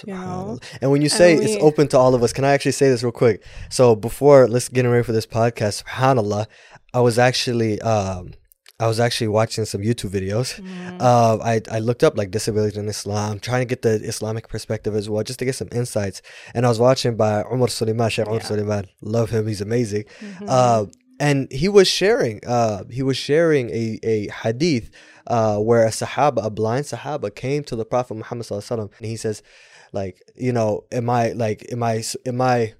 you 0.07 0.13
know 0.13 0.59
And 0.81 0.91
when 0.91 1.01
you 1.01 1.09
say 1.09 1.35
it's 1.35 1.61
open 1.61 1.87
to 1.89 1.97
all 1.97 2.13
of 2.15 2.23
us, 2.23 2.31
can 2.33 2.45
I 2.45 2.51
actually 2.53 2.71
say 2.81 2.89
this 2.89 3.03
real 3.03 3.11
quick? 3.11 3.43
So 3.69 3.95
before 3.95 4.47
let's 4.47 4.69
get 4.69 4.85
ready 4.85 5.03
for 5.03 5.11
this 5.11 5.25
podcast, 5.39 5.83
subhanallah, 5.83 6.45
I 6.93 7.01
was 7.01 7.19
actually 7.19 7.73
um 7.81 8.33
I 8.79 8.87
was 8.87 8.99
actually 8.99 9.27
watching 9.39 9.65
some 9.65 9.81
YouTube 9.81 10.09
videos. 10.19 10.59
Mm. 10.59 10.97
Uh, 10.99 11.37
I, 11.51 11.61
I 11.71 11.79
looked 11.79 12.03
up 12.03 12.17
like 12.17 12.31
disability 12.31 12.79
in 12.79 12.87
Islam, 12.89 13.39
trying 13.39 13.61
to 13.61 13.65
get 13.73 13.81
the 13.83 13.93
Islamic 14.13 14.45
perspective 14.49 14.93
as 14.95 15.05
well, 15.09 15.23
just 15.23 15.39
to 15.39 15.45
get 15.45 15.55
some 15.55 15.69
insights. 15.71 16.21
And 16.55 16.65
I 16.65 16.69
was 16.69 16.79
watching 16.79 17.15
by 17.15 17.43
Umar 17.53 17.69
Suleiman, 17.69 18.09
Sheikh 18.09 18.25
Umar 18.27 18.39
Yeah. 18.39 18.45
Suleiman. 18.51 18.85
Love 19.01 19.29
him, 19.29 19.47
he's 19.47 19.61
amazing. 19.61 20.05
Mhm. 20.21 20.45
Uh, 20.49 20.85
and 21.27 21.37
he 21.51 21.69
was 21.69 21.87
sharing, 21.87 22.35
uh, 22.45 22.83
he 22.97 23.03
was 23.03 23.15
sharing 23.15 23.69
a, 23.69 23.99
a 24.03 24.27
hadith 24.41 24.89
uh, 25.27 25.57
where 25.57 25.85
a 25.85 25.89
sahaba, 25.89 26.45
a 26.45 26.49
blind 26.49 26.85
sahaba, 26.85 27.33
came 27.33 27.63
to 27.65 27.75
the 27.75 27.85
Prophet 27.85 28.15
Muhammad 28.15 28.45
Sallallahu 28.45 28.59
Alaihi 28.59 28.77
Wasallam, 28.77 28.97
and 28.97 29.07
he 29.07 29.15
says, 29.15 29.43
like, 29.91 30.21
you 30.35 30.51
know, 30.51 30.85
am 30.91 31.09
I 31.09 31.31
like, 31.31 31.65
am 31.71 31.83
I, 31.83 32.03
am 32.25 32.41
I? 32.41 32.73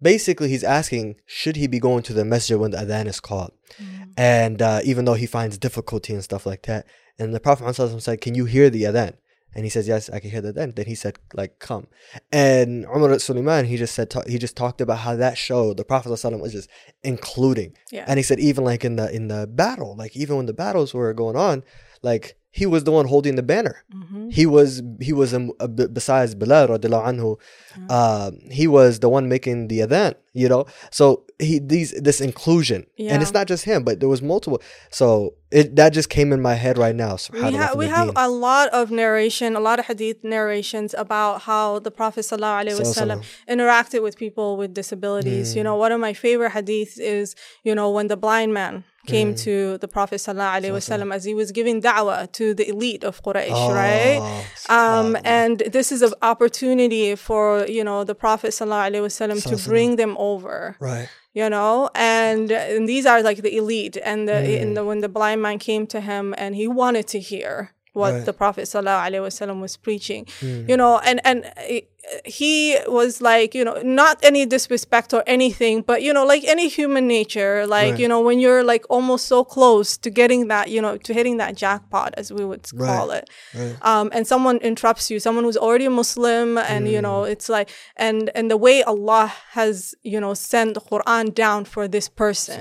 Basically, 0.00 0.48
he's 0.48 0.64
asking, 0.64 1.16
should 1.24 1.56
he 1.56 1.66
be 1.66 1.80
going 1.80 2.02
to 2.04 2.12
the 2.12 2.24
messenger 2.24 2.58
when 2.58 2.72
the 2.72 2.78
adhan 2.78 3.06
is 3.06 3.18
called? 3.20 3.52
Mhm. 3.80 4.12
And 4.18 4.60
uh, 4.60 4.80
even 4.84 5.06
though 5.06 5.14
he 5.14 5.26
finds 5.26 5.56
difficulty 5.56 6.12
and 6.12 6.22
stuff 6.22 6.44
like 6.44 6.62
that, 6.64 6.86
and 7.18 7.34
the 7.34 7.40
Prophet 7.40 7.62
Muhammad 7.62 7.76
Sallallahu 7.76 7.94
Alaihi 7.94 7.96
Wasallam 7.96 8.02
said, 8.02 8.20
"Can 8.20 8.34
you 8.34 8.44
hear 8.44 8.68
the 8.68 8.82
adhan?" 8.84 9.14
And 9.56 9.64
he 9.64 9.70
says, 9.70 9.88
"Yes, 9.88 10.10
I 10.10 10.20
can 10.20 10.30
hear 10.30 10.42
the 10.42 10.52
adhan." 10.52 10.76
Then 10.76 10.84
he 10.86 10.94
said, 10.94 11.18
"Like, 11.32 11.58
come." 11.58 11.86
And 12.30 12.84
Umar 12.94 13.18
Suleiman, 13.18 13.64
he 13.64 13.78
just 13.78 13.94
said, 13.94 14.12
he 14.28 14.38
just 14.38 14.54
talked 14.54 14.82
about 14.82 14.98
how 14.98 15.16
that 15.16 15.38
showed 15.38 15.78
the 15.78 15.84
Prophet 15.84 16.10
Wasallam 16.10 16.40
was 16.42 16.52
just 16.52 16.68
including 17.02 17.70
yeah 17.90 18.04
and 18.06 18.18
he 18.18 18.22
said 18.22 18.38
even 18.38 18.64
like 18.64 18.84
in 18.84 18.96
the 18.96 19.10
in 19.18 19.28
the 19.28 19.46
battle, 19.46 19.96
like 19.96 20.14
even 20.14 20.36
when 20.36 20.46
the 20.46 20.52
battles 20.52 20.92
were 20.92 21.12
going 21.14 21.36
on, 21.36 21.64
like 22.02 22.36
he 22.60 22.64
was 22.74 22.82
the 22.88 22.92
one 22.98 23.06
holding 23.12 23.34
the 23.40 23.46
banner. 23.52 23.76
Mhm. 23.94 24.32
He 24.38 24.44
was 24.56 24.70
he 25.08 25.12
was 25.20 25.30
um, 25.38 25.46
uh, 25.60 25.66
besides 25.98 26.30
Bilal 26.40 26.64
radiallahu 26.72 27.04
anhu, 27.12 27.28
Yeah. 27.76 27.96
uh, 27.98 28.30
he 28.60 28.66
was 28.76 28.92
the 29.04 29.10
one 29.16 29.24
making 29.34 29.58
the 29.72 29.78
event. 29.86 30.14
You 30.42 30.48
know, 30.52 30.62
so 30.98 31.04
he 31.46 31.52
these 31.72 31.90
this 32.08 32.18
inclusion, 32.28 32.80
and 33.12 33.18
it's 33.24 33.32
not 33.38 33.46
just 33.52 33.64
him, 33.70 33.80
but 33.88 33.94
there 34.00 34.08
was 34.14 34.20
multiple. 34.32 34.60
So 35.00 35.06
it 35.50 35.76
that 35.80 35.90
just 35.98 36.08
came 36.16 36.28
in 36.36 36.40
my 36.48 36.56
head 36.64 36.76
right 36.84 36.96
now. 37.04 37.14
we 37.32 37.52
have 37.62 37.72
we 37.82 37.86
have 37.98 38.10
a 38.16 38.28
lot 38.46 38.66
of 38.80 38.84
narration, 39.02 39.48
a 39.56 39.60
lot 39.68 39.78
of 39.80 39.84
hadith 39.90 40.18
narrations 40.36 40.90
about 41.04 41.34
how 41.48 41.78
the 41.86 41.92
Prophet 42.00 42.22
sallallahu 42.28 42.58
alaihi 42.68 42.78
wasallam 42.84 43.18
interacted 43.54 44.00
with 44.06 44.14
people 44.24 44.48
with 44.60 44.70
disabilities. 44.80 45.46
You 45.56 45.62
Mm. 45.62 45.68
know, 45.68 45.76
one 45.84 45.92
of 45.96 46.00
my 46.08 46.12
favorite 46.24 46.52
hadiths 46.58 46.96
is 47.16 47.26
you 47.68 47.74
know 47.78 47.88
when 47.96 48.06
the 48.12 48.18
blind 48.26 48.52
man 48.60 48.84
came 49.14 49.30
Mm. 49.34 49.38
to 49.46 49.54
the 49.78 49.88
Prophet 49.96 50.18
sallallahu 50.24 50.56
alaihi 50.60 50.74
wasallam 50.78 51.08
as 51.16 51.22
he 51.24 51.34
was 51.40 51.48
giving 51.58 51.80
da'wah 51.88 52.20
to 52.38 52.44
the 52.58 52.66
elite 52.74 53.04
of 53.10 53.22
Quraysh, 53.26 53.50
Oh, 53.54 53.72
right? 53.72 54.20
Um, 54.68 55.16
and 55.24 55.58
this 55.76 55.88
is 55.96 56.02
an 56.02 56.14
opportunity 56.22 57.14
for 57.16 57.44
you 57.76 57.84
know 57.88 58.04
the 58.04 58.14
Prophet 58.14 58.50
sallallahu 58.58 58.90
alaihi 58.90 59.04
wasallam 59.10 59.38
to 59.50 59.56
bring 59.70 59.96
them 59.96 60.14
over 60.18 60.76
right, 60.80 61.08
you 61.40 61.48
know 61.54 61.88
and, 61.94 62.50
and 62.50 62.88
these 62.88 63.06
are 63.06 63.20
like 63.22 63.40
the 63.46 63.56
elite 63.56 63.96
and 64.10 64.28
the, 64.28 64.32
Mm. 64.46 64.62
and 64.62 64.70
the 64.76 64.84
when 64.84 65.00
the 65.06 65.08
blind 65.08 65.40
man 65.46 65.58
came 65.58 65.86
to 65.94 66.00
him 66.00 66.34
and 66.38 66.54
he 66.60 66.66
wanted 66.68 67.06
to 67.14 67.18
hear 67.20 67.72
what 68.00 68.12
Right. 68.12 68.24
the 68.28 68.32
prophet 68.42 68.64
sallallahu 68.72 69.02
alaihi 69.08 69.24
wasallam 69.28 69.58
was 69.66 69.74
preaching 69.86 70.22
Mm. 70.44 70.68
you 70.70 70.76
know 70.76 70.92
and 71.08 71.18
and 71.24 71.38
uh, 71.46 71.80
he 72.24 72.76
was 72.86 73.20
like 73.20 73.54
you 73.54 73.64
know 73.64 73.80
not 73.82 74.16
any 74.22 74.46
disrespect 74.46 75.12
or 75.12 75.22
anything 75.26 75.82
but 75.82 76.02
you 76.02 76.12
know 76.12 76.24
like 76.24 76.44
any 76.44 76.68
human 76.68 77.06
nature 77.08 77.66
like 77.66 77.92
Right. 77.92 78.00
you 78.00 78.08
know 78.08 78.20
when 78.20 78.38
you're 78.38 78.62
like 78.62 78.84
almost 78.88 79.26
so 79.26 79.42
close 79.44 79.96
to 79.98 80.08
getting 80.10 80.46
that 80.48 80.70
you 80.70 80.80
know 80.80 80.96
to 80.98 81.12
hitting 81.12 81.36
that 81.38 81.56
jackpot 81.56 82.14
as 82.16 82.32
we 82.32 82.44
would 82.44 82.62
call 82.78 83.10
it. 83.10 83.28
Right, 83.54 83.76
um, 83.82 84.10
and 84.14 84.26
someone 84.26 84.58
interrupts 84.58 85.10
you, 85.10 85.18
someone 85.20 85.44
who's 85.44 85.56
already 85.56 85.86
a 85.86 85.90
Muslim, 85.90 86.58
and 86.58 86.88
you 86.88 87.00
know, 87.02 87.22
Mm. 87.22 87.30
it's 87.32 87.48
like, 87.48 87.70
and 87.96 88.30
and 88.36 88.50
the 88.50 88.56
way 88.56 88.82
Allah 88.82 89.32
has, 89.58 89.94
you 90.02 90.20
know, 90.20 90.34
sent 90.34 90.74
the 90.74 90.80
Quran 90.80 91.34
down 91.34 91.64
for 91.64 91.88
this 91.88 92.08
person, 92.08 92.60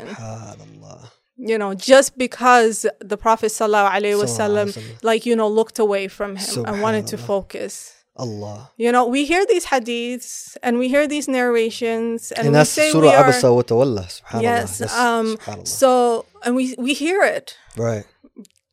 you 1.37 1.57
know, 1.57 1.73
just 1.73 2.17
because 2.17 2.85
the 3.01 3.17
Prophet 3.17 3.47
sallallahu 3.51 3.91
alaihi 3.91 4.17
wasallam, 4.23 4.67
like 5.03 5.25
you 5.25 5.35
know, 5.35 5.47
looked 5.47 5.79
away 5.79 6.07
from 6.07 6.35
him 6.37 6.65
and 6.65 6.81
wanted 6.81 7.07
to 7.07 7.17
focus. 7.17 7.94
Allah. 8.17 8.71
You 8.77 8.91
know, 8.91 9.05
we 9.07 9.25
hear 9.25 9.45
these 9.45 9.65
hadiths 9.65 10.55
and 10.63 10.79
we 10.79 10.87
hear 10.89 11.07
these 11.07 11.27
narrations, 11.27 12.31
and, 12.31 12.47
And, 12.47 12.55
we 12.55 12.63
say 12.63 12.91
Surah 12.91 13.01
we 13.01 13.09
are 13.09 13.23
Abasa 13.25 13.53
wa 13.55 13.61
Tawalla. 13.61 14.05
Subhanallah. 14.21 14.41
yes. 14.41 14.77
That's- 14.79 14.97
Um. 14.97 15.37
subhanallah. 15.37 15.67
So, 15.67 16.25
and 16.43 16.55
we 16.55 16.75
we 16.77 16.93
hear 16.93 17.21
it, 17.23 17.57
right. 17.77 18.05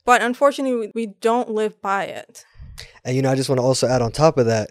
but 0.04 0.22
unfortunately, 0.22 0.78
we, 0.78 0.92
we 0.94 1.06
don't 1.20 1.50
live 1.50 1.80
by 1.82 2.04
it. 2.04 2.44
And 3.04 3.16
you 3.16 3.22
know, 3.22 3.30
I 3.30 3.34
just 3.34 3.48
want 3.48 3.58
to 3.58 3.64
also 3.64 3.86
add 3.88 4.00
on 4.02 4.12
top 4.12 4.38
of 4.38 4.46
that, 4.46 4.70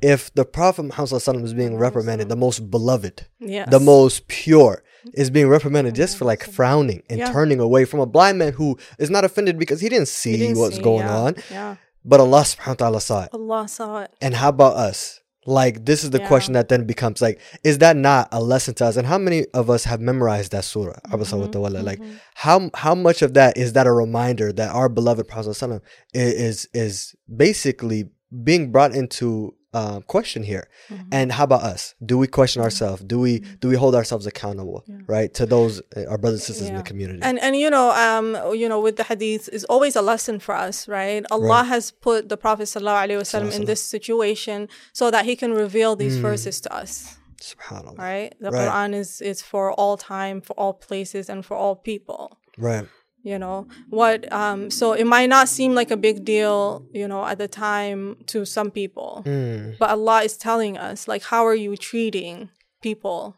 if 0.00 0.32
the 0.34 0.44
Prophet 0.44 0.82
Muhammad 0.84 1.44
is 1.44 1.54
being 1.54 1.76
reprimanded, 1.76 2.28
the 2.28 2.36
most 2.36 2.70
beloved, 2.70 3.26
Yes. 3.40 3.68
the 3.70 3.80
most 3.80 4.26
pure, 4.28 4.82
is 5.14 5.30
being 5.30 5.48
reprimanded 5.48 5.94
just 5.94 6.16
for 6.16 6.24
like 6.24 6.42
frowning 6.44 7.02
and 7.10 7.18
Yeah. 7.18 7.32
turning 7.32 7.58
away 7.60 7.84
from 7.84 8.00
a 8.00 8.06
blind 8.06 8.38
man 8.38 8.52
who 8.52 8.78
is 8.98 9.10
not 9.10 9.24
offended 9.24 9.58
because 9.58 9.80
he 9.80 9.88
didn't 9.88 10.08
see 10.08 10.32
He 10.32 10.38
didn't 10.38 10.58
what's 10.58 10.76
see, 10.76 10.82
going 10.82 11.06
yeah, 11.06 11.18
on, 11.18 11.36
Yeah. 11.50 11.76
But 12.04 12.20
Allah 12.20 12.42
subhanahu 12.42 12.68
wa 12.68 12.74
ta'ala 12.74 13.00
saw 13.00 13.22
it. 13.24 13.30
Allah 13.32 13.68
saw 13.68 14.00
it. 14.02 14.10
And 14.20 14.34
how 14.34 14.48
about 14.48 14.76
us? 14.76 15.20
Like 15.44 15.84
this 15.84 16.04
is 16.04 16.10
the 16.10 16.20
Yeah. 16.20 16.28
question 16.28 16.54
that 16.54 16.68
then 16.68 16.84
becomes 16.86 17.20
like, 17.20 17.40
is 17.64 17.78
that 17.78 17.96
not 17.96 18.28
a 18.30 18.40
lesson 18.40 18.74
to 18.74 18.86
us? 18.86 18.96
And 18.96 19.06
how 19.06 19.18
many 19.18 19.46
of 19.54 19.70
us 19.70 19.84
have 19.84 20.00
memorized 20.00 20.52
that 20.52 20.64
surah? 20.64 20.94
Mhm, 21.10 21.50
Tawalla? 21.52 21.82
Like 21.82 21.98
mhm. 21.98 22.20
how 22.34 22.70
how 22.74 22.94
much 22.94 23.22
of 23.22 23.34
that 23.34 23.56
is 23.56 23.72
that 23.72 23.86
a 23.88 23.92
reminder 23.92 24.52
that 24.52 24.70
our 24.72 24.88
beloved 24.88 25.26
Prophet 25.26 25.82
is 26.14 26.68
is 26.72 27.14
basically 27.34 28.10
being 28.44 28.70
brought 28.70 28.94
into 28.94 29.54
um, 29.74 30.02
question 30.02 30.42
here? 30.42 30.68
Mhm. 30.90 31.06
And 31.12 31.32
how 31.32 31.44
about 31.44 31.62
us? 31.62 31.94
Do 32.04 32.18
we 32.18 32.26
question 32.26 32.60
ourselves? 32.62 33.02
Do 33.02 33.18
we 33.26 33.40
do 33.62 33.68
we 33.68 33.76
hold 33.76 33.94
ourselves 33.94 34.26
accountable, 34.26 34.84
Yeah. 34.86 34.96
right, 35.06 35.32
to 35.34 35.46
those 35.46 35.80
uh, 35.96 36.04
our 36.10 36.18
brothers 36.18 36.40
and 36.40 36.46
sisters 36.50 36.68
in 36.68 36.76
the 36.76 36.82
community? 36.82 37.20
And 37.22 37.38
and 37.40 37.56
you 37.56 37.70
know, 37.70 37.90
um, 38.06 38.26
you 38.60 38.68
know, 38.68 38.80
with 38.80 38.96
the 38.96 39.04
hadith 39.04 39.48
is 39.48 39.64
always 39.64 39.94
a 39.96 40.02
lesson 40.02 40.38
for 40.46 40.54
us, 40.54 40.76
right? 40.88 41.24
Allah 41.30 41.62
has 41.64 41.90
put 41.90 42.28
the 42.28 42.36
Prophet 42.36 42.64
sallallahu 42.72 43.02
alaihi 43.06 43.20
wasallam 43.24 43.50
in 43.58 43.64
this 43.64 43.80
situation 43.80 44.68
so 44.92 45.10
that 45.10 45.24
He 45.24 45.34
can 45.36 45.52
reveal 45.64 45.96
these 45.96 46.16
Mm. 46.18 46.22
verses 46.28 46.60
to 46.64 46.70
us, 46.82 47.16
Subhanallah. 47.40 47.98
right? 47.98 48.30
The 48.40 48.50
Right. 48.50 48.68
Quran 48.68 48.94
is 48.94 49.20
is 49.20 49.42
for 49.42 49.72
all 49.72 49.96
time, 49.96 50.40
for 50.40 50.54
all 50.60 50.74
places, 50.74 51.28
and 51.32 51.44
for 51.48 51.56
all 51.56 51.74
people. 51.76 52.38
Right. 52.58 52.86
You 53.24 53.38
know 53.38 53.68
what? 53.88 54.30
Um, 54.32 54.68
so 54.70 54.92
it 54.94 55.04
might 55.06 55.28
not 55.28 55.48
seem 55.48 55.74
like 55.74 55.90
a 55.92 55.96
big 55.96 56.24
deal, 56.24 56.84
you 56.92 57.06
know, 57.06 57.24
at 57.24 57.38
the 57.38 57.46
time 57.48 58.16
to 58.26 58.44
some 58.44 58.70
people, 58.70 59.22
Mm. 59.24 59.78
but 59.78 59.90
Allah 59.90 60.22
is 60.24 60.36
telling 60.36 60.76
us, 60.76 61.06
like, 61.06 61.22
how 61.22 61.46
are 61.46 61.54
you 61.54 61.76
treating 61.76 62.50
people? 62.82 63.36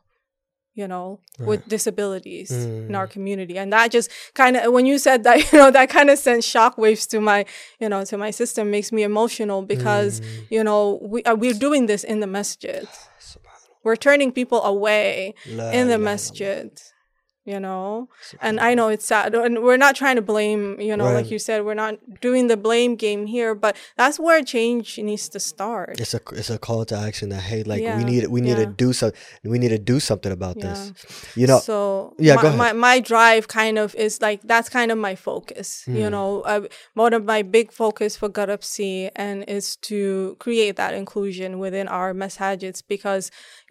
you 0.77 0.89
know, 0.89 1.21
with 1.39 1.69
disabilities 1.69 2.51
in 2.51 2.89
Mm. 2.89 2.97
our 2.99 3.07
community. 3.07 3.57
And 3.57 3.73
that 3.73 3.93
just 3.93 4.11
kind 4.35 4.57
of, 4.57 4.73
when 4.73 4.87
you 4.87 4.99
said 4.99 5.23
that, 5.23 5.37
you 5.53 5.59
know, 5.61 5.71
that 5.71 5.89
kind 5.89 6.11
of 6.11 6.19
sent 6.19 6.43
shockwaves 6.43 7.09
to 7.11 7.21
my, 7.21 7.45
you 7.79 7.89
know, 7.89 8.05
to 8.07 8.19
my 8.19 8.33
system, 8.33 8.73
makes 8.73 8.91
me 8.91 9.05
emotional 9.05 9.63
because, 9.63 10.21
Mm. 10.21 10.27
you 10.51 10.65
know, 10.65 10.99
we, 11.01 11.23
uh, 11.23 11.37
we're 11.37 11.55
doing 11.67 11.87
this 11.87 12.03
in 12.03 12.19
the 12.19 12.27
masjid. 12.27 12.89
We're 13.85 13.95
turning 14.09 14.33
people 14.33 14.63
away 14.65 15.35
La 15.47 15.71
in 15.71 15.87
the 15.87 15.95
ilaha 15.95 15.99
masjid, 16.11 16.71
you 17.45 17.61
know? 17.61 18.09
And 18.41 18.59
I 18.61 18.75
know 18.75 18.89
it's 18.89 19.07
sad. 19.07 19.35
And 19.35 19.63
we're 19.63 19.77
not 19.77 19.95
trying 19.97 20.17
to 20.17 20.23
blame, 20.23 20.81
you 20.81 20.97
know, 20.97 21.05
Right. 21.07 21.15
like 21.15 21.31
you 21.31 21.39
said, 21.39 21.65
we're 21.65 21.75
not 21.87 21.95
doing 22.21 22.47
the 22.49 22.57
blame 22.57 22.97
game 22.97 23.27
here, 23.27 23.55
but 23.55 23.77
that's 23.97 24.19
where 24.19 24.43
change 24.43 24.99
needs 24.99 25.29
to 25.31 25.41
start. 25.41 26.01
it's 26.01 26.15
a 26.15 26.21
it's 26.41 26.51
a 26.51 26.59
call 26.59 26.85
to 26.91 26.97
action 27.09 27.29
that 27.29 27.43
hey 27.51 27.63
like 27.65 27.83
Yeah, 27.83 27.97
we 27.99 28.05
need 28.05 28.23
we 28.37 28.41
need 28.41 28.57
to 28.65 28.67
do 28.85 28.93
something 28.93 29.19
we 29.55 29.59
need 29.63 29.73
to 29.79 29.83
do 29.93 29.97
something 30.09 30.33
about 30.41 30.57
Yeah. 30.57 30.69
this 30.69 30.81
you 31.41 31.47
know 31.51 31.59
so 31.71 31.77
Yeah, 32.19 32.37
my, 32.37 32.43
go 32.43 32.49
ahead. 32.49 32.59
my 32.59 32.73
my 32.89 32.97
drive 33.13 33.45
kind 33.61 33.77
of 33.85 33.95
is 34.07 34.13
like 34.27 34.41
that's 34.53 34.69
kind 34.79 34.91
of 34.95 34.99
my 35.09 35.15
focus 35.29 35.85
you 35.87 36.07
Mm. 36.09 36.15
know 36.17 36.29
uh, 36.53 36.63
one 37.05 37.13
of 37.19 37.23
my 37.35 37.41
big 37.57 37.67
focus 37.83 38.11
for 38.21 38.29
Garabsi 38.39 39.11
and 39.25 39.37
is 39.59 39.67
to 39.91 39.99
create 40.45 40.75
that 40.83 40.93
inclusion 41.03 41.51
within 41.65 41.87
our 41.99 42.11
masajids 42.23 42.79
because 42.95 43.25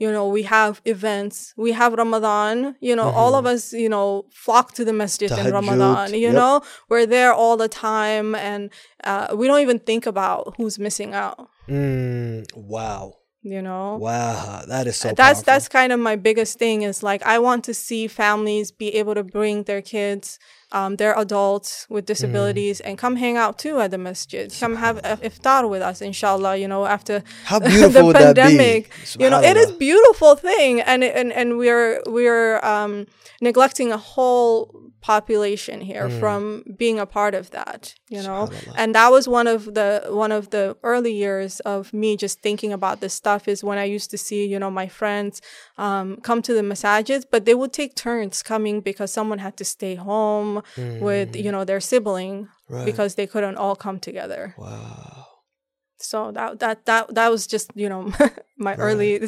you 0.03 0.09
know 0.15 0.25
we 0.37 0.43
have 0.57 0.73
events 0.95 1.35
we 1.65 1.71
have 1.81 1.91
Ramadan 2.03 2.75
you 2.87 2.95
know 2.99 3.09
all 3.21 3.33
of 3.39 3.45
us 3.53 3.62
you 3.71 3.87
know 3.87 4.25
flock 4.31 4.73
to 4.73 4.83
the 4.83 4.93
masjid 4.93 5.31
in 5.31 5.37
Mm-hmm. 5.37 5.53
Ramadan 5.53 6.13
you 6.13 6.19
yep. 6.19 6.33
know 6.33 6.61
we're 6.89 7.05
there 7.05 7.33
all 7.33 7.55
the 7.55 7.69
time 7.69 8.35
and 8.35 8.69
uh, 9.03 9.27
we 9.35 9.47
don't 9.47 9.61
even 9.61 9.79
think 9.79 10.05
about 10.05 10.55
who's 10.57 10.77
missing 10.79 11.13
out 11.13 11.47
mm, 11.69 12.45
wow 12.55 13.13
you 13.43 13.61
know 13.61 13.97
wow 13.97 14.63
that 14.67 14.87
is 14.87 14.95
so 14.95 15.09
that's 15.09 15.17
powerful. 15.17 15.43
that's 15.45 15.67
kind 15.67 15.91
of 15.91 15.99
my 15.99 16.15
biggest 16.15 16.57
thing 16.57 16.81
is 16.81 17.03
like 17.03 17.21
i 17.23 17.37
want 17.37 17.63
to 17.65 17.73
see 17.73 18.07
families 18.07 18.71
be 18.71 18.95
able 18.95 19.13
to 19.13 19.23
bring 19.23 19.63
their 19.63 19.81
kids 19.81 20.39
um, 20.73 20.95
their 20.97 21.13
adults 21.17 21.85
with 21.89 22.05
disabilities 22.05 22.81
and 22.81 22.97
come 22.97 23.15
hang 23.15 23.37
out 23.37 23.57
too 23.59 23.79
at 23.79 23.91
the 23.91 23.97
masjid. 23.97 24.51
Come 24.59 24.75
have 24.75 24.97
a 24.97 25.17
iftar 25.29 25.69
with 25.69 25.81
us 25.81 26.01
inshallah 26.01 26.57
you 26.57 26.67
know 26.67 26.85
after 26.85 27.23
how 27.45 27.59
beautiful 27.73 28.07
the 28.07 28.13
pandemic. 28.19 28.91
You 29.19 29.29
know 29.29 29.41
it 29.41 29.55
is 29.57 29.71
beautiful 29.73 30.35
thing 30.35 30.81
and 30.81 31.03
and 31.03 31.31
and 31.31 31.57
we're 31.57 32.01
we're 32.07 32.63
um 32.65 33.05
neglecting 33.41 33.91
a 33.91 33.97
whole 33.97 34.91
population 35.03 35.77
here 35.91 36.07
from 36.21 36.63
being 36.83 36.97
a 36.97 37.05
part 37.17 37.33
of 37.35 37.45
that 37.57 37.81
you 38.15 38.21
know? 38.27 38.41
and 38.81 38.89
that 38.97 39.09
was 39.15 39.27
one 39.39 39.47
of 39.55 39.61
the 39.77 39.89
one 40.25 40.31
of 40.39 40.43
the 40.55 40.65
early 40.91 41.13
years 41.25 41.59
of 41.73 41.91
me 42.01 42.09
just 42.25 42.35
thinking 42.47 42.71
about 42.79 42.97
this 43.01 43.13
stuff 43.23 43.41
is 43.53 43.63
when 43.69 43.77
i 43.77 43.83
used 43.97 44.09
to 44.09 44.17
see 44.17 44.41
you 44.53 44.57
know 44.63 44.71
my 44.71 44.87
friends 44.99 45.41
um, 45.85 46.07
come 46.27 46.41
to 46.47 46.53
the 46.53 46.61
masajids 46.71 47.23
but 47.33 47.43
they 47.45 47.55
would 47.59 47.73
take 47.73 47.93
turns 47.95 48.41
coming 48.51 48.75
because 48.89 49.11
someone 49.11 49.39
had 49.47 49.55
to 49.61 49.65
stay 49.65 49.95
home 49.95 50.61
with 51.07 51.29
you 51.45 51.51
know 51.51 51.63
their 51.65 51.81
sibling 51.91 52.47
Right. 52.69 52.85
because 52.85 53.15
they 53.15 53.27
couldn't 53.27 53.57
all 53.63 53.75
come 53.75 53.99
together. 53.99 54.55
Wow. 54.57 55.27
So 56.03 56.31
that 56.31 56.59
that 56.59 56.85
that 56.85 57.13
that 57.15 57.31
was 57.31 57.47
just 57.47 57.71
you 57.75 57.87
know 57.87 58.11
my 58.57 58.75
early 58.75 59.19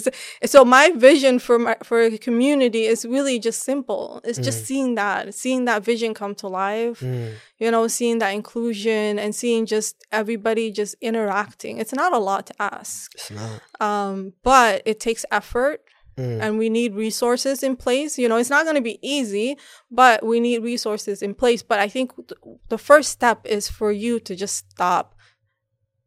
so 0.46 0.66
my 0.66 0.92
vision 0.92 1.40
for 1.40 1.58
my 1.58 1.76
for 1.84 2.02
a 2.02 2.18
community 2.18 2.84
is 2.86 3.06
really 3.06 3.40
just 3.40 3.64
simple 3.64 4.22
it's 4.24 4.38
just 4.40 4.66
seeing 4.66 4.96
that 4.96 5.34
seeing 5.34 5.66
that 5.66 5.84
vision 5.84 6.14
come 6.14 6.36
to 6.36 6.48
life 6.48 7.00
Mm. 7.00 7.34
you 7.60 7.70
know 7.72 7.88
seeing 7.88 8.20
that 8.20 8.32
inclusion 8.32 9.18
and 9.20 9.34
seeing 9.34 9.66
just 9.66 9.96
everybody 10.12 10.72
just 10.72 10.96
interacting 11.02 11.78
it's 11.78 11.94
not 11.94 12.12
a 12.14 12.18
lot 12.20 12.46
to 12.48 12.54
ask 12.60 13.14
It's 13.16 13.32
not. 13.32 13.62
um 13.82 14.34
but 14.44 14.82
it 14.86 15.00
takes 15.00 15.26
effort 15.32 15.82
Mm. 16.18 16.40
and 16.42 16.58
we 16.58 16.70
need 16.70 16.96
resources 16.96 17.62
in 17.62 17.76
place 17.76 18.18
you 18.18 18.30
know 18.30 18.38
it's 18.38 18.50
not 18.50 18.64
going 18.64 18.78
to 18.78 18.82
be 18.94 19.00
easy 19.02 19.58
but 19.92 20.24
we 20.26 20.40
need 20.40 20.64
resources 20.64 21.22
in 21.22 21.34
place 21.36 21.62
but 21.62 21.78
i 21.86 21.90
think 21.90 22.16
th- 22.16 22.40
the 22.70 22.78
first 22.78 23.10
step 23.12 23.40
is 23.46 23.68
for 23.68 23.92
you 23.92 24.14
to 24.22 24.34
just 24.34 24.56
stop 24.72 25.14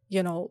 you 0.09 0.23
know 0.23 0.51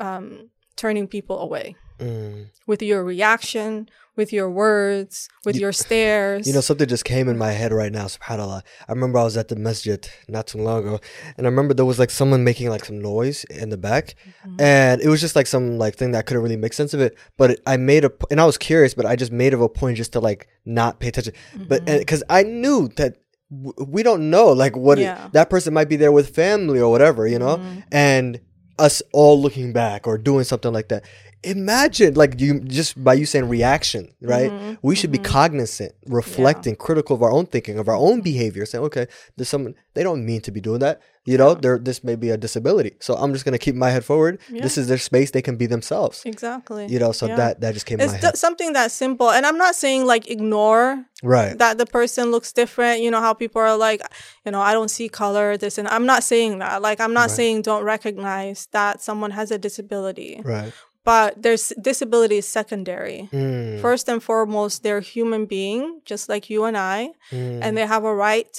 um 0.00 0.50
turning 0.76 1.06
people 1.06 1.38
away 1.38 1.76
Mm. 2.00 2.46
with 2.66 2.80
your 2.82 3.04
reaction 3.04 3.86
with 4.16 4.32
your 4.32 4.50
words 4.50 5.28
with 5.44 5.56
your 5.56 5.70
stares 5.72 6.46
You 6.46 6.54
know, 6.54 6.62
something 6.62 6.88
just 6.88 7.04
came 7.04 7.28
in 7.28 7.36
my 7.36 7.52
head 7.52 7.72
right 7.72 7.92
now, 7.92 8.06
subhanAllah. 8.06 8.62
I 8.88 8.92
remember 8.92 9.18
I 9.18 9.24
was 9.24 9.36
at 9.36 9.48
the 9.48 9.56
masjid 9.56 10.00
not 10.26 10.46
too 10.46 10.58
long 10.58 10.78
ago, 10.80 10.98
and 11.36 11.46
I 11.46 11.50
remember 11.50 11.74
there 11.74 11.84
was 11.92 11.98
like 11.98 12.10
someone 12.10 12.42
making 12.42 12.70
like 12.70 12.84
some 12.86 13.00
noise 13.00 13.44
in 13.62 13.68
the 13.68 13.76
back, 13.76 14.14
and 14.58 15.00
it 15.02 15.08
was 15.08 15.20
just 15.20 15.36
like 15.36 15.46
some 15.46 15.76
like 15.84 15.94
thing 15.96 16.12
that 16.12 16.18
I 16.20 16.22
couldn't 16.22 16.42
really 16.42 16.56
make 16.56 16.72
sense 16.72 16.92
of 16.94 17.00
it. 17.00 17.12
But 17.36 17.50
it, 17.52 17.60
I 17.66 17.76
made 17.76 18.04
a, 18.06 18.10
and 18.30 18.40
I 18.40 18.46
was 18.46 18.56
curious, 18.58 18.94
but 18.94 19.04
I 19.06 19.14
just 19.16 19.32
made 19.32 19.52
of 19.54 19.60
a 19.60 19.68
point 19.68 19.96
just 19.98 20.12
to 20.14 20.20
like 20.20 20.48
not 20.64 21.00
pay 21.00 21.08
attention. 21.08 21.34
But 21.68 21.84
because 21.84 22.22
I 22.30 22.42
knew 22.44 22.88
that 22.96 23.12
w- 23.50 23.74
we 23.94 24.02
don't 24.02 24.30
know 24.30 24.48
like 24.64 24.74
what 24.86 24.98
it- 24.98 25.04
that 25.32 25.50
person 25.50 25.74
might 25.74 25.88
be 25.90 25.96
there 25.96 26.12
with 26.12 26.34
family 26.34 26.80
or 26.80 26.90
whatever, 26.90 27.26
you 27.26 27.38
know, 27.38 27.60
and 27.92 28.40
us 28.80 29.02
all 29.12 29.40
looking 29.40 29.72
back 29.72 30.06
or 30.06 30.18
doing 30.18 30.44
something 30.44 30.72
like 30.72 30.88
that. 30.88 31.04
Imagine 31.42 32.14
like 32.14 32.40
you 32.40 32.60
just 32.60 33.02
by 33.02 33.14
you 33.14 33.26
saying 33.26 33.48
reaction, 33.48 34.12
right? 34.20 34.50
Mm-hmm, 34.50 34.74
we 34.82 34.94
should 34.94 35.12
be 35.12 35.18
mm-hmm. 35.18 35.32
cognizant, 35.32 35.92
reflecting, 36.06 36.76
critical 36.76 37.16
of 37.16 37.22
our 37.22 37.30
own 37.30 37.46
thinking, 37.46 37.78
of 37.78 37.88
our 37.88 37.96
own 37.96 38.20
behavior, 38.20 38.66
saying, 38.66 38.84
okay, 38.84 39.06
there's 39.36 39.48
someone 39.48 39.74
they 39.94 40.02
don't 40.02 40.24
mean 40.24 40.40
to 40.42 40.50
be 40.50 40.60
doing 40.60 40.80
that. 40.80 41.00
You 41.26 41.36
know, 41.36 41.52
there 41.54 41.78
this 41.78 42.02
may 42.02 42.16
be 42.16 42.30
a 42.30 42.36
disability. 42.38 42.92
So 43.00 43.14
I'm 43.14 43.32
just 43.34 43.44
gonna 43.44 43.58
keep 43.58 43.74
my 43.74 43.90
head 43.90 44.04
forward. 44.04 44.40
This 44.48 44.78
is 44.78 44.88
their 44.88 44.96
space, 44.98 45.30
they 45.32 45.42
can 45.42 45.56
be 45.56 45.66
themselves. 45.66 46.22
exactly 46.24 46.86
You 46.88 46.98
know, 46.98 47.12
so 47.12 47.26
Yeah. 47.26 47.36
that 47.36 47.60
that 47.60 47.74
just 47.74 47.84
came 47.86 48.00
it's 48.00 48.12
my 48.12 48.18
th- 48.18 48.30
head. 48.32 48.38
something 48.38 48.72
that 48.72 48.90
simple 48.90 49.28
and 49.30 49.44
i'm 49.44 49.58
not 49.58 49.74
saying 49.74 50.06
like 50.06 50.24
ignore 50.30 51.04
Right. 51.22 51.58
that 51.58 51.76
the 51.76 51.84
person 51.84 52.30
looks 52.30 52.50
different 52.52 53.02
you 53.04 53.10
know 53.12 53.20
how 53.20 53.34
people 53.34 53.60
are 53.60 53.76
like 53.76 54.00
you 54.46 54.50
know 54.52 54.62
i 54.62 54.72
don't 54.72 54.88
see 54.90 55.08
color 55.22 55.56
this 55.58 55.76
and 55.76 55.86
i'm 55.88 56.06
not 56.06 56.22
saying 56.24 56.58
that 56.62 56.80
like 56.80 56.98
i'm 57.04 57.12
not 57.12 57.30
saying 57.30 57.60
don't 57.62 57.84
recognize 57.84 58.68
that 58.72 59.02
someone 59.02 59.32
has 59.32 59.50
a 59.50 59.58
disability 59.58 60.40
right. 60.44 60.72
but 61.04 61.28
there's 61.44 61.72
disability 61.90 62.38
is 62.42 62.48
secondary 62.48 63.28
Mm, 63.32 63.80
first 63.84 64.08
and 64.08 64.22
foremost 64.22 64.82
they're 64.82 65.00
human 65.16 65.44
being 65.46 66.00
just 66.10 66.24
like 66.32 66.48
you 66.52 66.64
and 66.64 66.76
i 66.78 67.10
mm, 67.30 67.58
and 67.62 67.76
they 67.76 67.86
have 67.86 68.04
a 68.04 68.14
right 68.14 68.52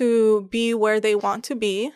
to 0.00 0.48
be 0.50 0.72
where 0.74 0.98
they 1.00 1.14
want 1.14 1.44
to 1.50 1.54
be 1.54 1.92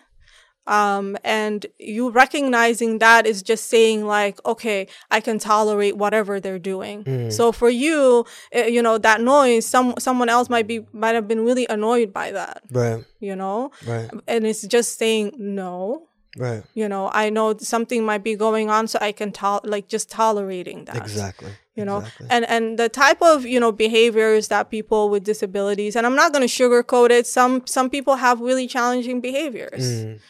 um 0.67 1.17
and 1.25 1.67
you 1.79 2.11
recognizing 2.11 2.99
that 2.99 3.27
is 3.27 3.43
just 3.43 3.69
saying 3.71 4.07
like 4.07 4.39
okay 4.45 4.87
i 5.11 5.19
can 5.21 5.39
tolerate 5.39 5.97
whatever 5.97 6.39
they're 6.41 6.59
doing 6.59 7.03
Mm. 7.05 7.33
so 7.33 7.51
for 7.51 7.71
you 7.71 8.25
eh, 8.53 8.67
you 8.67 8.83
know 8.83 8.99
that 8.99 9.21
noise 9.21 9.65
some 9.67 9.95
someone 9.99 10.29
else 10.29 10.49
might 10.51 10.67
be 10.67 10.85
might 10.93 11.15
have 11.15 11.27
been 11.27 11.45
really 11.45 11.67
annoyed 11.69 12.13
by 12.13 12.31
that 12.33 12.63
right. 12.71 13.03
you 13.21 13.35
know 13.35 13.71
Right. 13.87 14.11
and 14.29 14.47
it's 14.47 14.67
just 14.67 14.99
saying 14.99 15.33
no 15.39 16.07
Right. 16.39 16.63
you 16.75 16.89
know 16.89 17.11
i 17.13 17.29
know 17.31 17.57
something 17.59 18.05
might 18.05 18.23
be 18.23 18.37
going 18.37 18.71
on 18.71 18.87
so 18.87 18.99
i 19.01 19.11
can 19.13 19.33
tol- 19.33 19.63
like 19.65 19.89
just 19.89 20.09
tolerating 20.11 20.85
that 20.85 20.97
Exactly. 20.97 21.51
you 21.75 21.85
know 21.85 21.99
Exactly. 21.99 22.27
and 22.31 22.45
and 22.49 22.79
the 22.79 22.89
type 22.89 23.21
of 23.21 23.45
you 23.45 23.59
know 23.59 23.73
behaviors 23.73 24.47
that 24.49 24.71
people 24.71 25.09
with 25.11 25.25
disabilities 25.25 25.97
and 25.97 26.07
i'm 26.07 26.15
not 26.15 26.33
going 26.33 26.47
to 26.47 26.53
sugarcoat 26.63 27.11
it 27.11 27.27
some 27.27 27.67
some 27.67 27.91
people 27.91 28.15
have 28.17 28.41
really 28.41 28.69
challenging 28.69 29.21
behaviors 29.21 29.83
Mm, 30.05 30.21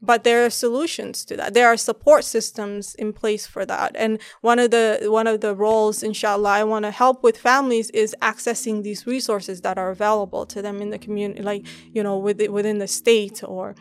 but 0.00 0.24
there 0.24 0.44
are 0.44 0.50
solutions 0.50 1.24
to 1.26 1.36
that. 1.36 1.54
There 1.54 1.66
are 1.66 1.76
support 1.76 2.24
systems 2.24 2.94
in 2.94 3.12
place 3.12 3.46
for 3.46 3.66
that. 3.66 3.92
And 3.96 4.20
one 4.40 4.58
of 4.58 4.70
the 4.70 5.00
one 5.04 5.26
of 5.26 5.40
the 5.40 5.54
roles 5.54 6.02
inshallah 6.02 6.50
i 6.50 6.64
want 6.64 6.84
to 6.84 6.90
help 6.90 7.22
with 7.22 7.36
families 7.36 7.90
is 7.90 8.14
accessing 8.22 8.82
these 8.82 9.06
resources 9.06 9.60
that 9.62 9.78
are 9.78 9.90
available 9.90 10.46
to 10.46 10.62
them 10.62 10.80
in 10.80 10.90
the 10.90 10.98
community 10.98 11.42
like 11.42 11.66
you 11.92 12.02
know 12.02 12.18
within 12.18 12.52
within 12.52 12.78
the 12.78 12.88
state 12.88 13.42
or 13.44 13.74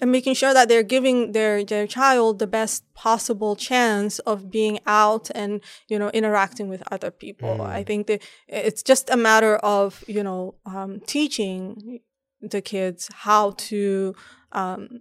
and 0.00 0.10
making 0.10 0.34
sure 0.34 0.52
that 0.52 0.68
they're 0.68 0.82
giving 0.82 1.32
their 1.32 1.64
their 1.64 1.86
child 1.86 2.40
the 2.40 2.46
best 2.46 2.82
possible 2.94 3.54
chance 3.54 4.18
of 4.20 4.50
being 4.50 4.80
out 4.86 5.30
and 5.34 5.60
you 5.88 5.98
know 5.98 6.10
interacting 6.10 6.68
with 6.68 6.82
other 6.90 7.12
people. 7.12 7.62
I 7.62 7.84
think 7.84 8.08
that 8.08 8.20
it's 8.48 8.82
just 8.82 9.08
a 9.10 9.16
matter 9.16 9.56
of 9.56 10.02
you 10.08 10.24
know 10.24 10.56
um, 10.66 11.00
teaching 11.06 12.00
the 12.40 12.60
kids 12.60 13.08
how 13.14 13.52
to 13.52 14.14
um, 14.52 15.00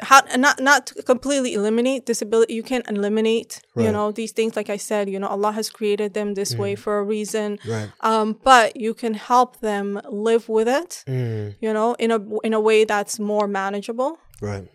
how 0.00 0.20
not 0.36 0.60
not 0.60 0.88
to 0.88 1.02
completely 1.02 1.54
eliminate 1.54 2.04
disability 2.04 2.52
you 2.52 2.62
can't 2.62 2.86
eliminate 2.88 3.62
you 3.76 3.90
know 3.90 4.12
these 4.12 4.32
things. 4.32 4.54
Like 4.54 4.68
i 4.68 4.76
said 4.76 5.08
you 5.08 5.18
know 5.18 5.28
allah 5.28 5.52
has 5.52 5.70
created 5.70 6.12
them 6.12 6.34
this 6.34 6.54
way 6.54 6.74
for 6.74 6.98
a 6.98 7.02
reason. 7.02 7.58
Right. 7.66 7.88
um, 8.00 8.38
but 8.44 8.76
you 8.76 8.92
can 8.92 9.14
help 9.14 9.60
them 9.60 10.00
live 10.10 10.44
with 10.50 10.68
it 10.68 11.02
Mm, 11.06 11.56
you 11.64 11.72
know 11.72 11.94
in 11.98 12.10
a 12.10 12.18
in 12.44 12.52
a 12.52 12.60
way 12.60 12.84
that's 12.84 13.18
more 13.18 13.48
manageable. 13.48 14.18
Right. 14.42 14.68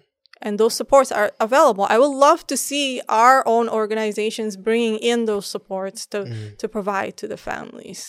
and 0.44 0.58
those 0.60 0.74
supports 0.74 1.12
are 1.12 1.30
available. 1.40 1.86
I 1.96 1.98
would 2.02 2.16
love 2.28 2.40
to 2.52 2.58
see 2.58 2.88
our 3.08 3.38
own 3.56 3.70
organizations 3.70 4.58
bringing 4.58 4.98
in 5.12 5.26
those 5.26 5.46
supports 5.56 6.00
to 6.14 6.20
to 6.62 6.66
provide 6.68 7.12
to 7.22 7.28
the 7.34 7.38
families. 7.50 8.02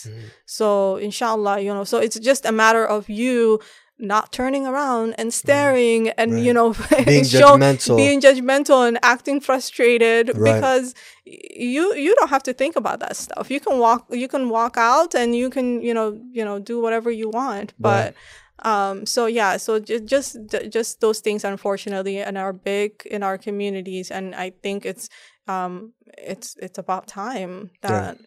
So 0.57 0.67
inshallah 1.07 1.55
you 1.65 1.71
know 1.77 1.83
so 1.91 1.97
it's 2.05 2.17
just 2.29 2.43
a 2.51 2.51
matter 2.63 2.83
of 2.95 3.01
you 3.21 3.59
not 3.99 4.31
turning 4.33 4.65
around 4.67 5.13
and 5.17 5.33
staring 5.33 6.09
and 6.09 6.43
you 6.43 6.51
know 6.53 6.73
Being 7.05 7.23
show- 7.23 7.39
judgmental. 7.57 7.95
being 7.95 8.19
judgmental 8.21 8.87
and 8.87 8.97
acting 9.03 9.39
frustrated 9.39 10.25
Right. 10.35 10.55
because 10.55 10.93
you 11.25 11.93
you 11.95 12.15
don't 12.15 12.29
have 12.29 12.43
to 12.43 12.53
think 12.53 12.75
about 12.75 12.99
that 12.99 13.15
stuff. 13.15 13.49
You 13.51 13.59
can 13.59 13.79
walk 13.79 14.07
you 14.09 14.27
can 14.27 14.49
walk 14.49 14.77
out 14.77 15.13
and 15.15 15.35
you 15.35 15.49
can 15.49 15.81
you 15.81 15.93
know 15.93 16.19
you 16.31 16.43
know 16.43 16.59
do 16.59 16.81
whatever 16.81 17.11
you 17.11 17.29
want. 17.29 17.73
But 17.79 18.13
um 18.59 19.05
so 19.05 19.25
yeah 19.25 19.57
so 19.57 19.79
ju- 19.79 19.99
just 19.99 20.37
just 20.69 20.99
those 21.01 21.19
things 21.19 21.43
unfortunately 21.43 22.17
and 22.19 22.37
are 22.37 22.53
big 22.53 22.91
in 23.05 23.21
our 23.23 23.37
communities. 23.37 24.11
And 24.11 24.33
i 24.35 24.51
think 24.63 24.85
it's 24.85 25.07
um 25.47 25.93
it's 26.17 26.55
it's 26.61 26.77
about 26.77 27.07
time 27.07 27.69
that 27.81 28.17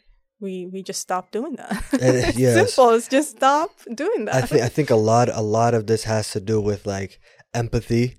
we 0.41 0.66
we 0.72 0.82
just 0.82 1.01
stop 1.01 1.30
doing 1.30 1.57
that 1.57 1.72
Eh, 2.01 2.28
It's 2.28 2.39
yes. 2.39 2.55
simple 2.74 2.91
it's 2.95 3.09
just 3.09 3.37
stop 3.37 3.70
doing 3.95 4.26
that 4.26 4.34
I 4.34 4.43
think 4.47 4.62
I 4.62 4.68
think 4.68 4.91
a 4.91 4.97
lot 5.11 5.28
a 5.28 5.41
lot 5.43 5.72
of 5.74 5.87
this 5.87 6.05
has 6.05 6.30
to 6.32 6.41
do 6.41 6.61
with 6.61 6.87
like 6.87 7.18
empathy, 7.55 8.16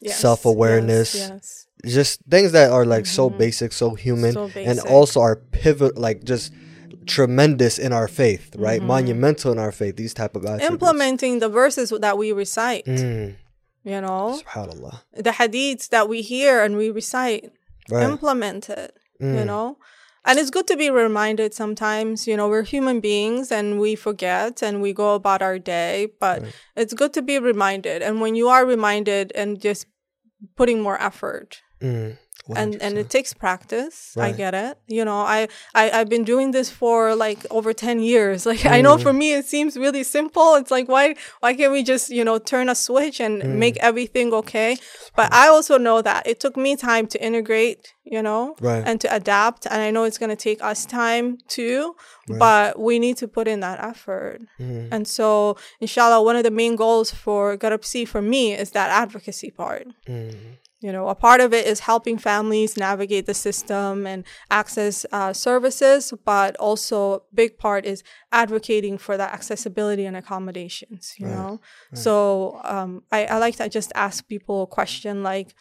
Yes, 0.00 0.18
self-awareness, 0.18 1.14
yes, 1.14 1.66
yes. 1.84 1.94
just 1.94 2.20
things 2.28 2.52
that 2.52 2.70
are 2.72 2.86
like 2.86 3.06
so 3.06 3.28
basic, 3.30 3.70
so 3.72 3.94
human, 3.94 4.34
Mm-hmm. 4.34 4.64
So 4.64 4.70
and 4.70 4.80
also 4.80 5.20
are 5.20 5.36
pivot 5.36 5.98
like 5.98 6.24
just 6.24 6.52
tremendous 7.06 7.78
in 7.78 7.92
our 7.92 8.08
faith, 8.08 8.54
right? 8.56 8.82
Monumental 8.82 9.52
in 9.52 9.58
our 9.58 9.72
faith. 9.72 9.96
These 9.96 10.14
type 10.14 10.34
of 10.36 10.42
attributes. 10.44 10.64
Mm-hmm. 10.66 10.74
implementing 10.74 11.38
the 11.38 11.48
verses 11.48 11.90
that 12.00 12.16
we 12.18 12.32
recite 12.32 12.84
Mm, 12.86 13.36
you 13.84 14.00
know 14.00 14.40
subhanallah. 14.42 15.02
the 15.14 15.30
hadiths 15.30 15.88
that 15.90 16.08
we 16.08 16.22
hear 16.22 16.62
and 16.64 16.76
we 16.76 16.90
recite 16.90 17.52
Right. 17.90 18.04
implement 18.10 18.68
it 18.70 18.90
you 19.20 19.26
Mm. 19.44 19.46
know 19.46 19.76
and 20.24 20.38
it's 20.38 20.50
good 20.50 20.66
to 20.66 20.76
be 20.76 20.90
reminded 20.90 21.54
sometimes 21.54 22.26
you 22.26 22.36
know 22.36 22.48
we're 22.48 22.62
human 22.62 23.00
beings 23.00 23.50
and 23.50 23.80
we 23.80 23.94
forget 23.94 24.62
and 24.62 24.82
we 24.82 24.92
go 24.92 25.14
about 25.14 25.42
our 25.42 25.58
day 25.58 26.08
but 26.20 26.42
it's 26.76 26.94
good 26.94 27.12
to 27.14 27.22
be 27.22 27.38
reminded. 27.38 28.02
And 28.02 28.20
when 28.20 28.34
you 28.34 28.48
are 28.48 28.64
reminded 28.64 29.32
and 29.34 29.60
just 29.60 29.86
putting 30.56 30.80
more 30.80 31.00
effort. 31.00 31.60
Mm, 31.80 32.18
and 32.56 32.80
and 32.82 32.98
it 32.98 33.08
takes 33.10 33.32
practice 33.34 34.16
i 34.16 34.32
get 34.32 34.54
it 34.54 34.78
you 34.86 35.04
know 35.04 35.20
I, 35.20 35.46
I 35.74 35.90
i've 36.00 36.08
been 36.08 36.24
doing 36.24 36.50
this 36.50 36.68
for 36.70 37.14
like 37.14 37.40
over 37.50 37.72
10 37.72 38.00
years 38.00 38.46
like 38.50 38.64
i 38.66 38.80
know 38.80 38.96
Mm. 38.96 39.02
for 39.02 39.12
me 39.12 39.34
it 39.34 39.46
seems 39.46 39.76
really 39.76 40.02
simple 40.02 40.56
it's 40.56 40.70
like 40.70 40.88
why 40.88 41.14
why 41.40 41.54
can't 41.54 41.70
we 41.72 41.82
just 41.82 42.10
you 42.10 42.24
know 42.24 42.38
turn 42.38 42.68
a 42.68 42.74
switch 42.74 43.20
and 43.20 43.42
Mm. 43.42 43.56
make 43.64 43.76
everything 43.78 44.32
okay 44.34 44.76
but 45.16 45.32
i 45.32 45.46
also 45.48 45.78
know 45.78 46.02
that 46.02 46.26
it 46.26 46.40
took 46.40 46.56
me 46.56 46.74
time 46.76 47.06
to 47.12 47.16
integrate 47.28 47.92
you 48.16 48.20
know, 48.22 48.56
Right. 48.60 48.82
and 48.84 49.00
to 49.02 49.14
adapt. 49.14 49.66
And 49.70 49.80
I 49.80 49.92
know 49.92 50.02
it's 50.02 50.18
going 50.18 50.30
to 50.36 50.42
take 50.48 50.60
us 50.70 50.84
time 50.84 51.38
too, 51.46 51.94
Right. 52.28 52.38
but 52.40 52.80
we 52.80 52.98
need 52.98 53.16
to 53.18 53.28
put 53.28 53.46
in 53.46 53.60
that 53.60 53.78
effort. 53.92 54.40
Mhm. 54.58 54.88
And 54.90 55.06
so, 55.06 55.56
inshallah, 55.78 56.20
one 56.20 56.34
of 56.34 56.42
the 56.42 56.50
main 56.50 56.74
goals 56.74 57.12
for 57.12 57.56
Garabsi 57.56 58.02
for 58.08 58.20
me 58.20 58.52
is 58.62 58.72
that 58.72 58.88
advocacy 58.90 59.50
part. 59.52 59.86
You 60.80 60.92
know, 60.92 61.08
a 61.08 61.14
part 61.14 61.40
of 61.42 61.52
it 61.52 61.66
is 61.66 61.80
helping 61.80 62.16
families 62.16 62.76
navigate 62.76 63.26
the 63.26 63.34
system 63.34 64.06
and 64.06 64.24
access 64.50 65.04
uh, 65.12 65.32
services, 65.34 66.14
but 66.24 66.56
also 66.56 67.12
a 67.14 67.20
big 67.34 67.58
part 67.58 67.84
is 67.84 68.02
advocating 68.32 68.96
for 68.96 69.18
that 69.18 69.34
accessibility 69.34 70.06
and 70.06 70.16
accommodations. 70.16 71.14
You 71.18 71.26
Right, 71.26 71.34
know, 71.34 71.60
so 71.92 72.60
um, 72.64 73.02
I, 73.12 73.26
I 73.26 73.38
like 73.38 73.56
to 73.56 73.68
just 73.68 73.92
ask 73.94 74.26
people 74.26 74.62
a 74.62 74.66
question 74.66 75.22
like, 75.22 75.54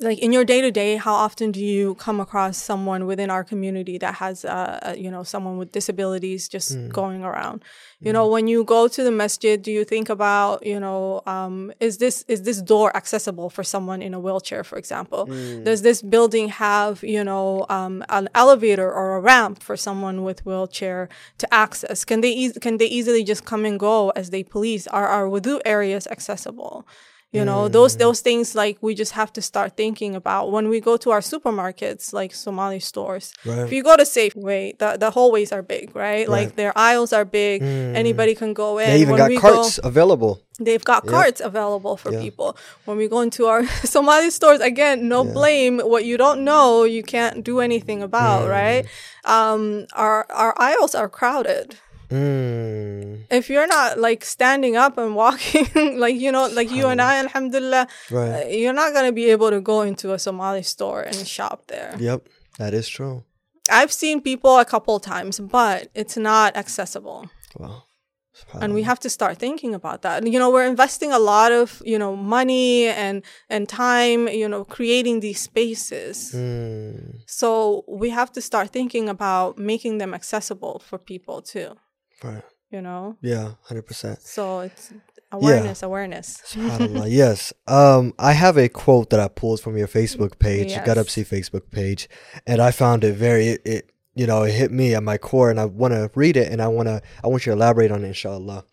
like 0.00 0.18
in 0.20 0.32
your 0.32 0.44
day 0.44 0.60
to 0.60 0.70
day, 0.70 0.94
how 0.96 1.12
often 1.14 1.50
do 1.50 1.60
you 1.60 1.96
come 1.96 2.20
across 2.20 2.56
someone 2.56 3.04
within 3.06 3.30
our 3.30 3.42
community 3.42 3.98
that 3.98 4.14
has, 4.14 4.44
uh, 4.44 4.78
uh, 4.82 4.94
you 4.96 5.10
know, 5.10 5.24
someone 5.24 5.58
with 5.58 5.72
disabilities 5.72 6.48
just 6.48 6.76
Mm. 6.76 6.88
going 6.92 7.24
around? 7.24 7.64
You 8.00 8.12
know, 8.12 8.28
when 8.28 8.46
you 8.46 8.62
go 8.62 8.86
to 8.86 9.02
the 9.02 9.10
masjid, 9.10 9.60
do 9.60 9.72
you 9.72 9.84
think 9.84 10.08
about, 10.08 10.64
you 10.64 10.78
know, 10.78 11.20
um, 11.26 11.72
is 11.80 11.98
this 11.98 12.24
is 12.28 12.42
this 12.42 12.62
door 12.62 12.96
accessible 12.96 13.50
for 13.50 13.64
someone 13.64 14.00
in 14.00 14.14
a 14.14 14.20
wheelchair, 14.20 14.62
for 14.62 14.78
example? 14.78 15.26
Mm. 15.26 15.64
Does 15.64 15.82
this 15.82 16.00
building 16.00 16.46
have, 16.48 17.02
you 17.02 17.24
know, 17.24 17.66
um, 17.68 18.04
an 18.08 18.28
elevator 18.36 18.88
or 19.00 19.16
a 19.16 19.20
ramp 19.20 19.60
for 19.64 19.76
someone 19.76 20.22
with 20.22 20.46
wheelchair 20.46 21.08
to 21.38 21.46
access? 21.52 22.04
Can 22.04 22.20
they 22.20 22.30
eas- 22.42 22.58
can 22.60 22.76
they 22.78 22.86
easily 22.86 23.24
just 23.24 23.44
come 23.44 23.64
and 23.64 23.80
go 23.80 24.10
as 24.20 24.30
they 24.30 24.44
please? 24.44 24.86
Are 24.86 25.08
our 25.08 25.26
wudu 25.28 25.60
areas 25.64 26.06
accessible? 26.06 26.86
You 27.30 27.44
know, 27.44 27.68
those 27.68 27.94
Mm. 27.94 27.98
those 27.98 28.20
things 28.22 28.54
like 28.54 28.78
we 28.80 28.94
just 28.94 29.12
have 29.12 29.30
to 29.34 29.42
start 29.42 29.76
thinking 29.76 30.14
about 30.16 30.50
when 30.50 30.70
we 30.70 30.80
go 30.80 30.96
to 30.96 31.10
our 31.10 31.20
supermarkets, 31.20 32.14
like 32.14 32.34
Somali 32.34 32.80
stores. 32.80 33.32
If 33.44 33.70
you 33.70 33.82
go 33.82 33.96
to 33.96 34.04
Safeway, 34.04 34.78
the, 34.78 34.96
the 34.98 35.10
hallways 35.10 35.52
are 35.52 35.60
big, 35.62 35.94
right? 35.94 36.26
Like 36.26 36.56
their 36.56 36.72
aisles 36.74 37.12
are 37.12 37.26
big. 37.26 37.60
Mm. 37.60 37.94
Anybody 37.94 38.34
can 38.34 38.54
go 38.54 38.78
in. 38.78 38.88
They 38.88 39.00
even 39.02 39.16
When 39.16 39.34
got 39.34 39.40
carts 39.42 39.78
Go, 39.78 39.88
available. 39.88 40.40
they've 40.58 40.82
got 40.82 41.04
Yeah. 41.04 41.10
carts 41.10 41.40
available 41.44 41.98
for 41.98 42.12
Yeah. 42.12 42.20
people. 42.20 42.56
When 42.86 42.96
we 42.96 43.08
go 43.08 43.20
into 43.20 43.44
our 43.46 43.62
Somali 43.84 44.30
stores, 44.30 44.60
again, 44.60 45.06
no 45.08 45.22
Yeah. 45.22 45.32
blame. 45.32 45.80
What 45.80 46.06
you 46.06 46.16
don't 46.16 46.40
know, 46.44 46.84
you 46.84 47.02
can't 47.02 47.44
do 47.44 47.60
anything 47.60 48.00
about, 48.02 48.46
Mm. 48.46 48.50
right? 48.50 48.84
Um, 49.26 49.86
our 49.92 50.24
our 50.32 50.54
aisles 50.56 50.94
are 50.94 51.10
crowded. 51.10 51.76
Mm. 52.10 53.24
If 53.30 53.50
you're 53.50 53.66
not 53.66 53.98
like 53.98 54.24
standing 54.24 54.76
up 54.76 54.98
and 54.98 55.14
walking, 55.14 55.98
like 56.04 56.16
you 56.16 56.32
know, 56.32 56.46
like 56.48 56.70
you 56.70 56.86
and 56.88 57.00
I, 57.00 57.18
Alhamdulillah, 57.18 57.86
Right. 58.10 58.44
uh, 58.44 58.48
you're 58.48 58.72
not 58.72 58.92
gonna 58.94 59.12
be 59.12 59.26
able 59.30 59.50
to 59.50 59.60
go 59.60 59.82
into 59.82 60.12
a 60.12 60.18
Somali 60.18 60.62
store 60.62 61.02
and 61.02 61.26
shop 61.26 61.64
there. 61.68 61.94
Yep. 61.98 62.28
That 62.58 62.74
is 62.74 62.88
true. 62.88 63.24
I've 63.70 63.92
seen 63.92 64.20
people 64.22 64.58
a 64.58 64.64
couple 64.64 64.98
times, 65.00 65.38
but 65.40 65.88
it's 65.94 66.16
not 66.16 66.56
accessible. 66.56 67.28
Wow. 67.58 67.82
and 68.62 68.72
we 68.72 68.82
have 68.84 69.00
to 69.00 69.10
start 69.10 69.36
thinking 69.38 69.74
about 69.74 70.02
that 70.02 70.24
you 70.24 70.38
know 70.38 70.48
we're 70.54 70.64
investing 70.74 71.10
a 71.12 71.18
lot 71.18 71.50
of 71.50 71.82
you 71.84 71.98
know 71.98 72.14
money 72.14 72.86
and 72.86 73.16
and 73.50 73.68
time 73.68 74.28
you 74.28 74.48
know 74.48 74.62
creating 74.76 75.18
these 75.20 75.40
spaces 75.40 76.16
Mm. 76.32 77.18
so 77.26 77.48
we 78.02 78.10
have 78.10 78.30
to 78.36 78.40
start 78.40 78.66
thinking 78.70 79.08
about 79.08 79.58
making 79.58 79.98
them 79.98 80.14
accessible 80.14 80.78
for 80.88 80.98
people 81.12 81.42
too 81.42 81.70
Right. 82.22 82.42
you 82.70 82.80
know 82.82 83.16
Yeah. 83.20 83.52
Hundred 83.62 83.86
percent. 83.86 84.20
so 84.22 84.60
it's 84.60 84.92
awareness 85.30 85.82
awareness 85.82 86.42
Subhanallah. 86.46 87.06
yes. 87.22 87.52
Um, 87.66 88.14
I 88.18 88.32
have 88.32 88.56
a 88.56 88.68
quote 88.68 89.10
that 89.10 89.20
I 89.20 89.28
pulled 89.28 89.60
from 89.60 89.76
your 89.76 89.88
Facebook 89.88 90.38
page, 90.38 90.70
Yes. 90.70 90.86
Garabsi 90.88 91.26
Facebook 91.26 91.70
page, 91.70 92.08
and 92.46 92.60
I 92.62 92.70
found 92.70 93.04
it 93.04 93.12
very 93.14 93.48
it, 93.48 93.60
it 93.64 93.92
you 94.14 94.26
know 94.26 94.42
it 94.42 94.52
hit 94.52 94.70
me 94.72 94.94
at 94.94 95.02
my 95.02 95.18
core, 95.18 95.50
and 95.50 95.60
I 95.60 95.66
want 95.66 95.92
to 95.94 96.10
read 96.14 96.36
it, 96.36 96.50
and 96.50 96.60
I 96.62 96.68
want 96.68 96.88
to 96.88 97.02
I 97.22 97.28
want 97.28 97.44
you 97.46 97.52
to 97.52 97.56
elaborate 97.56 97.90
on 97.92 98.04
it, 98.04 98.08
inshallah. 98.08 98.64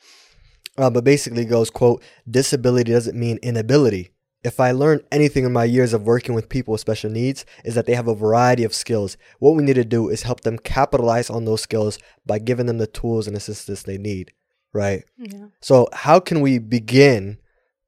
Uh, 0.77 0.89
but 0.89 1.03
basically, 1.03 1.43
it 1.43 1.49
goes 1.49 1.69
quote: 1.69 2.01
Disability 2.29 2.91
doesn't 2.91 3.17
mean 3.17 3.37
inability. 3.43 4.11
If 4.45 4.59
I 4.59 4.71
learned 4.71 5.01
anything 5.11 5.43
in 5.43 5.51
my 5.51 5.63
years 5.63 5.91
of 5.91 6.03
working 6.03 6.35
with 6.35 6.49
people 6.49 6.73
with 6.73 6.81
special 6.81 7.09
needs, 7.09 7.45
is 7.63 7.73
that 7.73 7.87
they 7.87 7.95
have 7.95 8.07
a 8.07 8.13
variety 8.13 8.63
of 8.63 8.75
skills. 8.75 9.17
What 9.39 9.55
we 9.55 9.63
need 9.63 9.73
to 9.73 9.83
do 9.83 10.07
is 10.09 10.21
help 10.21 10.41
them 10.41 10.59
capitalize 10.59 11.31
on 11.31 11.45
those 11.45 11.61
skills 11.61 11.97
by 12.27 12.37
giving 12.37 12.67
them 12.67 12.77
the 12.77 12.85
tools 12.85 13.25
and 13.27 13.35
assistance 13.35 13.81
they 13.81 13.97
need. 13.97 14.33
Right. 14.71 15.03
yeah 15.17 15.47
So, 15.61 15.87
how 15.93 16.19
can 16.19 16.41
we 16.41 16.59
begin 16.59 17.39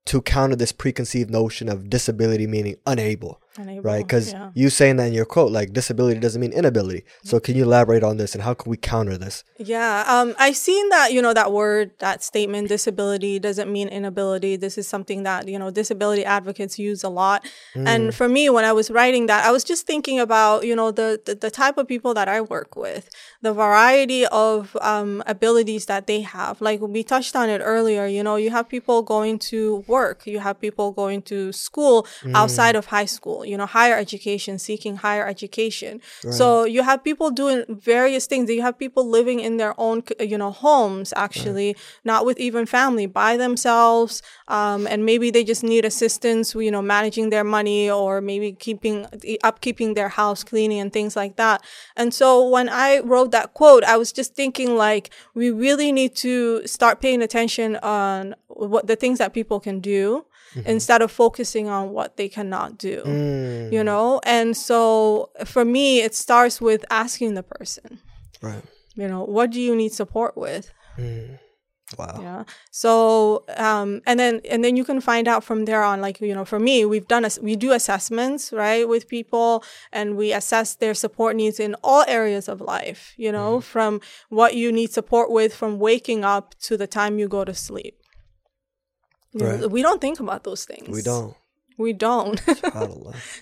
to 0.05 0.21
counter 0.21 0.55
this 0.55 0.71
preconceived 0.71 1.29
notion 1.29 1.69
of 1.69 1.91
disability 1.91 2.47
meaning 2.47 2.77
unable, 2.87 3.39
Right? 3.57 4.05
Because 4.05 4.31
yeah. 4.31 4.51
you 4.53 4.69
saying 4.69 4.97
that 4.97 5.07
in 5.07 5.13
your 5.13 5.25
quote, 5.25 5.51
like 5.51 5.73
disability 5.73 6.19
doesn't 6.19 6.39
mean 6.39 6.53
inability. 6.53 7.03
So, 7.23 7.39
can 7.39 7.55
you 7.55 7.63
elaborate 7.63 8.03
on 8.03 8.17
this 8.17 8.33
and 8.33 8.43
how 8.43 8.53
can 8.53 8.69
we 8.69 8.77
counter 8.77 9.17
this? 9.17 9.43
Yeah, 9.57 10.03
um, 10.07 10.35
I've 10.37 10.55
seen 10.55 10.89
that, 10.89 11.13
you 11.13 11.21
know, 11.21 11.33
that 11.33 11.51
word, 11.51 11.91
that 11.99 12.23
statement, 12.23 12.69
disability 12.69 13.39
doesn't 13.39 13.71
mean 13.71 13.87
inability. 13.87 14.55
This 14.55 14.77
is 14.77 14.87
something 14.87 15.23
that, 15.23 15.47
you 15.47 15.57
know, 15.57 15.71
disability 15.71 16.23
advocates 16.25 16.77
use 16.77 17.03
a 17.03 17.09
lot. 17.09 17.45
And 17.75 18.13
for 18.13 18.27
me, 18.27 18.49
when 18.49 18.65
I 18.65 18.73
was 18.73 18.89
writing 18.91 19.27
that, 19.27 19.45
I 19.45 19.51
was 19.51 19.63
just 19.63 19.87
thinking 19.87 20.19
about, 20.19 20.65
you 20.65 20.75
know, 20.75 20.91
the, 20.91 21.21
the, 21.25 21.35
the 21.35 21.51
type 21.51 21.77
of 21.77 21.87
people 21.87 22.13
that 22.13 22.27
I 22.27 22.41
work 22.41 22.75
with, 22.75 23.09
the 23.41 23.53
variety 23.53 24.25
of 24.27 24.75
um, 24.81 25.23
abilities 25.27 25.85
that 25.85 26.07
they 26.07 26.21
have. 26.21 26.59
Like 26.61 26.81
we 26.81 27.03
touched 27.03 27.35
on 27.35 27.49
it 27.49 27.61
earlier, 27.63 28.05
you 28.05 28.23
know, 28.23 28.35
you 28.35 28.49
have 28.49 28.67
people 28.67 29.01
going 29.01 29.39
to 29.51 29.83
work, 29.87 30.25
you 30.25 30.39
have 30.39 30.59
people 30.59 30.91
going 30.91 31.21
to 31.23 31.51
school 31.51 32.07
outside 32.35 32.75
of 32.75 32.87
high 32.87 33.05
school, 33.05 33.45
you 33.45 33.57
know, 33.57 33.65
higher 33.65 33.95
education, 33.95 34.57
seeking 34.59 34.97
higher 34.97 35.27
education. 35.27 36.01
So 36.31 36.63
you 36.65 36.83
have 36.83 37.03
people 37.03 37.31
doing 37.31 37.63
various 37.69 38.25
things. 38.27 38.49
You 38.49 38.61
have 38.61 38.77
people 38.77 39.07
living 39.07 39.39
in 39.39 39.57
their 39.57 39.73
own, 39.79 40.03
you 40.19 40.37
know, 40.37 40.51
homes 40.51 41.13
actually, 41.15 41.75
not 42.03 42.25
with 42.25 42.39
even 42.39 42.65
family, 42.65 43.05
by 43.05 43.37
themselves. 43.37 44.21
Um, 44.47 44.87
and 44.87 45.05
maybe 45.05 45.29
they 45.31 45.43
just 45.43 45.63
need 45.63 45.85
assistance, 45.85 46.55
you 46.55 46.71
know, 46.71 46.81
managing 46.81 47.29
their 47.29 47.43
money 47.43 47.89
or 47.89 48.21
maybe 48.21 48.51
keeping, 48.53 49.05
upkeeping 49.43 49.95
their 49.95 50.09
house, 50.09 50.43
cleaning 50.43 50.79
and 50.79 50.91
things 50.91 51.15
like 51.15 51.35
that. 51.35 51.63
And 51.95 52.13
so 52.13 52.47
when 52.47 52.69
I 52.69 52.99
wrote 52.99 53.31
that 53.37 53.53
quote, 53.53 53.83
I 53.83 53.95
was 53.97 54.11
just 54.19 54.31
thinking 54.41 54.75
like, 54.87 55.05
we 55.33 55.51
really 55.51 55.91
need 55.91 56.13
to 56.27 56.65
start 56.65 56.95
paying 57.05 57.21
attention 57.21 57.69
on 57.77 58.35
what 58.47 58.83
the 58.87 58.95
things 58.95 59.17
that 59.19 59.33
people 59.33 59.59
can 59.67 59.79
do 59.79 60.25
instead 60.65 61.01
of 61.03 61.11
focusing 61.11 61.67
on 61.67 61.83
what 61.97 62.09
they 62.17 62.29
cannot 62.37 62.69
do 62.89 63.03
Mm, 63.05 63.71
you 63.75 63.83
know? 63.83 64.19
And 64.23 64.57
so 64.67 65.29
for 65.45 65.63
me 65.75 66.01
it 66.01 66.13
starts 66.15 66.59
with 66.67 66.81
asking 66.89 67.35
the 67.35 67.43
person 67.43 67.99
right. 68.41 68.63
you 68.95 69.07
know 69.11 69.23
what 69.35 69.47
do 69.51 69.59
you 69.67 69.75
need 69.75 69.93
support 69.93 70.33
with? 70.45 70.65
Mm, 70.97 71.37
wow. 71.97 72.17
yeah 72.21 72.43
so 72.71 73.43
um 73.55 74.01
and 74.05 74.19
then 74.19 74.41
and 74.49 74.63
then 74.63 74.75
you 74.75 74.83
can 74.83 74.99
find 74.99 75.27
out 75.27 75.43
from 75.43 75.65
there 75.65 75.83
on 75.83 76.01
like 76.01 76.19
you 76.19 76.33
know 76.35 76.43
for 76.43 76.59
me 76.59 76.83
we've 76.85 77.07
done 77.07 77.23
us 77.23 77.39
we 77.39 77.55
do 77.55 77.71
assessments 77.71 78.51
right 78.51 78.89
with 78.89 79.07
people 79.07 79.63
and 79.93 80.17
we 80.17 80.33
assess 80.33 80.75
their 80.75 80.93
support 80.93 81.35
needs 81.35 81.59
in 81.59 81.75
all 81.83 82.03
areas 82.07 82.49
of 82.49 82.59
life 82.59 83.13
you 83.17 83.31
know 83.31 83.61
from 83.61 84.01
what 84.29 84.55
you 84.55 84.71
need 84.71 84.91
support 84.91 85.31
with 85.31 85.53
from 85.55 85.79
waking 85.79 86.25
up 86.25 86.55
to 86.59 86.75
the 86.75 86.87
time 86.87 87.19
you 87.19 87.27
go 87.27 87.45
to 87.45 87.53
sleep 87.53 87.95
Right. 89.33 89.69
we 89.69 89.81
don't 89.83 90.01
think 90.01 90.19
about 90.19 90.43
those 90.43 90.65
things 90.65 90.89
We 90.89 91.01
don't. 91.01 91.35
We 91.77 91.93
don't. 91.93 92.41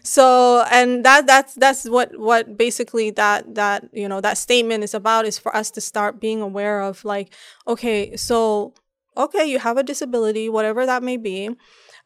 So 0.03 0.65
and 0.71 1.03
that 1.05 1.25
that's 1.27 1.55
that's 1.55 1.89
what 1.89 2.17
what 2.17 2.57
basically 2.57 3.09
that 3.11 3.55
that 3.55 3.89
you 3.93 4.07
know 4.07 4.21
that 4.21 4.37
statement 4.37 4.83
is 4.83 4.93
about 4.93 5.25
is 5.25 5.39
for 5.39 5.55
us 5.55 5.71
to 5.71 5.81
start 5.81 6.19
being 6.19 6.41
aware 6.41 6.81
of 6.81 7.03
like 7.05 7.33
okay 7.67 8.15
so 8.15 8.73
okay 9.17 9.45
you 9.45 9.59
have 9.59 9.77
a 9.77 9.83
disability 9.83 10.49
whatever 10.49 10.85
that 10.85 11.01
may 11.03 11.17
be 11.17 11.49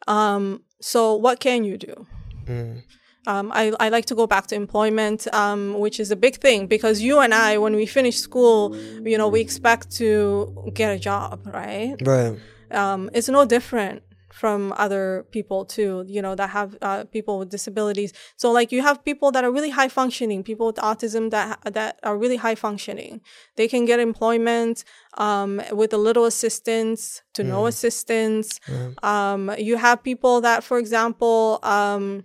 um 0.08 0.62
so 0.80 1.14
what 1.14 1.40
can 1.40 1.64
you 1.64 1.76
do? 1.76 2.06
Mm, 2.46 2.82
um, 3.26 3.52
I, 3.52 3.72
I 3.78 3.90
like 3.90 4.06
to 4.06 4.14
go 4.14 4.26
back 4.26 4.46
to 4.48 4.54
employment, 4.54 5.26
um, 5.34 5.78
which 5.78 6.00
is 6.00 6.10
a 6.10 6.16
big 6.16 6.36
thing 6.36 6.66
because 6.66 7.02
you 7.02 7.18
and 7.18 7.34
I, 7.34 7.58
when 7.58 7.76
we 7.76 7.84
finish 7.84 8.16
school, 8.16 8.74
you 9.04 9.18
know, 9.18 9.28
we 9.28 9.40
expect 9.40 9.90
to 9.96 10.70
get 10.72 10.90
a 10.94 10.98
job, 10.98 11.46
right? 11.52 11.96
right. 12.02 12.38
um, 12.70 13.10
it's 13.12 13.28
no 13.28 13.44
different 13.44 14.02
from 14.32 14.72
other 14.76 15.26
people 15.30 15.64
too 15.64 16.04
you 16.08 16.22
know 16.22 16.34
that 16.34 16.50
have 16.50 16.76
uh, 16.82 17.04
people 17.04 17.38
with 17.38 17.50
disabilities. 17.50 18.12
So 18.36 18.50
like 18.52 18.72
you 18.72 18.82
have 18.82 19.04
people 19.04 19.30
that 19.32 19.44
are 19.44 19.50
really 19.50 19.70
high 19.70 19.88
functioning 19.88 20.42
people 20.42 20.66
with 20.66 20.76
autism 20.76 21.30
that 21.30 21.58
that 21.72 21.98
are 22.02 22.16
really 22.16 22.36
high 22.36 22.54
functioning. 22.54 23.20
They 23.56 23.68
can 23.68 23.84
get 23.84 24.00
employment 24.00 24.84
um, 25.18 25.60
with 25.72 25.92
a 25.92 25.98
little 25.98 26.24
assistance 26.24 27.22
to 27.34 27.42
no 27.44 27.66
assistance. 27.66 28.60
Um, 29.02 29.50
you 29.58 29.76
have 29.76 30.02
people 30.02 30.40
that 30.42 30.64
for 30.64 30.78
example 30.78 31.58
um, 31.62 32.24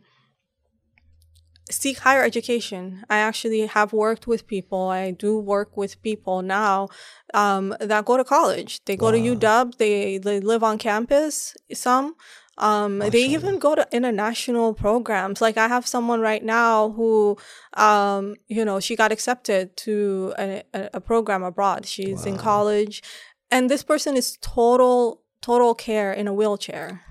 seek 1.69 1.99
higher 1.99 2.23
education. 2.23 3.03
I 3.09 3.17
actually 3.17 3.65
have 3.65 3.93
worked 3.93 4.27
with 4.27 4.47
people. 4.47 4.89
I 4.89 5.11
do 5.11 5.39
work 5.39 5.75
with 5.75 6.01
people 6.01 6.41
now 6.41 6.89
um, 7.33 7.75
that 7.79 8.05
go 8.05 8.17
to 8.17 8.23
college. 8.23 8.83
They 8.85 8.95
go 8.95 9.11
to 9.11 9.17
UW. 9.17 9.77
They 9.77 10.17
they 10.17 10.39
live 10.39 10.63
on 10.63 10.77
campus. 10.77 11.55
Some 11.73 12.15
Um, 12.57 12.99
they 12.99 13.25
even 13.25 13.59
go 13.59 13.75
to 13.75 13.85
international 13.91 14.73
programs. 14.73 15.41
Like 15.41 15.57
I 15.57 15.67
have 15.67 15.85
someone 15.85 16.21
right 16.21 16.43
now 16.43 16.91
who, 16.91 17.37
um, 17.73 18.35
you 18.47 18.63
know, 18.63 18.79
she 18.79 18.95
got 18.95 19.11
accepted 19.11 19.75
to 19.77 20.33
a, 20.39 20.63
a, 20.73 20.89
a 20.93 21.01
program 21.01 21.43
abroad. 21.43 21.85
She's 21.85 22.25
wow. 22.25 22.31
in 22.31 22.37
college, 22.37 23.03
and 23.51 23.69
this 23.69 23.83
person 23.83 24.15
is 24.15 24.37
total 24.41 25.21
total 25.41 25.75
care 25.75 26.13
in 26.13 26.27
a 26.27 26.33
wheelchair. 26.33 27.01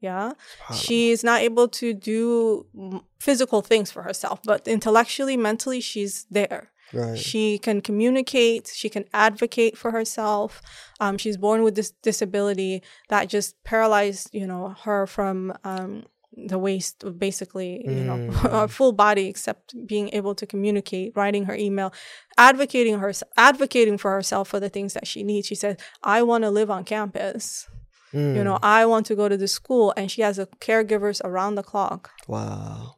Yeah. 0.00 0.32
She's 0.74 1.24
not 1.24 1.40
able 1.40 1.68
to 1.68 1.92
do 1.92 3.02
physical 3.18 3.62
things 3.62 3.90
for 3.90 4.02
herself, 4.02 4.40
but 4.44 4.68
intellectually, 4.68 5.36
mentally, 5.36 5.80
she's 5.80 6.26
there. 6.30 6.70
Right. 6.92 7.18
She 7.18 7.58
can 7.58 7.80
communicate. 7.80 8.70
She 8.74 8.88
can 8.88 9.04
advocate 9.12 9.76
for 9.76 9.90
herself. 9.90 10.62
Um, 11.00 11.18
she's 11.18 11.36
born 11.36 11.62
with 11.62 11.74
this 11.74 11.90
disability 11.90 12.82
that 13.08 13.28
just 13.28 13.62
paralyzed, 13.64 14.30
you 14.32 14.46
know, 14.46 14.74
her 14.84 15.06
from 15.06 15.52
um, 15.64 16.04
the 16.32 16.58
waist, 16.58 17.04
basically, 17.18 17.82
you 17.84 18.04
know, 18.04 18.30
her 18.32 18.48
mm. 18.66 18.70
full 18.70 18.92
body, 18.92 19.26
except 19.26 19.74
being 19.86 20.10
able 20.14 20.34
to 20.34 20.46
communicate, 20.46 21.12
writing 21.14 21.44
her 21.44 21.54
email, 21.54 21.92
advocating 22.38 22.98
her, 23.00 23.12
advocating 23.36 23.98
for 23.98 24.12
herself 24.12 24.48
for 24.48 24.60
the 24.60 24.68
things 24.68 24.94
that 24.94 25.06
she 25.06 25.22
needs. 25.22 25.46
She 25.46 25.54
said, 25.54 25.80
"I 26.02 26.22
want 26.22 26.44
to 26.44 26.50
live 26.50 26.70
on 26.70 26.84
campus." 26.84 27.68
Mm. 28.12 28.36
You 28.36 28.44
know, 28.44 28.54
mm. 28.54 28.60
I 28.62 28.86
want 28.86 29.06
to 29.06 29.14
go 29.14 29.28
to 29.28 29.36
the 29.36 29.48
school, 29.48 29.92
and 29.96 30.10
she 30.10 30.22
has 30.22 30.38
a 30.38 30.46
caregivers 30.60 31.20
around 31.24 31.56
the 31.56 31.62
clock. 31.62 32.10
Wow 32.26 32.94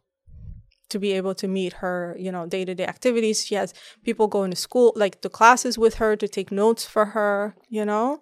to 0.91 0.99
be 0.99 1.13
able 1.13 1.35
to 1.37 1.49
meet 1.49 1.75
her, 1.75 2.17
you 2.19 2.31
know, 2.31 2.47
day 2.47 2.65
to 2.65 2.75
day 2.75 2.85
activities. 2.85 3.47
She 3.47 3.55
has 3.55 3.73
people 4.05 4.27
going 4.27 4.51
to 4.51 4.57
school, 4.57 4.93
like 4.95 5.21
to 5.23 5.29
classes 5.29 5.79
with 5.79 5.95
her 5.95 6.17
to 6.17 6.29
take 6.29 6.53
notes 6.53 6.85
for 6.85 7.07
her, 7.07 7.57
you 7.69 7.85
know. 7.85 8.21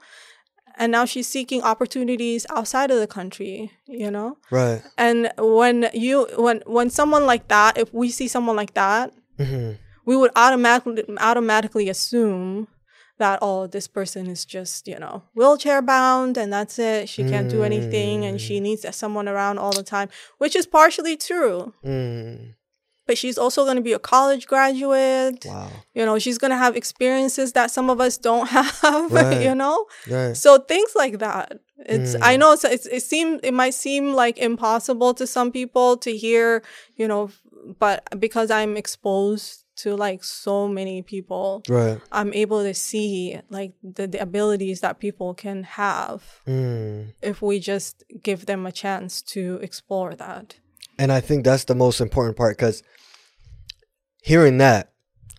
And 0.76 0.92
now 0.92 1.06
she's 1.06 1.26
seeking 1.26 1.62
opportunities 1.62 2.46
outside 2.50 2.92
of 2.92 3.00
the 3.00 3.08
country, 3.08 3.72
you 3.86 4.10
know. 4.10 4.38
Right. 4.50 4.82
And 4.96 5.32
when 5.36 5.90
you 5.92 6.28
when 6.36 6.62
when 6.66 6.90
someone 6.90 7.26
like 7.26 7.48
that, 7.48 7.76
if 7.76 7.92
we 7.92 8.10
see 8.10 8.28
someone 8.28 8.54
like 8.54 8.74
that, 8.74 9.12
mm-hmm. 9.38 9.72
we 10.04 10.16
would 10.16 10.30
automatically 10.36 11.04
automatically 11.20 11.88
assume 11.88 12.68
that 13.18 13.38
oh 13.42 13.66
this 13.66 13.86
person 13.86 14.26
is 14.26 14.44
just 14.44 14.88
you 14.88 14.98
know 14.98 15.22
wheelchair 15.34 15.82
bound 15.82 16.36
and 16.36 16.52
that's 16.52 16.78
it 16.78 17.08
she 17.08 17.22
can't 17.28 17.50
do 17.50 17.62
anything 17.62 18.24
and 18.24 18.40
she 18.40 18.58
mm. 18.58 18.62
needs 18.62 18.96
someone 18.96 19.28
around 19.28 19.58
all 19.58 19.72
the 19.72 19.82
time 19.82 20.08
which 20.38 20.56
is 20.56 20.66
partially 20.66 21.16
true 21.16 21.72
mm 21.84 22.54
but 23.08 23.16
she's 23.16 23.38
also 23.38 23.64
going 23.64 23.76
to 23.76 23.82
be 23.82 23.94
a 23.94 23.98
college 23.98 24.46
graduate. 24.46 25.44
Wow. 25.46 25.70
You 25.94 26.04
know, 26.04 26.18
she's 26.18 26.36
going 26.36 26.50
to 26.50 26.58
have 26.58 26.76
experiences 26.76 27.54
that 27.54 27.70
some 27.70 27.88
of 27.88 28.02
us 28.02 28.18
don't 28.18 28.46
have, 28.50 29.10
right. 29.10 29.42
you 29.42 29.54
know? 29.54 29.86
Right. 30.08 30.36
So 30.36 30.58
things 30.58 30.92
like 30.94 31.18
that. 31.18 31.58
It's 31.86 32.14
mm. 32.14 32.20
I 32.22 32.36
know 32.36 32.52
it's, 32.52 32.64
it's 32.64 32.86
it 32.86 33.02
seems 33.02 33.40
it 33.42 33.54
might 33.54 33.72
seem 33.72 34.12
like 34.12 34.36
impossible 34.36 35.14
to 35.14 35.26
some 35.26 35.50
people 35.50 35.96
to 35.98 36.14
hear, 36.14 36.62
you 36.96 37.08
know, 37.08 37.30
but 37.78 38.02
because 38.20 38.50
I'm 38.50 38.76
exposed 38.76 39.64
to 39.78 39.96
like 39.96 40.24
so 40.24 40.68
many 40.68 41.02
people, 41.02 41.62
right. 41.68 42.00
I'm 42.12 42.32
able 42.34 42.62
to 42.62 42.74
see 42.74 43.40
like 43.48 43.72
the, 43.82 44.06
the 44.06 44.20
abilities 44.20 44.80
that 44.80 44.98
people 44.98 45.34
can 45.34 45.62
have 45.62 46.40
mm. 46.46 47.12
if 47.22 47.40
we 47.40 47.60
just 47.60 48.04
give 48.22 48.46
them 48.46 48.66
a 48.66 48.72
chance 48.72 49.22
to 49.22 49.58
explore 49.62 50.14
that. 50.14 50.56
And 50.98 51.12
I 51.12 51.20
think 51.20 51.44
that's 51.44 51.64
the 51.64 51.76
most 51.76 52.00
important 52.00 52.36
part 52.36 52.56
because 52.56 52.82
hearing 54.22 54.58
that, 54.58 54.92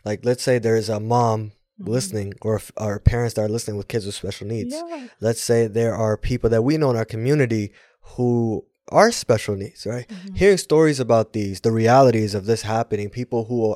like 0.05 0.23
let's 0.23 0.43
say 0.43 0.57
there's 0.57 0.87
a 0.87 1.01
mom 1.01 1.51
mm-hmm. 1.79 1.91
listening 1.91 2.33
or 2.41 2.61
our 2.77 2.99
parents 2.99 3.33
that 3.33 3.41
are 3.41 3.49
listening 3.49 3.75
with 3.75 3.89
kids 3.89 4.05
with 4.05 4.15
special 4.15 4.47
needs. 4.47 4.73
Yeah. 4.73 5.07
Let's 5.19 5.41
say 5.41 5.67
there 5.67 5.95
are 5.95 6.15
people 6.15 6.49
that 6.49 6.61
we 6.61 6.77
know 6.77 6.91
in 6.91 6.95
our 6.95 7.05
community 7.05 7.73
who 8.15 8.65
are 8.87 9.11
special 9.11 9.55
needs, 9.55 9.85
right? 9.85 10.07
Mm-hmm. 10.07 10.35
Hearing 10.35 10.57
stories 10.57 10.99
about 10.99 11.33
these, 11.33 11.59
the 11.61 11.71
realities 11.71 12.33
of 12.33 12.45
this 12.45 12.61
happening, 12.61 13.09
people 13.09 13.45
who 13.45 13.75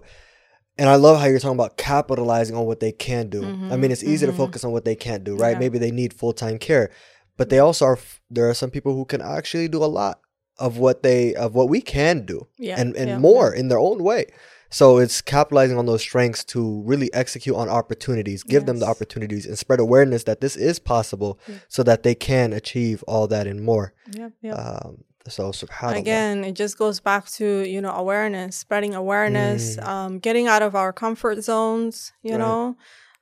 and 0.78 0.90
I 0.90 0.96
love 0.96 1.20
how 1.20 1.28
you're 1.28 1.40
talking 1.40 1.58
about 1.58 1.78
capitalizing 1.78 2.56
on 2.56 2.66
what 2.66 2.80
they 2.80 2.92
can 2.92 3.30
do. 3.30 3.42
Mm-hmm. 3.42 3.72
I 3.72 3.78
mean, 3.78 3.92
it's 3.92 4.04
easy 4.04 4.26
mm-hmm. 4.26 4.36
to 4.36 4.38
focus 4.38 4.64
on 4.64 4.72
what 4.72 4.86
they 4.86 4.96
can't 4.96 5.24
do, 5.24 5.36
right? 5.36 5.52
Yeah. 5.52 5.60
Maybe 5.60 5.78
they 5.78 5.92
need 5.92 6.14
full 6.14 6.34
time 6.34 6.58
care, 6.58 6.90
but 7.38 7.50
they 7.50 7.60
also 7.60 7.86
are. 7.86 8.00
There 8.30 8.50
are 8.50 8.54
some 8.54 8.72
people 8.72 8.96
who 8.96 9.06
can 9.06 9.22
actually 9.22 9.68
do 9.68 9.84
a 9.84 9.86
lot 9.86 10.20
of 10.58 10.78
what 10.78 11.04
they 11.04 11.36
of 11.36 11.54
what 11.54 11.70
we 11.70 11.82
can 11.82 12.26
do, 12.26 12.48
yeah. 12.58 12.80
and 12.80 12.96
and 12.96 13.10
yeah. 13.10 13.18
more 13.20 13.54
in 13.54 13.68
their 13.68 13.80
own 13.80 14.04
way. 14.04 14.26
So 14.70 14.98
it's 14.98 15.22
capitalizing 15.22 15.78
on 15.78 15.86
those 15.86 16.02
strengths 16.02 16.44
to 16.46 16.82
really 16.82 17.14
execute 17.14 17.56
on 17.56 17.70
opportunities, 17.70 18.42
give 18.42 18.64
yes. 18.64 18.66
them 18.66 18.80
the 18.80 18.88
opportunities, 18.88 19.46
and 19.46 19.56
spread 19.56 19.80
awareness 19.80 20.24
that 20.24 20.42
this 20.42 20.56
is 20.56 20.80
possible, 20.80 21.40
so 21.68 21.84
that 21.84 22.02
they 22.02 22.16
can 22.16 22.54
achieve 22.54 23.04
all 23.04 23.28
that 23.28 23.46
and 23.46 23.64
more. 23.64 23.94
Yeah, 24.12 24.30
yeah. 24.42 24.54
Um, 24.54 25.04
so 25.28 25.52
subhanallah. 25.52 25.98
Again, 25.98 26.44
it 26.44 26.54
just 26.54 26.78
goes 26.78 27.00
back 27.00 27.30
to 27.32 27.68
you 27.68 27.82
know 27.82 27.92
awareness, 27.92 28.56
spreading 28.56 28.94
awareness, 28.94 29.78
mm. 29.78 29.86
um, 29.86 30.20
getting 30.20 30.48
out 30.48 30.62
of 30.62 30.76
our 30.76 30.92
comfort 30.92 31.44
zones. 31.44 32.14
You 32.22 32.32
right. 32.32 32.40
know, 32.40 32.76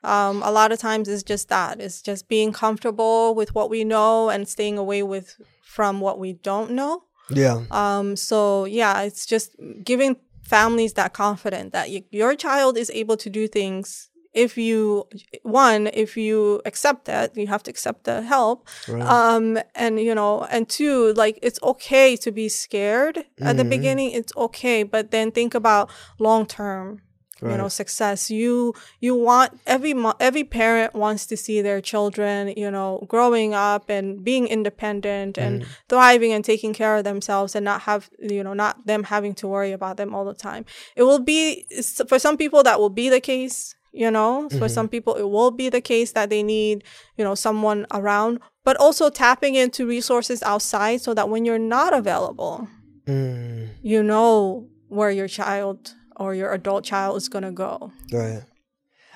um, 0.03 0.41
a 0.43 0.51
lot 0.51 0.71
of 0.71 0.79
times 0.79 1.07
it's 1.07 1.23
just 1.23 1.49
that. 1.49 1.79
It's 1.79 2.01
just 2.01 2.27
being 2.27 2.51
comfortable 2.53 3.35
with 3.35 3.53
what 3.53 3.69
we 3.69 3.83
know 3.83 4.29
and 4.29 4.47
staying 4.47 4.77
away 4.77 5.03
with 5.03 5.39
from 5.63 6.01
what 6.01 6.19
we 6.19 6.33
don't 6.33 6.71
know. 6.71 7.03
Yeah. 7.29 7.63
Um. 7.71 8.15
So 8.15 8.65
yeah, 8.65 9.01
it's 9.01 9.25
just 9.25 9.55
giving 9.83 10.17
families 10.43 10.93
that 10.93 11.13
confidence 11.13 11.71
that 11.71 11.87
y- 11.89 12.03
your 12.11 12.35
child 12.35 12.77
is 12.77 12.89
able 12.91 13.15
to 13.15 13.29
do 13.29 13.47
things 13.47 14.10
if 14.33 14.57
you 14.57 15.07
one 15.43 15.87
if 15.93 16.15
you 16.15 16.61
accept 16.65 17.05
that 17.05 17.35
you 17.35 17.47
have 17.47 17.63
to 17.63 17.69
accept 17.69 18.05
the 18.05 18.21
help 18.21 18.67
right. 18.87 19.01
um 19.01 19.57
and 19.75 19.99
you 19.99 20.15
know 20.15 20.43
and 20.45 20.69
two 20.69 21.13
like 21.13 21.37
it's 21.41 21.61
okay 21.63 22.15
to 22.15 22.31
be 22.31 22.47
scared 22.47 23.15
mm-hmm. 23.15 23.47
at 23.47 23.57
the 23.57 23.63
mm-hmm. 23.63 23.69
beginning 23.69 24.11
it's 24.11 24.33
okay 24.37 24.83
but 24.83 25.11
then 25.11 25.31
think 25.31 25.53
about 25.53 25.89
long 26.19 26.45
term 26.45 27.01
right. 27.41 27.51
you 27.51 27.57
know 27.57 27.67
success 27.67 28.31
you 28.31 28.73
you 28.99 29.15
want 29.15 29.59
every 29.65 29.93
every 30.19 30.43
parent 30.43 30.93
wants 30.93 31.25
to 31.25 31.35
see 31.35 31.61
their 31.61 31.81
children 31.81 32.53
you 32.55 32.71
know 32.71 33.05
growing 33.09 33.53
up 33.53 33.89
and 33.89 34.23
being 34.23 34.47
independent 34.47 35.35
mm. 35.35 35.41
and 35.41 35.65
thriving 35.89 36.31
and 36.31 36.45
taking 36.45 36.73
care 36.73 36.95
of 36.95 37.03
themselves 37.03 37.55
and 37.55 37.65
not 37.65 37.81
have 37.81 38.09
you 38.19 38.43
know 38.43 38.53
not 38.53 38.85
them 38.85 39.03
having 39.03 39.33
to 39.33 39.47
worry 39.47 39.71
about 39.71 39.97
them 39.97 40.15
all 40.15 40.23
the 40.23 40.33
time 40.33 40.63
it 40.95 41.03
will 41.03 41.19
be 41.19 41.65
for 42.07 42.19
some 42.19 42.37
people 42.37 42.63
that 42.63 42.79
will 42.79 42.89
be 42.89 43.09
the 43.09 43.19
case 43.19 43.75
you 43.91 44.09
know 44.09 44.47
mm-hmm. 44.47 44.57
for 44.57 44.69
some 44.69 44.87
people 44.87 45.15
it 45.15 45.29
will 45.29 45.51
be 45.51 45.69
the 45.69 45.81
case 45.81 46.13
that 46.13 46.29
they 46.29 46.41
need 46.41 46.83
you 47.17 47.23
know 47.23 47.35
someone 47.35 47.85
around 47.91 48.39
but 48.63 48.77
also 48.77 49.09
tapping 49.09 49.55
into 49.55 49.85
resources 49.85 50.41
outside 50.43 51.01
so 51.01 51.13
that 51.13 51.29
when 51.29 51.45
you're 51.45 51.59
not 51.59 51.93
available 51.93 52.67
mm. 53.05 53.69
you 53.81 54.01
know 54.01 54.67
where 54.87 55.09
your 55.09 55.27
child 55.27 55.95
or 56.17 56.35
your 56.35 56.53
adult 56.53 56.83
child 56.83 57.17
is 57.17 57.29
going 57.29 57.43
to 57.43 57.51
go. 57.51 57.91
Right. 58.11 58.43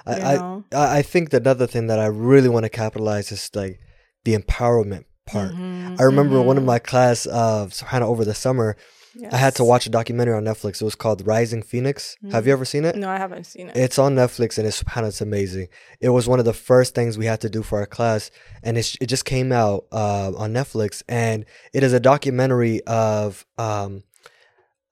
I, 0.08 0.62
I 0.72 0.98
I 1.00 1.02
think 1.02 1.32
that 1.32 1.42
another 1.42 1.68
thing 1.68 1.88
that 1.88 2.00
I 2.00 2.06
really 2.06 2.50
want 2.50 2.64
to 2.64 2.70
capitalize 2.70 3.32
is 3.32 3.50
like 3.56 3.80
the 4.24 4.38
empowerment 4.38 5.06
part. 5.26 5.52
Mm-hmm, 5.52 5.96
I 6.00 6.04
remember 6.04 6.36
mm-hmm. 6.36 6.48
one 6.48 6.58
of 6.58 6.64
my 6.64 6.78
class 6.78 7.26
uh 7.26 7.68
kind 7.82 8.04
of 8.04 8.10
over 8.10 8.24
the 8.24 8.36
summer 8.36 8.78
yes. 9.16 9.34
I 9.34 9.38
had 9.38 9.56
to 9.56 9.64
watch 9.64 9.86
a 9.86 9.90
documentary 9.90 10.36
on 10.36 10.44
Netflix. 10.44 10.82
It 10.82 10.86
was 10.86 10.96
called 10.96 11.26
Rising 11.26 11.64
Phoenix. 11.64 12.16
Mm-hmm. 12.18 12.32
Have 12.32 12.48
you 12.48 12.54
ever 12.54 12.66
seen 12.66 12.86
it? 12.86 12.96
No, 12.96 13.10
I 13.10 13.18
haven't 13.18 13.46
seen 13.46 13.70
it. 13.70 13.78
It's 13.78 13.98
on 13.98 14.16
Netflix 14.16 14.58
and 14.58 14.68
it's 14.68 14.84
it's 14.96 15.22
amazing. 15.22 15.68
It 16.00 16.10
was 16.10 16.28
one 16.28 16.40
of 16.40 16.46
the 16.46 16.54
first 16.54 16.96
things 16.96 17.18
we 17.18 17.26
had 17.26 17.42
to 17.42 17.50
do 17.50 17.64
for 17.64 17.80
our 17.80 17.86
class 17.86 18.32
and 18.64 18.78
it's, 18.78 18.96
it 19.02 19.08
just 19.08 19.26
came 19.26 19.52
out 19.52 19.86
uh, 19.92 20.32
on 20.36 20.54
Netflix 20.54 21.04
and 21.08 21.46
it 21.74 21.84
is 21.84 21.94
a 21.94 22.00
documentary 22.00 22.82
of 22.84 23.46
um 23.58 24.04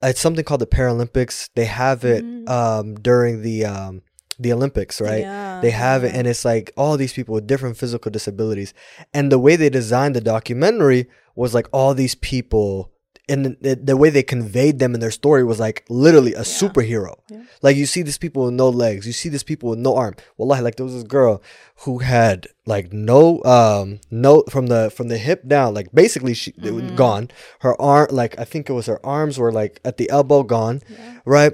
it's 0.04 0.20
something 0.20 0.44
called 0.44 0.60
the 0.60 0.66
Paralympics. 0.66 1.50
They 1.54 1.64
have 1.64 2.04
it 2.04 2.24
mm. 2.24 2.48
um, 2.48 2.94
during 2.94 3.42
the 3.42 3.64
um, 3.64 4.02
the 4.38 4.52
Olympics, 4.52 5.00
right? 5.00 5.20
Yeah, 5.20 5.60
they 5.60 5.70
have 5.70 6.04
it, 6.04 6.14
and 6.14 6.26
it's 6.26 6.44
like 6.44 6.72
all 6.76 6.96
these 6.96 7.12
people 7.12 7.34
with 7.34 7.46
different 7.46 7.76
physical 7.76 8.10
disabilities, 8.10 8.74
and 9.12 9.30
the 9.30 9.38
way 9.38 9.56
they 9.56 9.70
designed 9.70 10.14
the 10.14 10.20
documentary 10.20 11.08
was 11.34 11.54
like 11.54 11.68
all 11.72 11.94
these 11.94 12.14
people 12.14 12.92
and 13.28 13.56
the, 13.60 13.74
the, 13.74 13.96
way 13.96 14.10
they 14.10 14.22
conveyed 14.22 14.78
them 14.78 14.94
in 14.94 15.00
their 15.00 15.10
story 15.10 15.44
was 15.44 15.58
like 15.58 15.84
literally 15.88 16.34
a 16.34 16.38
yeah. 16.38 16.42
superhero. 16.42 17.14
Yeah. 17.30 17.42
Like 17.62 17.76
you 17.76 17.86
see 17.86 18.02
these 18.02 18.18
people 18.18 18.44
with 18.44 18.54
no 18.54 18.68
legs, 18.68 19.06
you 19.06 19.12
see 19.12 19.30
these 19.30 19.42
people 19.42 19.70
with 19.70 19.78
no 19.78 19.96
arm. 19.96 20.14
Well, 20.36 20.46
like 20.48 20.76
there 20.76 20.84
was 20.84 20.94
this 20.94 21.04
girl 21.04 21.42
who 21.84 21.98
had 21.98 22.48
like 22.66 22.92
no 22.92 23.42
um 23.44 24.00
no 24.10 24.44
from 24.50 24.66
the 24.66 24.90
from 24.90 25.08
the 25.08 25.16
hip 25.16 25.48
down, 25.48 25.72
like 25.72 25.88
basically 25.94 26.34
she 26.34 26.52
mm-hmm. 26.52 26.96
gone. 26.96 27.30
Her 27.60 27.80
arm, 27.80 28.08
like 28.10 28.38
I 28.38 28.44
think 28.44 28.68
it 28.68 28.74
was 28.74 28.86
her 28.86 29.04
arms 29.04 29.38
were 29.38 29.52
like 29.52 29.80
at 29.84 29.96
the 29.96 30.10
elbow 30.10 30.42
gone, 30.42 30.82
yeah. 30.88 31.20
right? 31.24 31.52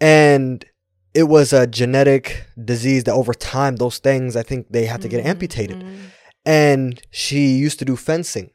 And 0.00 0.64
it 1.12 1.24
was 1.24 1.52
a 1.52 1.66
genetic 1.66 2.46
disease 2.62 3.04
that 3.04 3.12
over 3.12 3.34
time 3.34 3.76
those 3.76 3.98
things 3.98 4.34
I 4.34 4.42
think 4.42 4.68
they 4.70 4.86
had 4.86 5.02
to 5.02 5.08
get 5.08 5.20
mm-hmm. 5.20 5.28
amputated. 5.28 5.80
Mm-hmm. 5.80 6.06
And 6.44 7.02
she 7.10 7.54
used 7.54 7.78
to 7.80 7.84
do 7.84 7.96
fencing 7.96 8.50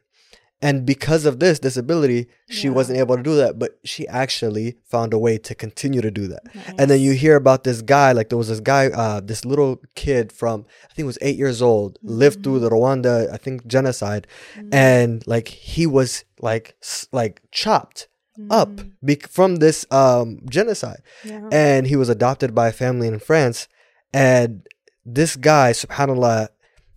And 0.60 0.84
because 0.84 1.24
of 1.24 1.38
this 1.38 1.60
disability, 1.60 2.26
she 2.50 2.66
Yeah. 2.66 2.74
wasn't 2.74 2.98
able 2.98 3.16
to 3.16 3.22
do 3.22 3.36
that, 3.36 3.58
but 3.60 3.78
she 3.84 4.08
actually 4.08 4.76
found 4.84 5.12
a 5.14 5.18
way 5.18 5.38
to 5.38 5.54
continue 5.54 6.00
to 6.00 6.10
do 6.10 6.26
that. 6.26 6.42
And 6.76 6.90
then 6.90 6.98
you 7.00 7.12
hear 7.12 7.36
about 7.36 7.62
this 7.62 7.80
guy, 7.80 8.10
like 8.10 8.28
there 8.28 8.38
was 8.38 8.48
this 8.48 8.58
guy, 8.60 8.86
uh, 8.88 9.20
this 9.20 9.44
little 9.44 9.80
kid 9.94 10.32
from 10.32 10.66
I 10.90 10.94
think 10.94 11.04
it 11.04 11.12
was 11.14 11.18
eight 11.22 11.36
years 11.36 11.62
old, 11.62 11.98
lived 12.02 12.42
through 12.42 12.58
the 12.58 12.70
Rwanda, 12.70 13.32
I 13.32 13.36
think 13.36 13.66
genocide, 13.68 14.26
and 14.72 15.24
like 15.28 15.48
he 15.48 15.86
was 15.86 16.24
like 16.40 16.74
like 17.12 17.40
chopped 17.52 18.08
up 18.50 18.70
bec- 19.02 19.28
from 19.28 19.56
this 19.56 19.84
um 19.92 20.40
genocide, 20.50 21.02
Yeah. 21.24 21.48
and 21.52 21.86
he 21.86 21.94
was 21.96 22.08
adopted 22.08 22.54
by 22.54 22.68
a 22.68 22.72
family 22.72 23.06
in 23.06 23.18
France, 23.20 23.68
and 24.12 24.66
this 25.06 25.36
guy, 25.36 25.72
Subhanallah, 25.72 26.48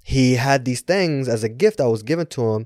he 0.03 0.36
had 0.36 0.66
these 0.66 0.82
things 0.82 1.28
as 1.30 1.43
a 1.43 1.49
gift 1.49 1.78
that 1.78 1.89
was 1.89 2.03
given 2.03 2.26
to 2.28 2.41
him 2.53 2.66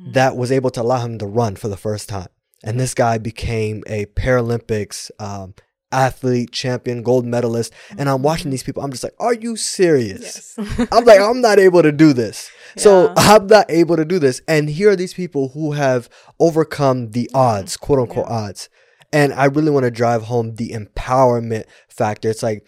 Mm. 0.00 0.14
that 0.14 0.36
was 0.36 0.50
able 0.50 0.70
to 0.70 0.82
allow 0.82 1.00
him 1.00 1.18
to 1.18 1.26
run 1.26 1.56
for 1.56 1.68
the 1.68 1.76
first 1.76 2.08
time. 2.08 2.28
And 2.62 2.78
this 2.78 2.94
guy 2.94 3.18
became 3.18 3.82
a 3.86 4.06
Paralympics 4.06 5.10
um, 5.18 5.54
athlete, 5.92 6.52
champion, 6.52 7.02
gold 7.02 7.26
medalist. 7.26 7.72
And 7.98 8.08
I'm 8.08 8.22
watching 8.22 8.48
mm. 8.48 8.52
these 8.52 8.62
people. 8.62 8.82
I'm 8.82 8.90
just 8.90 9.02
like, 9.02 9.14
are 9.18 9.34
you 9.34 9.56
serious? 9.56 10.54
Yes. 10.56 10.88
I'm 10.92 11.04
like, 11.04 11.20
I'm 11.20 11.40
not 11.40 11.58
able 11.58 11.82
to 11.82 11.92
do 11.92 12.12
this. 12.12 12.50
So 12.76 13.12
I'm 13.16 13.46
not 13.46 13.66
able 13.68 13.96
to 13.96 14.04
do 14.04 14.18
this. 14.18 14.40
And 14.46 14.68
here 14.68 14.90
are 14.90 14.96
these 14.96 15.14
people 15.14 15.48
who 15.50 15.72
have 15.72 16.08
overcome 16.38 17.10
the 17.10 17.24
mm-hmm. 17.24 17.36
odds, 17.36 17.76
quote 17.76 17.98
unquote 17.98 18.28
odds. 18.28 18.68
And 19.12 19.32
I 19.32 19.46
really 19.46 19.70
want 19.70 19.84
to 19.84 19.90
drive 19.90 20.24
home 20.24 20.54
the 20.54 20.70
empowerment 20.70 21.64
factor. 21.88 22.30
It's 22.30 22.42
like 22.42 22.66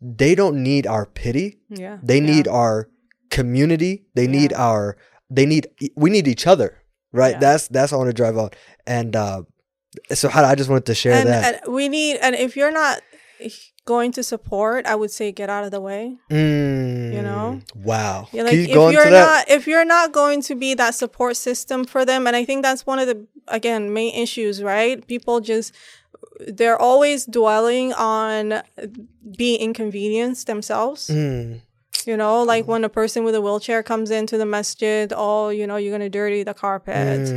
they 0.00 0.34
don't 0.34 0.62
need 0.62 0.86
our 0.86 1.06
pity. 1.06 1.58
yeah. 1.68 1.98
They 2.02 2.20
yeah. 2.20 2.26
need 2.26 2.48
our 2.48 2.88
community. 3.30 4.04
They 4.14 4.26
need 4.26 4.52
our 4.52 4.96
they 5.34 5.46
need 5.46 5.68
we 5.96 6.10
need 6.10 6.28
each 6.28 6.46
other. 6.46 6.78
Right? 7.12 7.32
Yeah. 7.32 7.40
That's 7.40 7.68
that's 7.68 7.92
I 7.92 7.96
want 7.96 8.08
to 8.08 8.14
drive 8.14 8.36
on. 8.38 8.50
And 8.86 9.14
uh 9.16 9.42
so 10.14 10.28
how 10.28 10.44
I 10.44 10.54
just 10.54 10.70
wanted 10.70 10.86
to 10.86 10.94
share 10.94 11.12
and, 11.12 11.28
that. 11.28 11.62
and 11.64 11.74
we 11.74 11.88
need 11.88 12.16
and 12.16 12.34
if 12.34 12.56
you're 12.56 12.72
not 12.72 13.02
going 13.84 14.12
to 14.12 14.22
support, 14.22 14.86
I 14.86 14.94
would 14.94 15.10
say 15.10 15.32
get 15.32 15.50
out 15.50 15.64
of 15.64 15.70
the 15.70 15.80
way. 15.80 16.16
Mm, 16.30 17.12
know? 17.42 17.60
Wow. 17.74 18.28
Yeah, 18.32 18.44
Can 18.44 18.58
like 18.58 18.68
you 18.68 18.88
if 18.88 18.92
you're 18.92 19.10
not 19.10 19.50
if 19.50 19.66
you're 19.66 19.84
not 19.84 20.12
going 20.12 20.42
to 20.42 20.54
be 20.54 20.74
that 20.74 20.94
support 20.94 21.36
system 21.36 21.84
for 21.84 22.04
them, 22.04 22.26
and 22.26 22.36
I 22.36 22.44
think 22.44 22.62
that's 22.62 22.86
one 22.86 22.98
of 22.98 23.06
the 23.06 23.26
again 23.48 23.92
main 23.92 24.14
issues, 24.14 24.62
right? 24.62 25.04
People 25.06 25.40
just 25.40 25.74
they're 26.40 26.80
always 26.80 27.26
dwelling 27.26 27.92
on 27.94 28.62
being 29.36 29.60
inconvenienced 29.60 30.46
themselves. 30.46 31.08
Mm, 31.08 31.62
You 32.04 32.16
know, 32.16 32.42
like 32.42 32.64
mm-hmm. 32.64 32.72
when 32.72 32.84
a 32.84 32.88
person 32.88 33.22
with 33.22 33.34
a 33.34 33.40
wheelchair 33.40 33.82
comes 33.82 34.10
into 34.10 34.36
the 34.36 34.46
masjid, 34.46 35.12
oh, 35.14 35.50
you 35.50 35.66
know, 35.68 35.76
you're 35.76 35.92
gonna 35.92 36.08
dirty 36.10 36.42
the 36.42 36.54
carpet. 36.54 37.28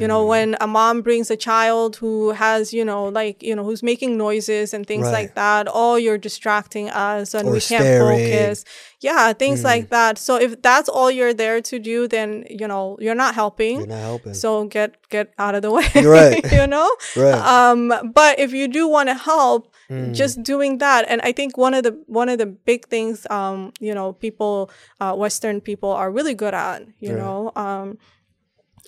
You 0.00 0.08
know, 0.08 0.24
when 0.24 0.52
mm. 0.52 0.56
a 0.62 0.66
mom 0.66 1.02
brings 1.02 1.30
a 1.30 1.36
child 1.36 1.96
who 1.96 2.30
has, 2.30 2.72
you 2.72 2.84
know, 2.84 3.04
like, 3.04 3.42
you 3.42 3.54
know, 3.54 3.64
who's 3.64 3.82
making 3.82 4.16
noises 4.16 4.72
and 4.72 4.86
things 4.86 5.04
Right. 5.04 5.12
like 5.12 5.34
that, 5.34 5.68
oh, 5.70 5.96
you're 5.96 6.16
distracting 6.16 6.88
us 6.90 7.34
and 7.34 7.48
Or 7.48 7.52
we 7.52 7.60
can't 7.60 7.82
staring. 7.82 8.32
focus. 8.32 8.64
Yeah, 9.04 9.32
things 9.34 9.60
like 9.70 9.84
that. 9.96 10.16
So 10.26 10.32
if 10.46 10.50
that's 10.68 10.88
all 10.88 11.10
you're 11.18 11.34
there 11.44 11.60
to 11.70 11.76
do, 11.78 12.08
then, 12.08 12.28
you 12.60 12.66
know, 12.72 12.96
you're 13.04 13.14
not 13.24 13.34
helping. 13.34 13.76
you're 13.80 13.86
not 13.96 14.00
helping. 14.12 14.34
so 14.42 14.50
get 14.76 14.90
get 15.14 15.26
out 15.38 15.54
of 15.54 15.62
the 15.62 15.70
way. 15.76 15.86
You're 15.94 16.10
right. 16.22 16.42
you 16.58 16.66
know? 16.74 16.88
right. 17.24 17.40
Um, 17.54 17.92
but 18.14 18.32
if 18.44 18.50
you 18.58 18.66
do 18.78 18.82
want 18.96 19.08
to 19.12 19.16
help, 19.32 19.62
Mm. 19.90 20.14
just 20.16 20.42
doing 20.42 20.78
that, 20.78 21.04
and 21.12 21.20
I 21.28 21.32
think 21.38 21.58
one 21.60 21.74
of 21.78 21.82
the 21.86 21.92
one 22.20 22.30
of 22.32 22.38
the 22.42 22.46
big 22.70 22.80
things, 22.88 23.26
um, 23.28 23.58
you 23.86 23.92
know, 23.94 24.14
people, 24.24 24.70
uh, 25.02 25.12
Western 25.22 25.60
people 25.60 25.90
are 25.92 26.10
really 26.10 26.32
good 26.34 26.54
at, 26.54 26.78
you 27.04 27.10
Right. 27.12 27.20
know, 27.22 27.52
um, 27.54 27.98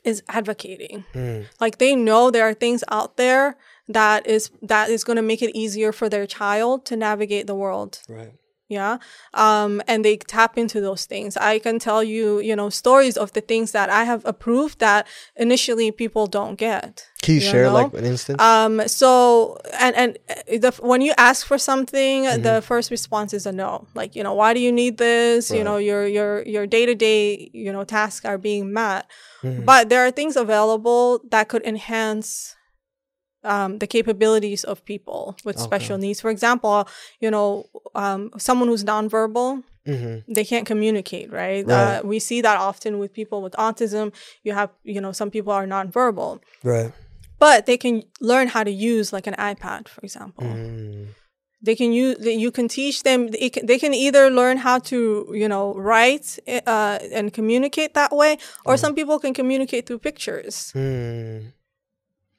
is 0.05 0.23
advocating. 0.29 1.05
Mm. 1.13 1.45
Like 1.61 1.77
they 1.79 1.95
know 1.95 2.31
there 2.31 2.49
are 2.49 2.55
things 2.55 2.83
out 2.91 3.17
there 3.19 3.45
that 3.89 4.27
is 4.27 4.51
that 4.73 4.89
is 4.89 5.05
going 5.05 5.17
to 5.21 5.27
make 5.33 5.43
it 5.47 5.53
easier 5.55 5.93
for 5.93 6.09
their 6.09 6.27
child 6.27 6.87
to 6.89 6.97
navigate 6.97 7.47
the 7.47 7.55
world 7.55 8.01
right. 8.09 8.33
Yeah 8.69 8.99
um 9.35 9.81
and 9.87 10.05
they 10.05 10.17
tap 10.17 10.59
into 10.59 10.81
those 10.81 11.07
things 11.07 11.37
i 11.37 11.59
can 11.59 11.79
tell 11.79 12.03
you 12.03 12.41
you 12.41 12.57
know 12.57 12.69
stories 12.69 13.17
of 13.17 13.33
the 13.33 13.41
things 13.41 13.71
that 13.73 13.89
i 13.91 14.03
have 14.05 14.25
approved 14.25 14.79
that 14.81 15.07
initially 15.37 15.91
people 15.93 16.27
don't 16.27 16.57
get 16.57 17.07
Can 17.23 17.35
you, 17.37 17.41
you 17.43 17.47
share 17.51 17.63
know? 17.67 17.75
like 17.75 17.93
an 17.93 18.05
instance? 18.05 18.43
um 18.43 18.83
so 18.89 19.57
and 19.79 19.95
and 19.95 20.19
uh, 20.29 20.59
the 20.59 20.73
when 20.83 21.01
you 21.01 21.13
ask 21.17 21.47
for 21.47 21.59
something 21.59 22.25
Mm-hmm. 22.25 22.43
the 22.43 22.61
first 22.63 22.91
response 22.91 23.33
is 23.33 23.47
a 23.47 23.53
no 23.53 23.87
like 23.95 24.17
you 24.17 24.23
know 24.25 24.35
why 24.35 24.53
do 24.53 24.59
you 24.61 24.73
need 24.73 24.99
this 24.99 25.51
you 25.51 25.63
know 25.63 25.77
your 25.77 26.07
your 26.07 26.43
your 26.43 26.67
day-to-day 26.67 27.51
you 27.53 27.73
know 27.73 27.85
tasks 27.85 28.25
are 28.27 28.39
being 28.39 28.73
met 28.73 29.07
Mhm. 29.45 29.65
but 29.65 29.89
there 29.91 30.01
are 30.05 30.11
things 30.11 30.35
available 30.37 31.21
that 31.31 31.47
could 31.49 31.63
enhance 31.65 32.56
um, 33.47 33.79
the 33.79 33.87
capabilities 33.87 34.65
of 34.65 34.85
people 34.85 35.37
with 35.45 35.59
special 35.59 35.97
needs. 35.99 36.21
For 36.21 36.31
example, 36.31 36.89
you 37.21 37.31
know, 37.31 37.67
um, 37.95 38.31
someone 38.37 38.69
who's 38.69 38.85
nonverbal, 38.85 39.63
mm-hmm. 39.87 40.33
they 40.33 40.45
can't 40.45 40.67
communicate, 40.67 41.33
right? 41.33 41.65
Right. 41.67 41.99
Uh, 41.99 42.03
we 42.05 42.19
see 42.19 42.41
that 42.43 42.59
often 42.59 42.99
with 42.99 43.13
people 43.13 43.41
with 43.43 43.55
autism. 43.55 44.13
You 44.43 44.53
have, 44.53 44.71
you 44.85 45.01
know, 45.01 45.13
some 45.13 45.31
people 45.31 45.53
are 45.53 45.67
nonverbal, 45.67 46.41
Right. 46.63 46.93
but 47.39 47.67
they 47.67 47.77
can 47.77 48.03
learn 48.21 48.49
how 48.49 48.65
to 48.65 48.71
use 48.71 49.13
like 49.13 49.27
an 49.27 49.35
iPad, 49.35 49.89
for 49.89 50.01
example. 50.03 50.45
Mm. 50.45 51.07
They 51.63 51.75
can 51.75 51.91
use. 51.91 52.17
You 52.21 52.51
can 52.53 52.69
teach 52.69 53.03
them. 53.03 53.29
They 53.29 53.49
can, 53.49 53.67
they 53.67 53.79
can 53.79 53.95
either 53.95 54.31
learn 54.31 54.59
how 54.59 54.79
to, 54.91 55.27
you 55.33 55.49
know, 55.49 55.75
write 55.75 56.39
uh, 56.47 56.99
and 57.11 57.33
communicate 57.33 57.95
that 57.95 58.13
way, 58.13 58.39
or 58.67 58.77
some 58.77 58.95
people 58.95 59.19
can 59.19 59.33
communicate 59.35 59.87
through 59.87 60.01
pictures. 60.01 60.73
Mm. 60.77 61.53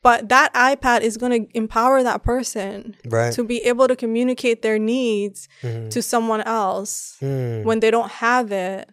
But 0.04 0.30
that 0.30 0.54
iPad 0.54 1.02
is 1.02 1.18
going 1.18 1.48
to 1.48 1.58
empower 1.58 2.04
that 2.04 2.24
person 2.24 2.96
Right. 3.06 3.34
to 3.34 3.44
be 3.44 3.58
able 3.66 3.88
to 3.88 3.96
communicate 3.96 4.62
their 4.62 4.80
needs 4.80 5.48
Mhm. 5.64 5.90
to 5.92 6.02
someone 6.02 6.42
else 6.42 7.18
Mm. 7.22 7.64
when 7.64 7.80
they 7.80 7.92
don't 7.92 8.12
have 8.12 8.52
it. 8.52 8.90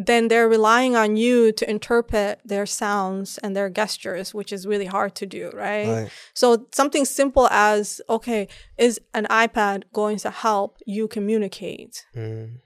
Then 0.00 0.28
they're 0.28 0.48
relying 0.48 0.94
on 0.94 1.16
you 1.16 1.50
to 1.52 1.68
interpret 1.68 2.40
their 2.44 2.66
sounds 2.66 3.36
and 3.38 3.56
their 3.56 3.68
gestures, 3.68 4.32
which 4.32 4.52
is 4.52 4.64
really 4.64 4.86
hard 4.86 5.16
to 5.16 5.26
do, 5.26 5.50
right? 5.52 5.88
Right. 5.88 6.10
So 6.34 6.68
something 6.72 7.04
simple 7.04 7.48
as, 7.50 8.00
okay, 8.08 8.46
is 8.78 9.00
an 9.12 9.26
iPad 9.26 9.82
going 9.92 10.18
to 10.18 10.30
help 10.30 10.78
you 10.86 11.08
communicate? 11.08 12.06
Mm. 12.14 12.60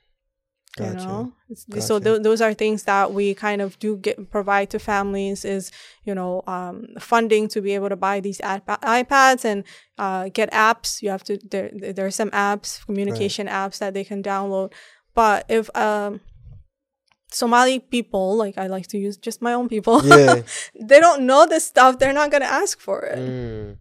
You 0.79 0.85
know? 1.07 1.33
It's- 1.51 1.67
so 1.87 1.99
th- 1.99 2.23
those 2.23 2.41
are 2.41 2.55
things 2.55 2.85
that 2.85 3.13
we 3.13 3.35
kind 3.35 3.61
of 3.61 3.79
do 3.79 3.97
get 3.99 4.31
provide 4.31 4.71
to 4.71 4.79
families 4.79 5.45
is 5.45 5.71
you 6.05 6.15
know 6.15 6.43
um, 6.47 6.87
funding 6.99 7.49
to 7.49 7.61
be 7.61 7.75
able 7.75 7.91
to 7.91 7.97
buy 7.97 8.21
these 8.21 8.39
iPa- 8.39 8.81
ipads 8.81 9.45
and 9.45 9.65
uh, 9.99 10.29
get 10.33 10.51
apps. 10.53 11.03
You 11.03 11.11
have 11.11 11.25
to 11.25 11.37
there 11.51 11.71
there 11.97 12.07
are 12.07 12.11
some 12.11 12.31
apps 12.31 12.85
communication 12.87 13.47
apps 13.49 13.79
that 13.79 13.93
they 13.95 14.05
can 14.05 14.23
download. 14.23 14.73
But 15.15 15.45
if 15.49 15.69
um 15.77 16.21
somali 17.31 17.79
people 17.79 18.37
like 18.37 18.59
i 18.59 18.67
like 18.67 18.87
to 18.89 18.99
use 18.99 19.17
just 19.17 19.41
my 19.41 19.55
own 19.55 19.67
people 19.69 20.05
Yeah. 20.05 20.43
they 20.89 21.01
don't 21.01 21.23
know 21.27 21.47
this 21.47 21.65
stuff. 21.65 21.99
They're 21.99 22.13
not 22.13 22.31
going 22.31 22.43
to 22.43 22.53
ask 22.63 22.79
for 22.81 23.01
it. 23.05 23.19
Mm. 23.19 23.77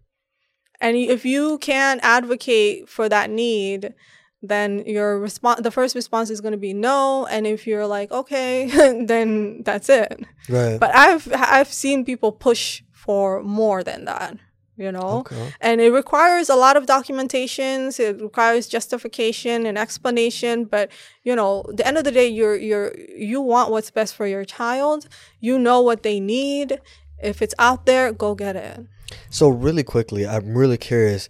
and 0.80 0.96
if 0.96 1.24
you 1.24 1.58
can't 1.58 2.00
advocate 2.02 2.88
for 2.88 3.08
that 3.08 3.30
need, 3.30 3.94
then 4.42 4.82
your 4.86 5.18
response, 5.18 5.60
the 5.60 5.70
first 5.70 5.94
response 5.94 6.28
is 6.28 6.40
going 6.40 6.52
to 6.52 6.58
be 6.58 6.74
no. 6.74 7.26
And 7.26 7.46
if 7.46 7.66
you're 7.66 7.86
like, 7.86 8.10
okay, 8.10 8.66
then 9.06 9.62
that's 9.62 9.88
it. 9.88 10.24
Right. 10.48 10.78
But 10.78 10.94
I've, 10.94 11.32
I've 11.32 11.72
seen 11.72 12.04
people 12.04 12.32
push 12.32 12.82
for 12.90 13.42
more 13.42 13.84
than 13.84 14.04
that, 14.06 14.36
you 14.76 14.90
know? 14.90 15.20
okay. 15.20 15.52
And 15.60 15.80
it 15.80 15.92
requires 15.92 16.48
a 16.48 16.56
lot 16.56 16.76
of 16.76 16.86
documentations. 16.86 18.00
It 18.00 18.20
requires 18.20 18.66
justification 18.66 19.64
and 19.64 19.78
explanation. 19.78 20.64
But 20.64 20.90
you 21.22 21.36
know, 21.36 21.64
the 21.72 21.86
end 21.86 21.98
of 21.98 22.04
the 22.04 22.12
day, 22.12 22.28
you're 22.28 22.56
you're 22.56 22.92
you 23.16 23.40
want 23.40 23.70
what's 23.70 23.90
best 23.90 24.14
for 24.14 24.26
your 24.26 24.44
child. 24.44 25.08
You 25.40 25.58
know 25.58 25.80
what 25.80 26.02
they 26.02 26.18
need. 26.20 26.80
If 27.22 27.42
it's 27.42 27.54
out 27.58 27.86
there, 27.86 28.12
go 28.12 28.34
get 28.34 28.56
it. 28.56 28.86
So 29.30 29.48
really 29.48 29.84
quickly, 29.84 30.26
I'm 30.26 30.56
really 30.56 30.78
curious. 30.78 31.28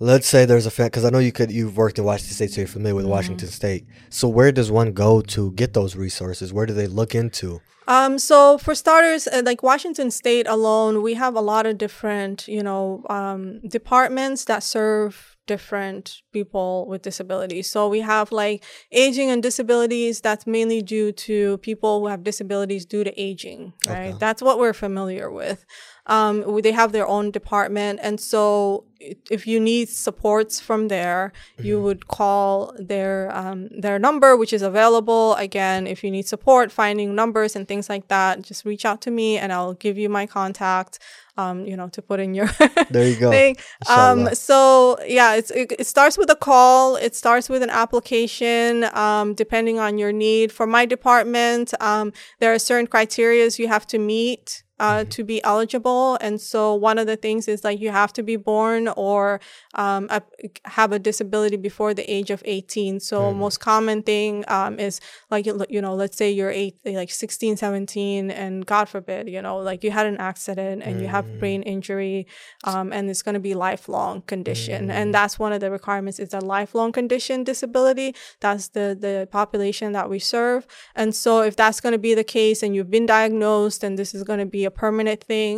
Let's 0.00 0.28
say 0.28 0.44
there's 0.44 0.66
a 0.66 0.70
fan 0.70 0.86
because 0.86 1.04
I 1.04 1.10
know 1.10 1.18
you 1.18 1.32
could 1.32 1.50
you've 1.50 1.76
worked 1.76 1.98
in 1.98 2.04
Washington 2.04 2.34
State, 2.34 2.52
so 2.52 2.60
you're 2.60 2.68
familiar 2.68 2.94
with 2.94 3.06
Washington 3.06 3.48
State. 3.48 3.84
So 4.10 4.28
where 4.28 4.52
does 4.52 4.70
one 4.70 4.92
go 4.92 5.20
to 5.22 5.50
get 5.52 5.74
those 5.74 5.96
resources? 5.96 6.52
Where 6.52 6.66
do 6.66 6.72
they 6.72 6.86
look 6.86 7.16
into? 7.16 7.60
Um, 7.88 8.18
so 8.18 8.58
for 8.58 8.74
starters, 8.74 9.26
uh, 9.26 9.42
like 9.44 9.62
Washington 9.62 10.10
State 10.10 10.46
alone, 10.46 11.02
we 11.02 11.14
have 11.14 11.34
a 11.34 11.40
lot 11.40 11.64
of 11.64 11.78
different, 11.78 12.46
you 12.46 12.62
know, 12.62 13.02
um, 13.08 13.60
departments 13.66 14.44
that 14.44 14.62
serve 14.62 15.38
different 15.46 16.20
people 16.32 16.86
with 16.86 17.00
disabilities. 17.00 17.70
So 17.70 17.88
we 17.88 18.00
have 18.00 18.30
like 18.30 18.62
aging 18.92 19.30
and 19.30 19.42
disabilities. 19.42 20.20
That's 20.20 20.46
mainly 20.46 20.82
due 20.82 21.10
to 21.12 21.56
people 21.58 22.00
who 22.00 22.08
have 22.08 22.22
disabilities 22.22 22.84
due 22.84 23.02
to 23.02 23.20
aging, 23.20 23.72
right? 23.86 24.10
Okay. 24.10 24.16
That's 24.20 24.42
what 24.42 24.58
we're 24.58 24.74
familiar 24.74 25.30
with. 25.30 25.64
Um, 26.08 26.60
they 26.62 26.72
have 26.72 26.92
their 26.92 27.06
own 27.06 27.30
department, 27.30 28.00
and 28.02 28.18
so 28.20 28.84
if 29.30 29.46
you 29.46 29.60
need 29.60 29.88
supports 29.88 30.58
from 30.58 30.88
there, 30.88 31.32
you 31.58 31.74
Mm-hmm. 31.76 31.84
would 31.84 32.08
call 32.08 32.72
their 32.78 33.30
um, 33.36 33.68
their 33.84 33.98
number, 33.98 34.36
which 34.36 34.52
is 34.52 34.62
available. 34.62 35.34
Again, 35.34 35.86
if 35.86 36.02
you 36.02 36.10
need 36.10 36.26
support 36.26 36.72
finding 36.72 37.14
numbers 37.14 37.54
and 37.56 37.68
things 37.68 37.88
like 37.88 38.08
that, 38.08 38.42
just 38.42 38.64
reach 38.64 38.84
out 38.84 39.00
to 39.02 39.10
me, 39.10 39.38
and 39.38 39.52
I'll 39.52 39.74
give 39.74 39.96
you 39.98 40.08
my 40.08 40.26
contact. 40.26 40.98
Um, 41.36 41.66
you 41.66 41.76
know, 41.76 41.88
to 41.90 42.02
put 42.02 42.18
in 42.18 42.34
your 42.34 42.48
There 42.90 43.06
you 43.06 43.14
go. 43.14 43.30
thing. 43.30 43.56
Um, 43.88 44.34
so 44.34 44.98
yeah, 45.06 45.36
it's 45.36 45.52
it, 45.52 45.70
it 45.78 45.86
starts 45.86 46.18
with 46.18 46.30
a 46.30 46.34
call. 46.36 46.96
It 46.96 47.14
starts 47.14 47.48
with 47.48 47.62
an 47.62 47.70
application, 47.70 48.84
um, 48.92 49.34
depending 49.34 49.78
on 49.78 49.98
your 49.98 50.10
need. 50.12 50.50
For 50.50 50.66
my 50.66 50.84
department, 50.86 51.74
um, 51.80 52.12
there 52.40 52.52
are 52.52 52.58
certain 52.58 52.88
criterias 52.88 53.58
you 53.58 53.68
have 53.68 53.86
to 53.88 53.98
meet. 53.98 54.64
Uh, 54.80 55.04
to 55.04 55.24
be 55.24 55.42
eligible, 55.42 56.16
and 56.20 56.40
so 56.40 56.72
one 56.74 56.98
of 56.98 57.06
the 57.06 57.16
things 57.16 57.48
is 57.48 57.64
like 57.64 57.80
you 57.80 57.90
have 57.90 58.12
to 58.12 58.22
be 58.22 58.36
born 58.36 58.86
or 58.88 59.40
um, 59.74 60.06
a, 60.10 60.22
have 60.66 60.92
a 60.92 60.98
disability 60.98 61.56
before 61.56 61.92
the 61.94 62.08
age 62.08 62.30
of 62.30 62.42
18. 62.44 63.00
So 63.00 63.32
most 63.34 63.58
common 63.58 64.02
thing 64.02 64.44
um, 64.48 64.78
is 64.78 65.00
like 65.30 65.46
you 65.46 65.82
know, 65.82 65.94
let's 65.94 66.16
say 66.16 66.30
you're 66.30 66.50
eight, 66.50 66.78
like 66.84 67.10
16, 67.10 67.56
17, 67.56 68.30
and 68.30 68.64
God 68.66 68.88
forbid, 68.88 69.28
you 69.28 69.42
know, 69.42 69.58
like 69.58 69.82
you 69.82 69.90
had 69.90 70.06
an 70.06 70.16
accident 70.18 70.82
and 70.82 71.00
you 71.00 71.08
have 71.08 71.38
brain 71.40 71.62
injury, 71.62 72.26
um, 72.64 72.92
and 72.92 73.10
it's 73.10 73.22
going 73.22 73.34
to 73.34 73.40
be 73.40 73.54
lifelong 73.54 74.22
condition, 74.22 74.90
and 74.90 75.12
that's 75.12 75.38
one 75.38 75.52
of 75.52 75.60
the 75.60 75.70
requirements 75.70 76.18
is 76.18 76.32
a 76.34 76.40
lifelong 76.40 76.92
condition 76.92 77.44
disability. 77.44 78.14
That's 78.40 78.68
the 78.68 78.96
the 78.98 79.28
population 79.30 79.92
that 79.92 80.08
we 80.08 80.18
serve, 80.18 80.66
and 80.94 81.14
so 81.14 81.42
if 81.42 81.56
that's 81.56 81.80
going 81.80 81.92
to 81.92 81.98
be 81.98 82.14
the 82.14 82.24
case, 82.24 82.62
and 82.62 82.74
you've 82.74 82.90
been 82.90 83.06
diagnosed, 83.06 83.82
and 83.82 83.98
this 83.98 84.14
is 84.14 84.22
going 84.22 84.38
to 84.38 84.46
be 84.46 84.67
a 84.70 84.72
permanent 84.84 85.20
thing, 85.32 85.54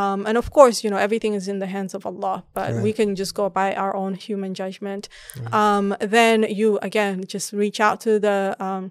um, 0.00 0.18
and 0.28 0.36
of 0.42 0.46
course, 0.56 0.76
you 0.84 0.90
know, 0.92 1.00
everything 1.06 1.32
is 1.40 1.46
in 1.52 1.58
the 1.64 1.70
hands 1.76 1.92
of 1.96 2.02
Allah, 2.10 2.36
but 2.56 2.68
we 2.86 2.92
can 2.98 3.10
just 3.22 3.32
go 3.40 3.44
by 3.60 3.68
our 3.82 3.92
own 4.02 4.12
human 4.26 4.52
judgment. 4.62 5.02
Um, 5.60 5.86
then 6.16 6.38
you 6.60 6.68
again 6.90 7.16
just 7.34 7.48
reach 7.62 7.78
out 7.86 7.96
to 8.06 8.10
the 8.26 8.36
um, 8.66 8.84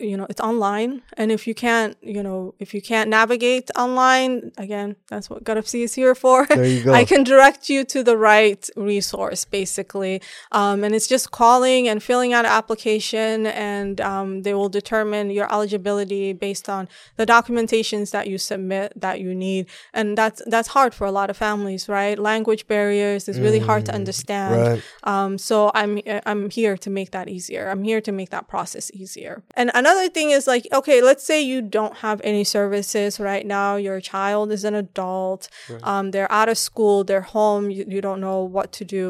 you 0.00 0.16
know 0.16 0.26
it's 0.30 0.40
online 0.40 1.02
and 1.18 1.30
if 1.30 1.46
you 1.46 1.54
can't 1.54 1.96
you 2.00 2.22
know 2.22 2.54
if 2.58 2.72
you 2.72 2.80
can't 2.80 3.10
navigate 3.10 3.70
online 3.76 4.50
again 4.56 4.96
that's 5.08 5.28
what 5.28 5.44
Garabsi 5.44 5.82
is 5.82 5.92
here 5.94 6.14
for 6.14 6.46
There 6.46 6.64
you 6.64 6.82
go. 6.84 6.92
i 7.00 7.04
can 7.04 7.22
direct 7.22 7.68
you 7.68 7.84
to 7.84 8.02
the 8.02 8.16
right 8.16 8.66
resource 8.76 9.44
basically 9.44 10.22
um, 10.52 10.84
and 10.84 10.94
it's 10.94 11.06
just 11.06 11.30
calling 11.32 11.86
and 11.86 12.02
filling 12.02 12.32
out 12.32 12.46
an 12.46 12.50
application 12.50 13.46
and 13.46 14.00
um, 14.00 14.42
they 14.42 14.54
will 14.54 14.70
determine 14.70 15.30
your 15.30 15.52
eligibility 15.52 16.32
based 16.32 16.68
on 16.68 16.88
the 17.16 17.26
documentations 17.26 18.10
that 18.10 18.26
you 18.26 18.38
submit 18.38 18.92
that 18.96 19.20
you 19.20 19.34
need 19.34 19.66
and 19.92 20.16
that's 20.16 20.40
that's 20.46 20.68
hard 20.68 20.94
for 20.94 21.06
a 21.06 21.12
lot 21.12 21.28
of 21.28 21.36
families 21.36 21.88
right 21.88 22.18
language 22.18 22.66
barriers 22.66 23.28
is 23.28 23.38
really 23.38 23.58
hard 23.58 23.84
to 23.84 23.92
understand 23.94 24.38
Right. 24.68 24.82
um, 25.04 25.36
so 25.36 25.70
I'm 25.74 26.00
I'm 26.24 26.48
here 26.50 26.76
to 26.78 26.90
make 26.90 27.10
that 27.10 27.28
easier. 27.28 27.68
I'm 27.68 27.82
here 27.82 28.00
to 28.00 28.12
make 28.12 28.30
that 28.30 28.48
process 28.48 28.90
easier. 28.94 29.42
And 29.58 29.70
another 29.74 30.08
thing 30.08 30.30
is 30.30 30.46
like, 30.46 30.64
okay, 30.72 30.98
let's 31.02 31.24
say 31.24 31.38
you 31.42 31.60
don't 31.78 31.96
have 32.06 32.18
any 32.22 32.44
services 32.44 33.18
right 33.18 33.44
now. 33.44 33.76
Your 33.76 34.00
child 34.00 34.52
is 34.52 34.62
an 34.64 34.74
adult. 34.74 35.48
Um, 35.82 36.12
they're 36.12 36.30
out 36.40 36.48
of 36.48 36.56
school. 36.56 37.02
They're 37.04 37.28
home. 37.38 37.64
You, 37.76 37.84
you 37.94 38.00
don't 38.00 38.20
know 38.20 38.40
what 38.56 38.70
to 38.78 38.84
do. 38.84 39.04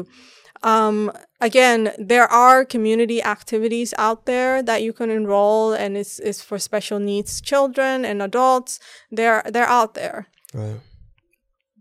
Um, 0.63 1.11
again, 1.39 1.93
there 1.97 2.27
are 2.27 2.65
community 2.65 3.19
activities 3.23 3.93
out 3.97 4.25
there 4.25 4.61
that 4.63 4.81
you 4.83 4.91
can 4.91 5.09
enroll, 5.09 5.71
and 5.71 5.95
it's 5.95 6.19
it's 6.19 6.41
for 6.47 6.57
special 6.59 6.99
needs 6.99 7.39
children 7.41 8.03
and 8.03 8.21
adults. 8.21 8.79
They're 9.17 9.43
they're 9.53 9.69
out 9.79 9.93
there 9.93 10.27
Right. 10.53 10.79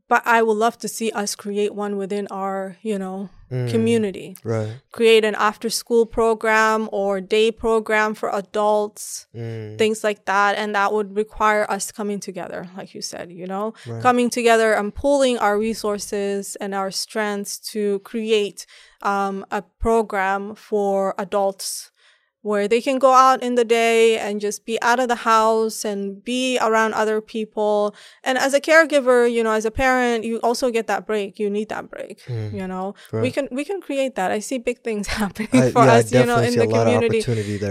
but 0.08 0.22
I 0.26 0.42
would 0.42 0.58
love 0.64 0.76
to 0.78 0.88
see 0.88 1.10
us 1.10 1.34
create 1.34 1.74
one 1.74 1.96
within 1.96 2.26
our, 2.30 2.76
you 2.82 2.98
know, 2.98 3.30
community. 3.48 4.36
Right. 4.44 4.72
Create 4.92 5.24
an 5.24 5.34
after 5.34 5.70
school 5.70 6.04
program 6.06 6.88
or 6.92 7.20
day 7.20 7.50
program 7.50 8.14
for 8.14 8.28
adults, 8.34 9.26
Mm. 9.34 9.78
things 9.78 10.04
like 10.04 10.24
that. 10.26 10.56
And 10.58 10.74
that 10.74 10.92
would 10.92 11.16
require 11.16 11.64
us 11.70 11.90
coming 11.92 12.20
together, 12.20 12.68
like 12.76 12.94
you 12.94 13.02
said, 13.02 13.32
you 13.32 13.46
know, 13.46 13.72
coming 14.02 14.28
together 14.30 14.72
and 14.74 14.94
pooling 14.94 15.38
our 15.38 15.58
resources 15.58 16.56
and 16.60 16.74
our 16.74 16.90
strengths 16.90 17.58
to 17.72 18.00
create 18.00 18.66
um, 19.02 19.44
a 19.50 19.62
program 19.62 20.54
for 20.54 21.14
adults 21.18 21.90
where 22.48 22.66
they 22.66 22.80
can 22.80 22.98
go 22.98 23.12
out 23.12 23.42
in 23.42 23.56
the 23.56 23.64
day 23.64 24.18
and 24.18 24.40
just 24.40 24.64
be 24.64 24.80
out 24.80 24.98
of 24.98 25.08
the 25.08 25.20
house 25.32 25.84
and 25.84 26.24
be 26.24 26.58
around 26.62 26.94
other 26.94 27.20
people. 27.20 27.94
And 28.24 28.38
as 28.38 28.54
a 28.54 28.60
caregiver, 28.60 29.30
you 29.30 29.44
know, 29.44 29.52
as 29.52 29.66
a 29.66 29.70
parent, 29.70 30.24
you 30.24 30.38
also 30.38 30.70
get 30.70 30.86
that 30.86 31.06
break. 31.06 31.38
You 31.38 31.50
need 31.50 31.68
that 31.68 31.90
break. 31.90 32.26
You 32.56 32.66
know, 32.66 32.94
we 33.12 33.30
can 33.30 33.48
we 33.52 33.64
can 33.64 33.82
create 33.82 34.14
that. 34.14 34.30
I 34.30 34.38
see 34.38 34.56
big 34.56 34.78
things 34.82 35.06
happening 35.20 35.62
I, 35.62 35.70
for 35.70 35.84
yeah, 35.84 35.92
us, 35.92 36.12
you 36.12 36.24
know, 36.24 36.38
in 36.38 36.54
the 36.54 36.64
a 36.64 36.68
lot 36.68 36.86
of 36.86 36.94
community. 36.94 37.20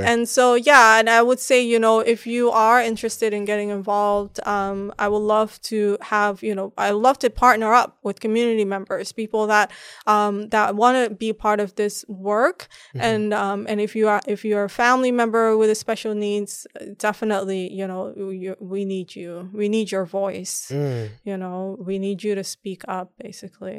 And 0.06 0.30
so, 0.30 0.54
yeah, 0.54 1.00
and 1.00 1.10
I 1.10 1.22
would 1.24 1.40
say, 1.40 1.60
you 1.62 1.80
know, 1.80 2.00
if 2.00 2.28
you 2.28 2.52
are 2.52 2.80
interested 2.80 3.34
in 3.34 3.46
getting 3.46 3.70
involved, 3.70 4.40
um, 4.46 4.94
I 5.00 5.08
would 5.08 5.26
love 5.36 5.60
to 5.64 5.98
have, 6.02 6.44
you 6.44 6.54
know, 6.54 6.72
I 6.78 6.92
love 6.92 7.18
to 7.20 7.30
partner 7.32 7.74
up 7.74 7.98
with 8.04 8.20
community 8.20 8.66
members, 8.66 9.12
people 9.12 9.48
that 9.48 9.72
um, 10.06 10.50
that 10.50 10.76
want 10.76 10.96
to 11.10 11.16
be 11.16 11.34
part 11.34 11.60
of 11.60 11.74
this 11.76 12.06
work. 12.08 12.68
And 12.94 13.34
um, 13.34 13.66
and 13.68 13.82
if 13.82 13.96
you 13.96 14.08
are 14.08 14.22
if 14.28 14.46
you're 14.46 14.67
a 14.68 14.70
family 14.84 15.12
member 15.22 15.44
with 15.62 15.70
a 15.70 15.76
special 15.86 16.14
needs, 16.26 16.52
uh, 16.80 16.86
definitely, 17.08 17.64
you 17.80 17.86
know, 17.92 18.02
you, 18.44 18.52
we 18.74 18.82
need 18.94 19.10
you. 19.16 19.50
We 19.62 19.66
need 19.76 19.88
your 19.96 20.06
voice. 20.22 20.56
Mm. 20.72 21.10
You 21.30 21.38
know, 21.42 21.58
we 21.90 21.96
need 22.06 22.20
you 22.26 22.34
to 22.36 22.44
speak 22.44 22.82
up, 22.98 23.08
basically. 23.28 23.78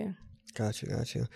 Got 0.54 0.74
you, 0.82 0.88
got 0.96 1.08
you. 1.14 1.26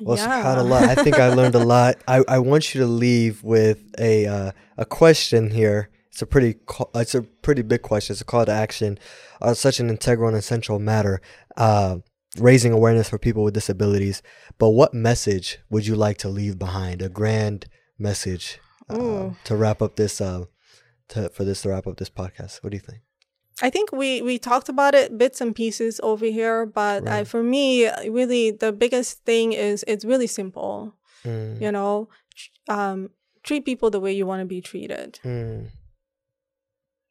Well, 0.00 0.16
Yeah. 0.16 0.28
subhanAllah, 0.28 0.82
I 0.92 0.94
think 1.04 1.16
I 1.18 1.28
learned 1.34 1.54
a 1.54 1.64
lot. 1.74 1.94
I, 2.14 2.18
I 2.36 2.38
want 2.50 2.64
you 2.74 2.80
to 2.84 2.86
leave 3.06 3.42
with 3.54 3.80
a 3.98 4.26
uh, 4.36 4.50
a 4.78 4.86
question 5.00 5.50
here. 5.60 5.80
It's 6.12 6.22
a 6.22 6.26
pretty 6.26 6.52
it's 6.94 7.14
a 7.14 7.22
pretty 7.46 7.62
big 7.72 7.82
question. 7.82 8.10
It's 8.14 8.20
a 8.26 8.30
call 8.32 8.44
to 8.46 8.52
action 8.66 8.98
on 9.40 9.54
such 9.54 9.80
an 9.80 9.88
integral 9.90 10.28
and 10.28 10.36
essential 10.38 10.78
matter, 10.78 11.20
uh, 11.56 11.96
raising 12.38 12.72
awareness 12.72 13.08
for 13.10 13.18
people 13.18 13.42
with 13.44 13.54
disabilities. 13.54 14.22
But 14.58 14.70
what 14.70 14.94
message 14.94 15.58
would 15.70 15.84
you 15.88 15.96
like 16.06 16.18
to 16.24 16.28
leave 16.28 16.56
behind? 16.58 17.02
A 17.02 17.08
grand 17.20 17.66
message 17.98 18.58
Ooh. 18.96 19.36
to 19.44 19.56
wrap 19.56 19.82
up 19.82 19.96
this 19.96 20.20
uh, 20.20 20.44
to 21.08 21.28
for 21.30 21.44
this 21.44 21.62
to 21.62 21.68
wrap 21.70 21.86
up 21.86 21.96
this 21.96 22.10
podcast. 22.10 22.62
What 22.62 22.70
do 22.70 22.76
you 22.76 22.82
think? 22.82 23.00
I 23.62 23.68
think 23.70 23.92
we 23.92 24.22
we 24.22 24.38
talked 24.38 24.68
about 24.68 24.94
it 24.94 25.16
bits 25.18 25.40
and 25.40 25.54
pieces 25.54 26.00
over 26.02 26.24
here, 26.26 26.64
but 26.66 27.06
uh, 27.06 27.10
Right. 27.10 27.26
for 27.28 27.42
me, 27.42 27.88
really 28.08 28.50
the 28.52 28.72
biggest 28.72 29.24
thing 29.24 29.52
is 29.52 29.84
it's 29.86 30.04
really 30.04 30.26
simple. 30.26 30.94
Mm, 31.24 31.60
You 31.60 31.70
know, 31.72 32.08
um, 32.68 33.10
treat 33.42 33.64
people 33.66 33.90
the 33.90 34.00
way 34.00 34.12
you 34.12 34.24
want 34.26 34.40
to 34.40 34.46
be 34.46 34.60
treated. 34.62 35.20
mm, 35.22 35.68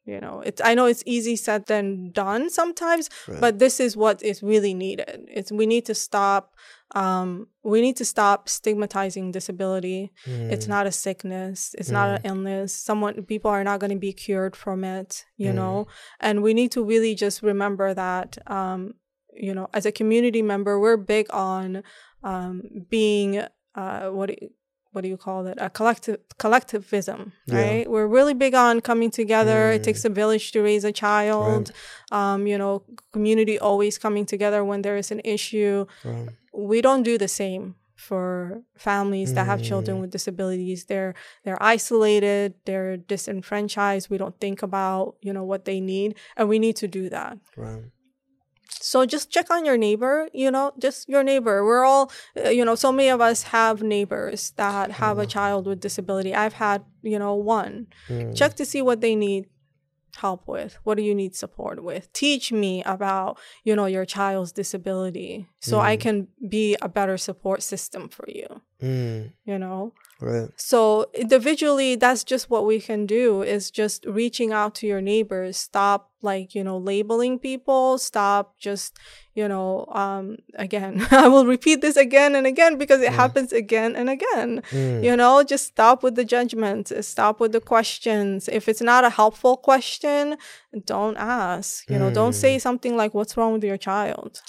You 0.06 0.20
know, 0.20 0.40
it's 0.44 0.60
I 0.64 0.74
know 0.74 0.86
it's 0.86 1.04
easy 1.06 1.36
said 1.36 1.66
than 1.66 2.10
done 2.10 2.50
sometimes, 2.50 3.08
Right. 3.28 3.40
but 3.40 3.58
this 3.58 3.78
is 3.78 3.96
what 3.96 4.22
is 4.22 4.42
really 4.42 4.74
needed. 4.74 5.28
It's 5.28 5.52
we 5.52 5.66
need 5.66 5.84
to 5.86 5.94
stop. 5.94 6.54
Um, 6.94 7.48
we 7.62 7.80
need 7.80 7.96
to 7.96 8.04
stop 8.04 8.48
stigmatizing 8.48 9.32
disability. 9.32 10.10
It's 10.26 10.66
mm, 10.66 10.68
not 10.68 10.86
a 10.86 10.92
sickness. 10.92 11.74
It's 11.78 11.90
not 11.90 12.08
an 12.10 12.20
illness. 12.24 12.74
Someone 12.74 13.22
people 13.24 13.50
are 13.50 13.64
not 13.64 13.80
going 13.80 13.90
to 13.92 13.98
be 13.98 14.12
cured 14.12 14.56
from 14.56 14.82
it, 14.84 15.24
you 15.36 15.52
Mm. 15.52 15.54
know. 15.54 15.86
And 16.20 16.42
we 16.42 16.52
need 16.54 16.72
to 16.72 16.84
really 16.84 17.14
just 17.14 17.42
remember 17.42 17.94
that 17.94 18.38
um, 18.50 18.94
you 19.34 19.54
know, 19.54 19.68
as 19.72 19.86
a 19.86 19.92
community 19.92 20.42
member, 20.42 20.78
we're 20.80 20.96
big 20.96 21.26
on 21.32 21.82
um 22.22 22.62
being 22.90 23.42
uh 23.74 24.08
what 24.10 24.30
what 24.92 25.02
do 25.02 25.08
you 25.08 25.16
call 25.16 25.46
it? 25.46 25.56
A 25.60 25.70
collective 25.70 26.18
collectivism, 26.38 27.32
Yeah. 27.46 27.54
right? 27.62 27.90
We're 27.90 28.06
really 28.06 28.34
big 28.34 28.54
on 28.54 28.80
coming 28.80 29.10
together. 29.10 29.70
It 29.70 29.82
takes 29.84 30.04
a 30.04 30.08
village 30.10 30.52
to 30.52 30.62
raise 30.62 30.84
a 30.84 30.92
child. 30.92 31.72
Um, 32.12 32.46
you 32.46 32.58
know, 32.58 32.82
community 33.12 33.58
always 33.58 33.98
coming 33.98 34.26
together 34.26 34.64
when 34.64 34.82
there 34.82 34.96
is 34.96 35.10
an 35.10 35.20
issue 35.24 35.86
right. 36.04 36.28
we 36.52 36.80
don't 36.80 37.02
do 37.04 37.16
the 37.18 37.28
same 37.28 37.74
for 37.94 38.62
families 38.78 39.34
that 39.34 39.44
have 39.46 39.62
children 39.62 39.98
Mm. 39.98 40.00
with 40.00 40.10
disabilities 40.10 40.86
they're 40.86 41.14
they're 41.44 41.62
isolated 41.62 42.54
they're 42.64 42.96
disenfranchised 42.96 44.08
we 44.10 44.16
don't 44.18 44.38
think 44.40 44.62
about 44.62 45.16
you 45.20 45.32
know 45.34 45.44
what 45.44 45.64
they 45.66 45.80
need 45.80 46.16
and 46.36 46.48
we 46.48 46.58
need 46.58 46.76
to 46.76 46.88
do 46.88 47.10
that 47.10 47.36
right. 47.56 47.84
So 48.82 49.04
just 49.04 49.30
check 49.30 49.50
on 49.50 49.64
your 49.64 49.76
neighbor 49.76 50.28
you 50.32 50.50
know 50.50 50.72
just 50.78 51.08
your 51.08 51.22
neighbor. 51.22 51.64
We're 51.64 51.84
all 51.84 52.10
uh, 52.36 52.48
you 52.48 52.64
know 52.64 52.74
so 52.74 52.90
many 52.92 53.08
of 53.10 53.20
us 53.20 53.42
have 53.44 53.82
neighbors 53.82 54.52
that 54.56 54.90
have 54.92 55.18
a 55.18 55.26
child 55.26 55.66
with 55.66 55.80
disability. 55.80 56.34
I've 56.34 56.54
had 56.54 56.84
you 57.02 57.18
know 57.18 57.34
one. 57.34 57.86
Mm. 58.08 58.36
check 58.36 58.54
to 58.56 58.64
see 58.64 58.82
what 58.82 59.00
they 59.00 59.14
need 59.14 59.46
help 60.16 60.48
with. 60.48 60.76
What 60.84 60.96
do 60.96 61.02
you 61.04 61.14
need 61.14 61.36
support 61.36 61.82
with? 61.84 62.12
Teach 62.12 62.50
me 62.52 62.82
about 62.84 63.38
you 63.64 63.76
know 63.76 63.86
your 63.86 64.04
child's 64.04 64.52
disability 64.52 65.46
so 65.60 65.78
i 65.78 65.96
Mm. 65.96 66.00
can 66.00 66.16
be 66.48 66.76
a 66.82 66.88
better 66.88 67.16
support 67.18 67.62
system 67.62 68.08
for 68.08 68.26
you 68.28 68.48
Mm, 68.82 69.32
you 69.44 69.58
know 69.58 69.92
right. 70.20 70.48
so 70.56 71.06
individually 71.14 71.94
that's 71.96 72.24
just 72.24 72.50
what 72.50 72.64
we 72.66 72.80
can 72.80 73.06
do 73.06 73.42
is 73.42 73.70
just 73.70 74.04
reaching 74.06 74.52
out 74.52 74.74
to 74.76 74.86
your 74.86 75.00
neighbors. 75.00 75.56
Stop 75.56 76.10
like 76.22 76.54
you 76.54 76.62
know 76.62 76.76
labeling 76.78 77.38
people. 77.38 77.96
Stop 77.98 78.58
just 78.58 78.98
you 79.34 79.46
know 79.48 79.86
um 79.92 80.36
again 80.56 81.06
i 81.10 81.26
will 81.28 81.46
repeat 81.46 81.80
this 81.80 81.96
again 81.96 82.34
and 82.34 82.46
again 82.46 82.76
because 82.76 83.00
it 83.00 83.10
Mm. 83.12 83.16
happens 83.22 83.52
again 83.52 83.96
and 83.96 84.08
again. 84.10 84.62
Mm, 84.70 85.02
you 85.04 85.16
know 85.16 85.42
just 85.42 85.66
stop 85.66 86.02
with 86.02 86.14
the 86.16 86.24
judgments 86.24 86.92
stop 87.06 87.40
with 87.40 87.52
the 87.52 87.60
questions. 87.60 88.48
If 88.48 88.68
it's 88.68 88.82
not 88.82 89.04
a 89.04 89.10
helpful 89.10 89.56
question 89.56 90.36
don't 90.84 91.16
ask. 91.16 91.88
You 91.90 91.98
know 91.98 92.10
don't 92.10 92.32
Mm. 92.32 92.42
say 92.44 92.58
something 92.58 92.96
like 92.96 93.12
what's 93.14 93.36
wrong 93.36 93.52
with 93.54 93.64
your 93.64 93.78
child 93.78 94.40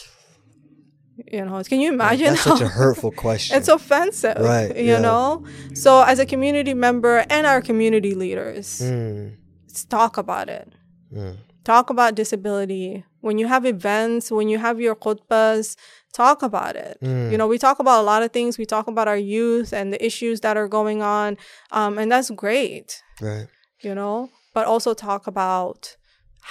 you 1.31 1.43
know 1.45 1.61
can 1.63 1.79
you 1.79 1.89
imagine 1.91 2.27
That's 2.33 2.41
such 2.43 2.61
a 2.61 2.67
hurtful 2.67 3.11
question. 3.25 3.57
it's 3.57 3.67
offensive 3.67 4.37
Right, 4.39 4.75
you 4.75 4.93
yeah. 4.93 4.99
know? 5.01 5.43
So 5.73 6.01
as 6.03 6.19
a 6.19 6.25
community 6.25 6.73
member 6.73 7.25
and 7.29 7.45
our 7.45 7.61
community 7.61 8.13
leaders 8.15 8.81
Mm, 8.81 9.35
let's 9.67 9.83
talk 9.85 10.17
about 10.17 10.47
it. 10.49 10.73
Mm, 11.13 11.37
talk 11.63 11.89
about 11.89 12.15
disability. 12.15 13.05
When 13.21 13.37
you 13.37 13.47
have 13.47 13.65
events 13.65 14.31
when 14.31 14.47
you 14.49 14.57
have 14.57 14.79
your 14.79 14.95
khutbas 14.95 15.75
talk 16.13 16.41
about 16.43 16.75
it. 16.75 16.97
Mm, 17.01 17.31
you 17.31 17.37
know 17.37 17.47
we 17.47 17.57
talk 17.57 17.79
about 17.79 18.01
a 18.01 18.05
lot 18.11 18.23
of 18.23 18.31
things. 18.31 18.57
We 18.57 18.65
talk 18.65 18.87
about 18.87 19.07
our 19.07 19.17
youth 19.17 19.71
and 19.73 19.91
the 19.93 20.03
issues 20.05 20.41
that 20.41 20.55
are 20.57 20.67
going 20.67 21.01
on 21.01 21.37
um, 21.71 21.97
and 21.99 22.11
that's 22.11 22.29
great. 22.31 23.01
Right. 23.21 23.47
you 23.81 23.93
know? 23.95 24.29
But 24.53 24.65
also 24.67 24.93
talk 24.93 25.27
about 25.27 25.95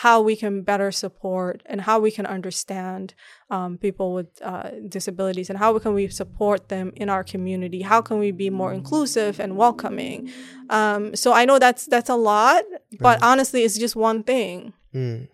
how 0.04 0.22
we 0.22 0.36
can 0.36 0.62
better 0.62 0.90
support 0.92 1.62
and 1.66 1.80
how 1.82 1.98
we 1.98 2.10
can 2.12 2.24
understand 2.24 3.12
um, 3.50 3.78
people 3.78 4.14
with 4.14 4.28
uh, 4.42 4.70
disabilities 4.88 5.50
and 5.50 5.58
how 5.58 5.78
can 5.78 5.92
we 5.92 6.08
support 6.08 6.68
them 6.68 6.92
in 6.96 7.08
our 7.08 7.24
community? 7.24 7.82
How 7.82 8.00
can 8.00 8.18
we 8.18 8.30
be 8.30 8.48
more 8.50 8.72
inclusive 8.72 9.40
and 9.40 9.56
welcoming? 9.56 10.30
Um, 10.70 11.16
so 11.16 11.32
i 11.32 11.44
know 11.44 11.58
that's 11.58 11.86
that's 11.86 12.08
a 12.08 12.14
lot 12.16 12.62
but 13.00 13.22
honestly 13.22 13.64
it's 13.64 13.78
just 13.78 13.96
one 13.96 14.22
thing. 14.22 14.72
Mm, 14.94 15.28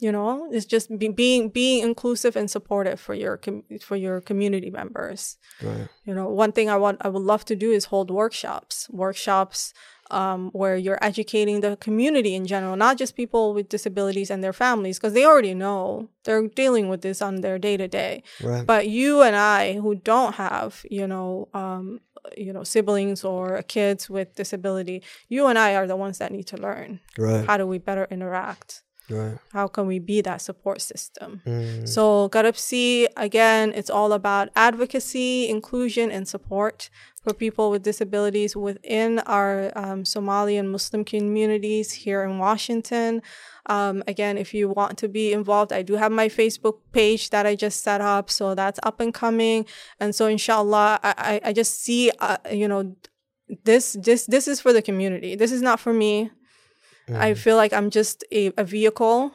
you 0.00 0.12
know 0.12 0.48
it's 0.52 0.66
just 0.66 0.96
be, 0.98 1.08
being 1.08 1.48
being 1.48 1.82
inclusive 1.82 2.36
and 2.36 2.50
supportive 2.50 3.00
for 3.00 3.14
your 3.14 3.36
com- 3.36 3.64
for 3.80 3.96
your 3.96 4.20
community 4.20 4.70
members. 4.70 5.36
Right. 5.62 5.88
you 6.04 6.14
know 6.14 6.28
one 6.28 6.52
thing 6.52 6.70
i 6.70 6.76
want 6.76 6.98
i 7.00 7.08
would 7.08 7.22
love 7.22 7.44
to 7.46 7.56
do 7.56 7.70
is 7.72 7.86
hold 7.86 8.10
workshops 8.10 8.88
workshops 8.90 9.74
um, 10.10 10.50
where 10.52 10.76
you're 10.76 10.98
educating 11.02 11.60
the 11.60 11.76
community 11.76 12.34
in 12.34 12.46
general 12.46 12.76
not 12.76 12.96
just 12.98 13.16
people 13.16 13.54
with 13.54 13.68
disabilities 13.68 14.30
and 14.30 14.42
their 14.42 14.52
families 14.52 14.98
because 14.98 15.12
they 15.12 15.24
already 15.24 15.54
know. 15.54 16.08
They're 16.24 16.46
dealing 16.46 16.88
with 16.90 17.00
this 17.00 17.22
on 17.22 17.40
their 17.40 17.58
day 17.58 17.76
to 17.78 17.88
day 17.88 18.22
but 18.66 18.88
you 18.88 19.22
and 19.22 19.34
i 19.34 19.74
who 19.74 19.94
don't 19.94 20.34
have 20.34 20.84
you 20.90 21.06
know 21.06 21.48
um, 21.54 22.00
you 22.36 22.52
know 22.52 22.64
siblings 22.64 23.24
or 23.24 23.62
kids 23.62 24.10
with 24.10 24.34
disability 24.34 25.02
you 25.28 25.46
and 25.46 25.58
i 25.58 25.74
are 25.74 25.86
the 25.86 25.96
ones 25.96 26.18
that 26.18 26.30
need 26.32 26.46
to 26.48 26.56
learn. 26.56 27.00
Right. 27.16 27.46
how 27.46 27.56
do 27.56 27.66
we 27.66 27.78
better 27.78 28.06
interact? 28.10 28.82
Right. 29.10 29.38
how 29.54 29.68
can 29.68 29.86
we 29.86 29.98
be 30.00 30.20
that 30.20 30.42
support 30.42 30.82
system? 30.82 31.40
Mm, 31.46 31.88
so 31.88 32.28
Garabsi, 32.28 33.06
again, 33.16 33.72
it's 33.74 33.88
all 33.88 34.12
about 34.12 34.50
advocacy, 34.54 35.48
inclusion, 35.48 36.10
and 36.10 36.28
support 36.28 36.90
for 37.28 37.34
people 37.34 37.70
with 37.70 37.82
disabilities 37.82 38.56
within 38.56 39.18
our 39.20 39.70
um, 39.76 40.04
Somali 40.04 40.56
and 40.56 40.70
Muslim 40.70 41.04
communities 41.04 41.92
here 41.92 42.22
in 42.22 42.38
Washington. 42.38 43.22
Um, 43.66 44.02
again, 44.06 44.38
if 44.38 44.54
you 44.54 44.70
want 44.70 44.96
to 44.98 45.08
be 45.08 45.32
involved, 45.32 45.72
I 45.72 45.82
do 45.82 45.94
have 45.96 46.10
my 46.10 46.28
Facebook 46.28 46.76
page 46.92 47.28
that 47.30 47.44
I 47.44 47.54
just 47.54 47.82
set 47.82 48.00
up, 48.00 48.30
so 48.30 48.54
that's 48.54 48.80
up 48.82 49.00
and 49.00 49.12
coming. 49.12 49.66
And 50.00 50.14
so, 50.14 50.26
inshallah, 50.26 51.00
I, 51.02 51.40
I, 51.44 51.52
just 51.52 51.82
see, 51.82 52.10
uh, 52.18 52.38
you 52.50 52.66
know, 52.66 52.96
this 53.64 53.92
this 53.92 54.24
this 54.24 54.48
is 54.48 54.60
for 54.60 54.72
the 54.72 54.80
community. 54.80 55.36
This 55.36 55.52
is 55.52 55.60
not 55.60 55.80
for 55.80 55.92
me. 55.92 56.30
I 57.10 57.32
feel 57.34 57.56
like 57.56 57.72
I'm 57.72 57.88
just 57.88 58.22
a, 58.32 58.52
a 58.58 58.64
vehicle, 58.64 59.32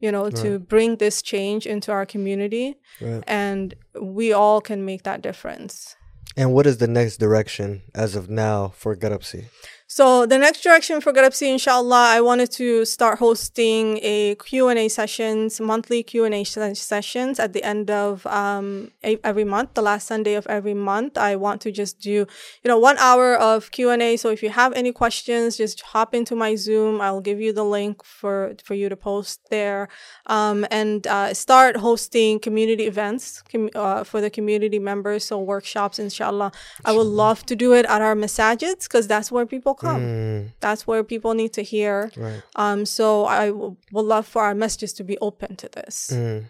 you 0.00 0.10
know, 0.10 0.30
to 0.30 0.58
bring 0.58 0.96
this 0.96 1.20
change 1.20 1.66
into 1.66 1.92
our 1.92 2.06
community, 2.06 2.76
right. 3.02 3.22
and 3.26 3.74
we 4.00 4.32
all 4.32 4.62
can 4.62 4.84
make 4.84 5.02
that 5.02 5.20
difference. 5.20 5.96
And 6.36 6.52
what 6.52 6.66
is 6.66 6.78
the 6.78 6.86
next 6.86 7.16
direction 7.16 7.82
as 7.94 8.14
of 8.14 8.30
now 8.30 8.68
for 8.76 8.96
Garabsi? 8.96 9.46
So 9.92 10.24
the 10.24 10.38
next 10.38 10.62
direction 10.62 11.00
for 11.00 11.12
Garabsi, 11.12 11.50
inshallah, 11.50 12.10
I 12.10 12.20
wanted 12.20 12.52
to 12.52 12.84
start 12.84 13.18
hosting 13.18 13.98
a 14.02 14.36
Q&A 14.36 14.86
sessions, 14.88 15.60
monthly 15.60 16.04
Q&A 16.04 16.44
sessions 16.44 17.40
at 17.40 17.54
the 17.54 17.64
end 17.64 17.90
of 17.90 18.24
um, 18.28 18.92
every 19.02 19.42
month, 19.42 19.74
the 19.74 19.82
last 19.82 20.06
Sunday 20.06 20.34
of 20.34 20.46
every 20.46 20.74
month. 20.74 21.18
I 21.18 21.34
want 21.34 21.60
to 21.62 21.72
just 21.72 21.98
do, 21.98 22.10
you 22.12 22.68
know, 22.68 22.78
one 22.78 22.98
hour 22.98 23.34
of 23.34 23.72
Q&A. 23.72 24.16
So 24.16 24.30
if 24.30 24.44
you 24.44 24.50
have 24.50 24.72
any 24.74 24.92
questions, 24.92 25.56
just 25.56 25.80
hop 25.80 26.14
into 26.14 26.36
my 26.36 26.54
Zoom. 26.54 27.00
I'll 27.00 27.20
give 27.20 27.40
you 27.40 27.52
the 27.52 27.64
link 27.64 28.04
for, 28.04 28.54
for 28.62 28.74
you 28.74 28.88
to 28.88 28.96
post 28.96 29.40
there 29.50 29.88
um, 30.26 30.64
and 30.70 31.04
uh, 31.08 31.34
start 31.34 31.78
hosting 31.78 32.38
community 32.38 32.84
events 32.86 33.42
com- 33.50 33.70
uh, 33.74 34.04
for 34.04 34.20
the 34.20 34.30
community 34.30 34.78
members. 34.78 35.24
So 35.24 35.40
workshops, 35.40 35.98
inshallah. 35.98 36.52
I 36.84 36.92
would 36.92 37.08
love 37.08 37.44
to 37.46 37.56
do 37.56 37.74
it 37.74 37.86
at 37.86 38.00
our 38.00 38.14
masajids 38.14 38.84
because 38.84 39.08
that's 39.08 39.32
where 39.32 39.46
people 39.46 39.74
come. 39.80 40.02
Mm, 40.02 40.52
That's 40.60 40.86
where 40.86 41.02
people 41.04 41.32
need 41.34 41.52
to 41.54 41.62
hear. 41.62 42.10
right. 42.16 42.42
Um, 42.56 42.84
so 42.86 43.24
I 43.24 43.46
w- 43.48 43.76
would 43.92 44.06
love 44.14 44.26
for 44.26 44.42
our 44.42 44.54
masajids 44.54 44.94
to 44.96 45.04
be 45.04 45.16
open 45.20 45.56
to 45.56 45.68
this 45.68 46.10
Mm, 46.12 46.44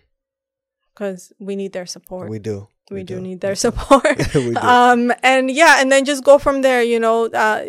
because 0.92 1.32
we 1.38 1.56
need 1.56 1.72
their 1.72 1.86
support. 1.86 2.30
we 2.30 2.38
do. 2.38 2.68
We, 2.90 3.04
do, 3.04 3.20
need 3.20 3.40
their 3.40 3.54
support. 3.54 4.18
we 4.34 4.50
do. 4.54 4.56
um, 4.58 5.12
and 5.22 5.48
yeah, 5.48 5.76
and 5.80 5.92
then 5.92 6.04
just 6.04 6.24
go 6.24 6.38
from 6.38 6.62
there. 6.62 6.82
You 6.82 6.98
know, 6.98 7.26
uh, 7.26 7.62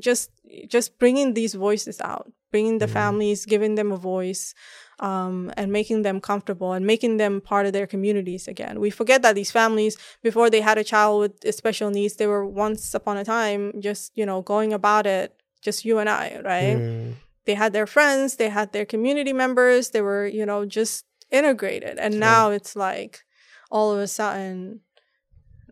just 0.00 0.30
just 0.68 0.98
bringing 0.98 1.34
these 1.34 1.52
voices 1.52 2.00
out, 2.00 2.32
bringing 2.50 2.78
the 2.78 2.86
Mm-hmm. 2.86 2.94
families, 2.94 3.44
giving 3.44 3.74
them 3.74 3.92
a 3.92 3.98
voice. 3.98 4.54
Um, 5.00 5.52
and 5.56 5.70
making 5.70 6.02
them 6.02 6.20
comfortable 6.20 6.72
and 6.72 6.84
making 6.84 7.18
them 7.18 7.40
part 7.40 7.66
of 7.66 7.72
their 7.72 7.86
communities 7.86 8.48
again. 8.48 8.80
We 8.80 8.90
forget 8.90 9.22
that 9.22 9.36
these 9.36 9.52
families, 9.52 9.96
before 10.24 10.50
they 10.50 10.60
had 10.60 10.76
a 10.76 10.82
child 10.82 11.20
with 11.20 11.54
special 11.54 11.90
needs, 11.90 12.16
they 12.16 12.26
were 12.26 12.44
once 12.44 12.94
upon 12.94 13.16
a 13.16 13.24
time 13.24 13.80
just, 13.80 14.10
you 14.18 14.26
know, 14.26 14.42
going 14.42 14.72
about 14.72 15.06
it, 15.06 15.28
just 15.62 15.84
you 15.84 15.98
and 16.02 16.08
I, 16.08 16.40
right? 16.44 16.78
Mm, 16.78 17.14
they 17.46 17.54
had 17.54 17.72
their 17.72 17.86
friends, 17.86 18.36
they 18.36 18.48
had 18.48 18.72
their 18.72 18.84
community 18.84 19.32
members, 19.32 19.90
they 19.90 20.02
were, 20.02 20.26
you 20.26 20.44
know, 20.44 20.64
just 20.66 21.04
integrated. 21.30 21.96
And 21.98 22.18
now 22.18 22.50
it's 22.50 22.74
like 22.74 23.22
all 23.70 23.92
of 23.94 24.00
a 24.00 24.08
sudden 24.08 24.80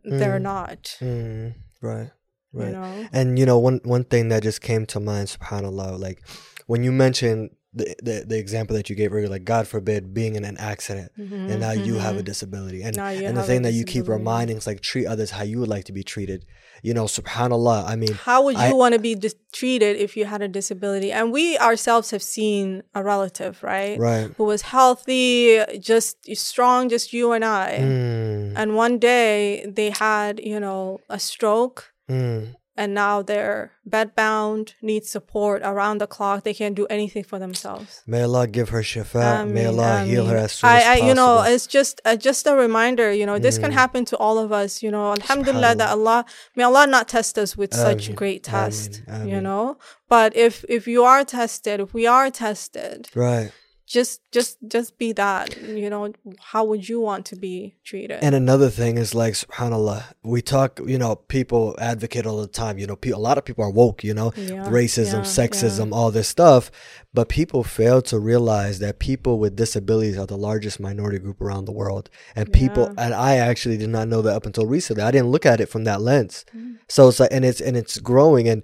they're 0.05 0.39
Mm. 0.39 0.43
not, 0.43 0.97
mm, 1.01 1.55
right. 1.83 2.11
Right. 2.53 2.66
you 2.68 2.72
know. 2.72 3.07
And 3.12 3.39
you 3.39 3.45
know, 3.45 3.59
one 3.59 3.81
one 3.85 4.05
thing 4.05 4.29
that 4.31 4.43
just 4.43 4.61
came 4.62 4.87
to 4.87 5.01
mind, 5.01 5.29
subhanAllah, 5.29 5.99
like 5.99 6.22
when 6.66 6.83
you 6.85 6.93
mentioned 6.93 7.51
the, 7.77 7.95
the 8.03 8.24
the 8.27 8.39
example 8.39 8.74
that 8.77 8.89
you 8.91 8.97
gave 8.97 9.12
earlier, 9.12 9.29
like 9.29 9.45
God 9.45 9.68
forbid 9.68 10.12
being 10.14 10.35
in 10.39 10.45
an 10.45 10.57
accident 10.72 11.12
and 11.16 11.61
now 11.61 11.72
you 11.89 11.95
have 12.07 12.16
a 12.16 12.22
disability. 12.33 12.81
And 12.83 12.97
Mm-hmm. 12.97 13.05
Now 13.05 13.11
you 13.20 13.27
and 13.29 13.37
the 13.37 13.43
thing 13.51 13.62
that 13.62 13.72
you 13.79 13.85
keep 13.85 14.09
reminding 14.09 14.57
is 14.57 14.66
like 14.66 14.81
treat 14.81 15.07
others 15.07 15.31
how 15.37 15.45
you 15.45 15.59
would 15.61 15.68
like 15.77 15.85
to 15.85 15.93
be 15.93 16.03
treated. 16.14 16.41
You 16.83 16.93
know, 16.95 17.05
subhanAllah. 17.05 17.85
I 17.93 17.95
mean 17.97 18.12
How 18.31 18.39
would 18.45 18.57
you 18.57 18.70
I- 18.72 18.72
want 18.83 18.93
to 18.95 19.01
be 19.09 19.14
dis- 19.14 19.35
treated 19.53 19.97
if 20.07 20.11
you 20.16 20.24
had 20.24 20.41
a 20.43 20.49
disability? 20.49 21.11
And 21.12 21.33
we 21.33 21.45
ourselves 21.59 22.11
have 22.14 22.22
seen 22.22 22.83
a 22.95 23.03
relative, 23.03 23.62
right? 23.62 23.99
right. 23.99 24.31
Who 24.39 24.45
was 24.45 24.62
healthy, 24.62 25.61
just 25.79 26.16
strong, 26.37 26.89
just 26.89 27.12
you 27.12 27.33
and 27.33 27.45
I. 27.45 27.79
Mm, 27.81 28.53
And 28.57 28.74
one 28.77 28.99
day 28.99 29.66
they 29.79 29.91
had, 29.91 30.41
you 30.41 30.59
know, 30.61 31.01
a 31.09 31.18
stroke 31.18 31.93
mm, 32.11 32.55
and 32.77 32.93
now 32.95 33.22
they're 33.22 33.72
bedbound, 33.89 34.74
need 34.83 35.05
support 35.07 35.62
around 35.64 35.99
the 35.99 36.07
clock. 36.07 36.45
They 36.45 36.55
can't 36.55 36.74
do 36.74 36.87
anything 36.87 37.24
for 37.24 37.39
themselves. 37.39 38.03
may 38.07 38.22
Allah 38.22 38.47
give 38.47 38.68
her 38.70 38.83
shifa. 38.83 39.47
may 39.49 39.64
Ameen, 39.66 39.79
Allah 39.79 40.05
heal 40.05 40.27
her 40.27 40.37
as 40.37 40.53
soon 40.53 40.70
as 40.70 40.85
I, 40.85 40.93
I, 40.95 40.97
you 41.09 41.14
know, 41.14 41.43
it's 41.43 41.66
just 41.66 42.01
uh, 42.05 42.16
just 42.16 42.47
a 42.47 42.55
reminder. 42.55 43.12
You 43.12 43.27
know, 43.27 43.39
this 43.39 43.59
can 43.59 43.70
Mm. 43.70 43.74
happen 43.83 44.05
to 44.07 44.16
all 44.24 44.39
of 44.39 44.51
us. 44.62 44.83
You 44.85 44.91
know, 44.91 45.12
Alhamdulillah 45.12 45.74
that 45.77 45.91
Allah 45.97 46.24
may 46.57 46.64
Allah 46.64 46.87
not 46.87 47.09
test 47.09 47.39
us 47.39 47.57
with 47.57 47.72
such 47.74 48.03
great 48.14 48.43
test. 48.43 49.03
ameen, 49.07 49.29
You 49.33 49.41
know, 49.41 49.64
but 50.09 50.37
if 50.47 50.64
if 50.68 50.83
you 50.87 51.05
are 51.12 51.24
tested, 51.24 51.81
if 51.81 51.91
we 51.95 52.05
are 52.07 52.29
tested, 52.31 53.09
right. 53.14 53.51
Just 53.87 54.20
just 54.32 54.59
just 54.66 54.99
be 54.99 55.12
that. 55.12 55.57
You 55.62 55.89
know, 55.89 56.12
how 56.41 56.64
would 56.64 56.89
you 56.89 57.01
want 57.01 57.24
to 57.26 57.37
be 57.37 57.76
treated? 57.84 58.18
And 58.22 58.34
another 58.34 58.68
thing 58.68 58.99
is 58.99 59.14
like, 59.14 59.34
subhanAllah, 59.34 60.03
we 60.24 60.43
talk, 60.43 60.80
you 60.84 60.99
know, 60.99 61.14
people 61.16 61.76
advocate 61.78 62.26
all 62.26 62.41
the 62.41 62.49
time. 62.49 62.78
You 62.78 62.87
know, 62.89 62.97
pe- 62.97 63.11
a 63.11 63.18
lot 63.18 63.39
of 63.39 63.45
people 63.45 63.64
are 63.64 63.70
woke, 63.70 64.03
you 64.03 64.12
know, 64.12 64.32
Yeah, 64.37 64.66
racism, 64.66 65.22
yeah, 65.24 65.47
sexism, 65.47 65.93
all 65.93 66.11
this 66.11 66.28
stuff. 66.28 66.70
But 67.14 67.28
people 67.28 67.62
fail 67.62 68.03
to 68.03 68.18
realize 68.18 68.80
that 68.80 68.99
people 68.99 69.39
with 69.39 69.57
disabilities 69.57 70.18
are 70.18 70.26
the 70.26 70.37
largest 70.37 70.80
minority 70.80 71.18
group 71.18 71.41
around 71.41 71.64
the 71.66 71.72
world. 71.72 72.11
And 72.34 72.53
people, 72.53 72.93
Yeah. 72.97 73.05
and 73.07 73.14
I 73.14 73.37
actually 73.37 73.76
did 73.76 73.89
not 73.91 74.09
know 74.09 74.20
that 74.22 74.34
up 74.34 74.47
until 74.47 74.66
recently. 74.66 75.03
I 75.05 75.12
didn't 75.12 75.28
look 75.30 75.47
at 75.47 75.61
it 75.61 75.68
from 75.68 75.84
that 75.84 76.03
lens. 76.03 76.45
Mm. 76.55 76.78
So 76.89 77.09
it's 77.09 77.20
like, 77.20 77.32
and 77.32 77.45
it's, 77.45 77.61
and 77.61 77.76
it's 77.76 77.99
growing. 77.99 78.49
And 78.49 78.62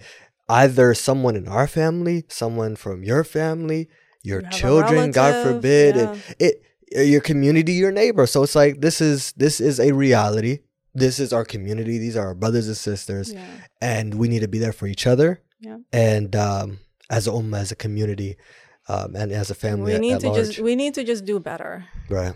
either 0.49 0.93
someone 0.95 1.37
in 1.37 1.47
our 1.49 1.67
family, 1.67 2.25
someone 2.29 2.75
from 2.77 3.05
your 3.05 3.25
family, 3.25 3.89
your 4.23 4.43
You 4.43 4.51
children, 4.51 5.11
God 5.11 5.45
forbid, 5.47 5.97
yeah. 5.97 6.03
and 6.13 6.23
it, 6.39 6.63
your 7.11 7.21
community, 7.21 7.73
your 7.73 7.93
neighbor. 7.93 8.27
So 8.27 8.43
it's 8.43 8.55
like 8.55 8.81
this 8.81 9.01
is 9.01 9.33
this 9.37 9.61
is 9.61 9.81
a 9.81 9.93
reality. 9.93 10.59
this 10.95 11.19
is 11.19 11.33
our 11.33 11.45
community. 11.45 11.97
These 11.99 12.17
are 12.19 12.27
our 12.29 12.35
brothers 12.35 12.67
and 12.69 12.77
sisters, 12.77 13.33
Yeah. 13.33 13.47
and 13.81 14.15
we 14.15 14.29
need 14.29 14.41
to 14.41 14.49
be 14.49 14.59
there 14.59 14.73
for 14.75 14.87
each 14.87 15.07
other. 15.07 15.41
Yeah. 15.61 15.79
And 15.93 16.37
um, 16.37 16.79
as 17.09 17.27
a 17.27 17.31
ummah, 17.31 17.61
as 17.61 17.73
a 17.73 17.77
community, 17.77 18.37
um, 18.89 19.17
and 19.17 19.33
as 19.33 19.51
a 19.51 19.55
family 19.55 19.95
we 19.95 19.99
need 20.01 20.15
at 20.15 20.21
to 20.21 20.29
large. 20.29 20.47
just 20.49 20.59
we 20.61 20.75
need 20.77 20.93
to 20.95 21.05
just 21.05 21.25
do 21.25 21.41
better. 21.41 21.85
right. 22.11 22.35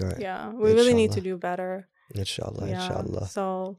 Right. 0.00 0.18
Yeah, 0.18 0.50
we 0.50 0.72
really 0.72 0.94
need 0.94 1.12
to 1.12 1.20
do 1.20 1.36
better. 1.36 1.86
Inshallah. 2.14 2.66
yeah. 2.66 2.82
Inshallah. 2.82 3.28
So 3.28 3.76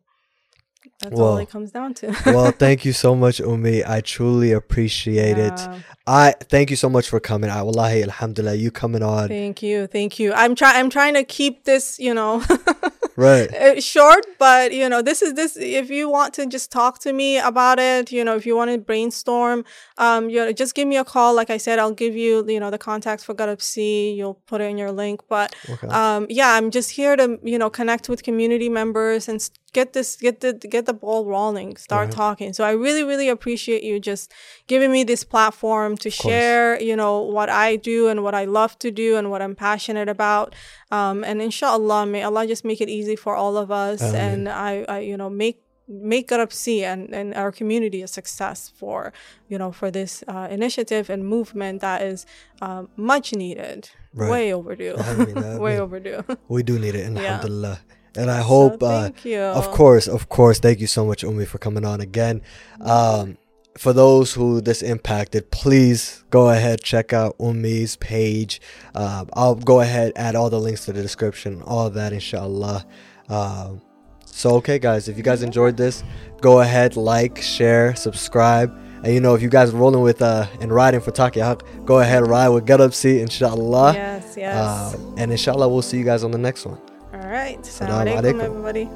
that's 1.01 1.15
Well, 1.15 1.29
all 1.31 1.37
it 1.37 1.49
comes 1.49 1.71
down 1.71 1.93
to. 1.95 2.15
well, 2.27 2.51
thank 2.51 2.85
you 2.87 2.93
so 2.93 3.15
much, 3.15 3.39
Umi. 3.39 3.83
I 3.83 3.99
truly 4.01 4.51
appreciate 4.53 5.37
it. 5.37 5.59
I 6.05 6.33
thank 6.49 6.69
you 6.69 6.75
so 6.75 6.89
much 6.89 7.07
for 7.09 7.19
coming. 7.21 7.49
I 7.49 7.61
wallahi, 7.61 8.03
alhamdulillah, 8.03 8.55
you 8.55 8.71
coming 8.71 9.01
on. 9.03 9.29
Thank 9.29 9.63
you, 9.63 9.87
thank 9.87 10.19
you. 10.19 10.33
I'm 10.33 10.53
trying. 10.53 10.75
I'm 10.77 10.89
trying 10.89 11.13
to 11.13 11.23
keep 11.23 11.63
this, 11.63 11.97
you 11.97 12.13
know, 12.13 12.43
Right. 13.15 13.49
uh, 13.53 13.79
short. 13.79 14.25
But 14.37 14.73
you 14.73 14.89
know, 14.89 15.01
this 15.01 15.21
is 15.21 15.35
this. 15.35 15.55
If 15.55 15.89
you 15.89 16.09
want 16.09 16.33
to 16.33 16.45
just 16.45 16.73
talk 16.73 16.99
to 16.99 17.13
me 17.13 17.37
about 17.37 17.79
it, 17.79 18.11
you 18.11 18.23
know, 18.25 18.35
if 18.35 18.45
you 18.45 18.53
want 18.55 18.71
to 18.71 18.77
brainstorm, 18.79 19.63
um, 19.97 20.29
you 20.29 20.37
know, 20.43 20.51
just 20.51 20.75
give 20.75 20.89
me 20.89 20.97
a 20.97 21.05
call. 21.05 21.33
Like 21.35 21.49
I 21.49 21.55
said, 21.57 21.79
I'll 21.79 21.93
give 21.93 22.15
you, 22.17 22.45
you 22.49 22.59
know, 22.59 22.69
the 22.69 22.77
contacts 22.77 23.23
for 23.23 23.33
C. 23.59 24.11
You'll 24.13 24.33
put 24.45 24.59
it 24.59 24.65
in 24.65 24.77
your 24.77 24.91
link. 24.91 25.21
But 25.29 25.55
Okay. 25.69 25.87
um, 25.87 26.25
yeah, 26.29 26.49
I'm 26.51 26.69
just 26.69 26.91
here 26.91 27.15
to, 27.15 27.39
you 27.43 27.57
know, 27.57 27.69
connect 27.69 28.09
with 28.09 28.23
community 28.23 28.67
members 28.67 29.29
and 29.29 29.47
get 29.73 29.93
this, 29.93 30.15
get 30.17 30.41
the, 30.41 30.53
get 30.53 30.85
the 30.85 30.93
ball 30.93 31.25
rolling, 31.25 31.77
start 31.77 32.07
Right. 32.07 32.15
talking. 32.15 32.53
So 32.53 32.63
I 32.63 32.71
really, 32.71 33.03
really 33.03 33.27
appreciate 33.29 33.83
you 33.83 33.99
just 33.99 34.31
giving 34.67 34.91
me 34.91 35.03
this 35.03 35.23
platform 35.23 35.92
to 35.97 36.09
share, 36.09 36.81
you 36.81 36.95
know, 36.95 37.21
what 37.21 37.49
I 37.49 37.75
do 37.75 38.07
and 38.07 38.23
what 38.23 38.33
I 38.35 38.45
love 38.45 38.77
to 38.79 38.91
do 38.91 39.17
and 39.17 39.29
what 39.31 39.41
I'm 39.41 39.55
passionate 39.55 40.09
about. 40.09 40.55
Um, 40.91 41.23
and 41.23 41.41
inshallah, 41.41 42.05
may 42.05 42.23
Allah 42.23 42.47
just 42.47 42.63
make 42.65 42.81
it 42.81 42.89
easy 42.89 43.15
for 43.15 43.35
all 43.35 43.57
of 43.57 43.71
us. 43.71 44.01
Ameen. 44.01 44.15
And 44.15 44.49
I, 44.49 44.85
I, 44.87 44.99
you 44.99 45.17
know, 45.17 45.29
make, 45.29 45.61
make 45.87 46.31
Up 46.31 46.51
and, 46.67 47.13
and 47.13 47.33
our 47.35 47.51
community 47.51 48.01
a 48.01 48.07
success 48.07 48.71
for, 48.75 49.11
you 49.49 49.57
know, 49.57 49.71
for 49.71 49.91
this 49.91 50.23
uh, 50.27 50.47
initiative 50.49 51.09
and 51.09 51.27
movement 51.27 51.81
that 51.81 52.01
is 52.01 52.25
um, 52.61 52.89
much 52.95 53.33
needed, 53.33 53.89
Right. 54.15 54.29
way 54.31 54.53
overdue, 54.53 54.95
way 55.59 55.79
overdue. 55.79 56.23
We 56.47 56.61
do 56.63 56.77
need 56.79 56.95
it, 56.95 57.05
alhamdulillah. 57.17 57.79
And 58.15 58.29
I 58.29 58.37
So 58.41 58.43
hope, 58.43 58.83
uh, 58.83 59.01
thank 59.03 59.25
you. 59.25 59.39
of 59.39 59.71
course, 59.71 60.07
of 60.07 60.29
course, 60.29 60.59
thank 60.59 60.79
you 60.79 60.87
so 60.87 61.03
much, 61.03 61.23
Umi, 61.23 61.45
for 61.45 61.57
coming 61.57 61.83
on 61.83 61.99
again. 61.99 62.41
Um, 62.79 63.37
for 63.77 63.93
those 63.93 64.33
who 64.33 64.61
this 64.61 64.81
impacted, 64.81 65.51
please 65.51 66.23
go 66.29 66.49
ahead 66.49 66.81
check 66.81 67.13
out 67.13 67.37
Umi's 67.37 67.95
page. 67.95 68.61
Um, 68.95 69.29
I'll 69.33 69.55
go 69.55 69.81
ahead 69.81 70.13
add 70.15 70.35
all 70.35 70.49
the 70.49 70.59
links 70.59 70.85
to 70.85 70.93
the 70.93 71.01
description, 71.01 71.61
all 71.63 71.89
that, 71.89 72.13
inshallah. 72.13 72.85
Um, 73.29 73.81
so 74.25 74.55
okay, 74.55 74.79
guys, 74.79 75.07
if 75.07 75.17
you 75.17 75.23
guys 75.23 75.43
enjoyed 75.43 75.77
this, 75.77 76.03
go 76.41 76.61
ahead, 76.61 76.95
like, 76.95 77.41
share, 77.41 77.95
subscribe. 77.95 78.75
And 79.03 79.13
you 79.13 79.19
know, 79.19 79.35
if 79.35 79.41
you 79.41 79.49
guys 79.49 79.73
are 79.73 79.77
rolling 79.77 80.01
with 80.01 80.21
uh 80.21 80.47
and 80.61 80.71
riding 80.71 81.01
for 81.01 81.11
Taki 81.11 81.39
Haq, 81.39 81.63
go 81.85 81.99
ahead, 81.99 82.25
ride 82.27 82.49
with 82.49 82.65
Get 82.65 82.79
Up 82.79 82.93
Seat, 82.93 83.19
inshallah. 83.21 83.93
Yes, 83.93 84.35
yes. 84.37 84.95
Um, 84.95 85.15
and 85.17 85.31
inshallah, 85.31 85.67
we'll 85.67 85.81
see 85.81 85.97
you 85.97 86.05
guys 86.05 86.23
on 86.23 86.31
the 86.31 86.37
next 86.37 86.65
one. 86.65 86.79
All 87.13 87.19
right. 87.19 87.61
Alaikum, 87.61 88.21
alaikum. 88.21 88.43
everybody. 88.43 88.89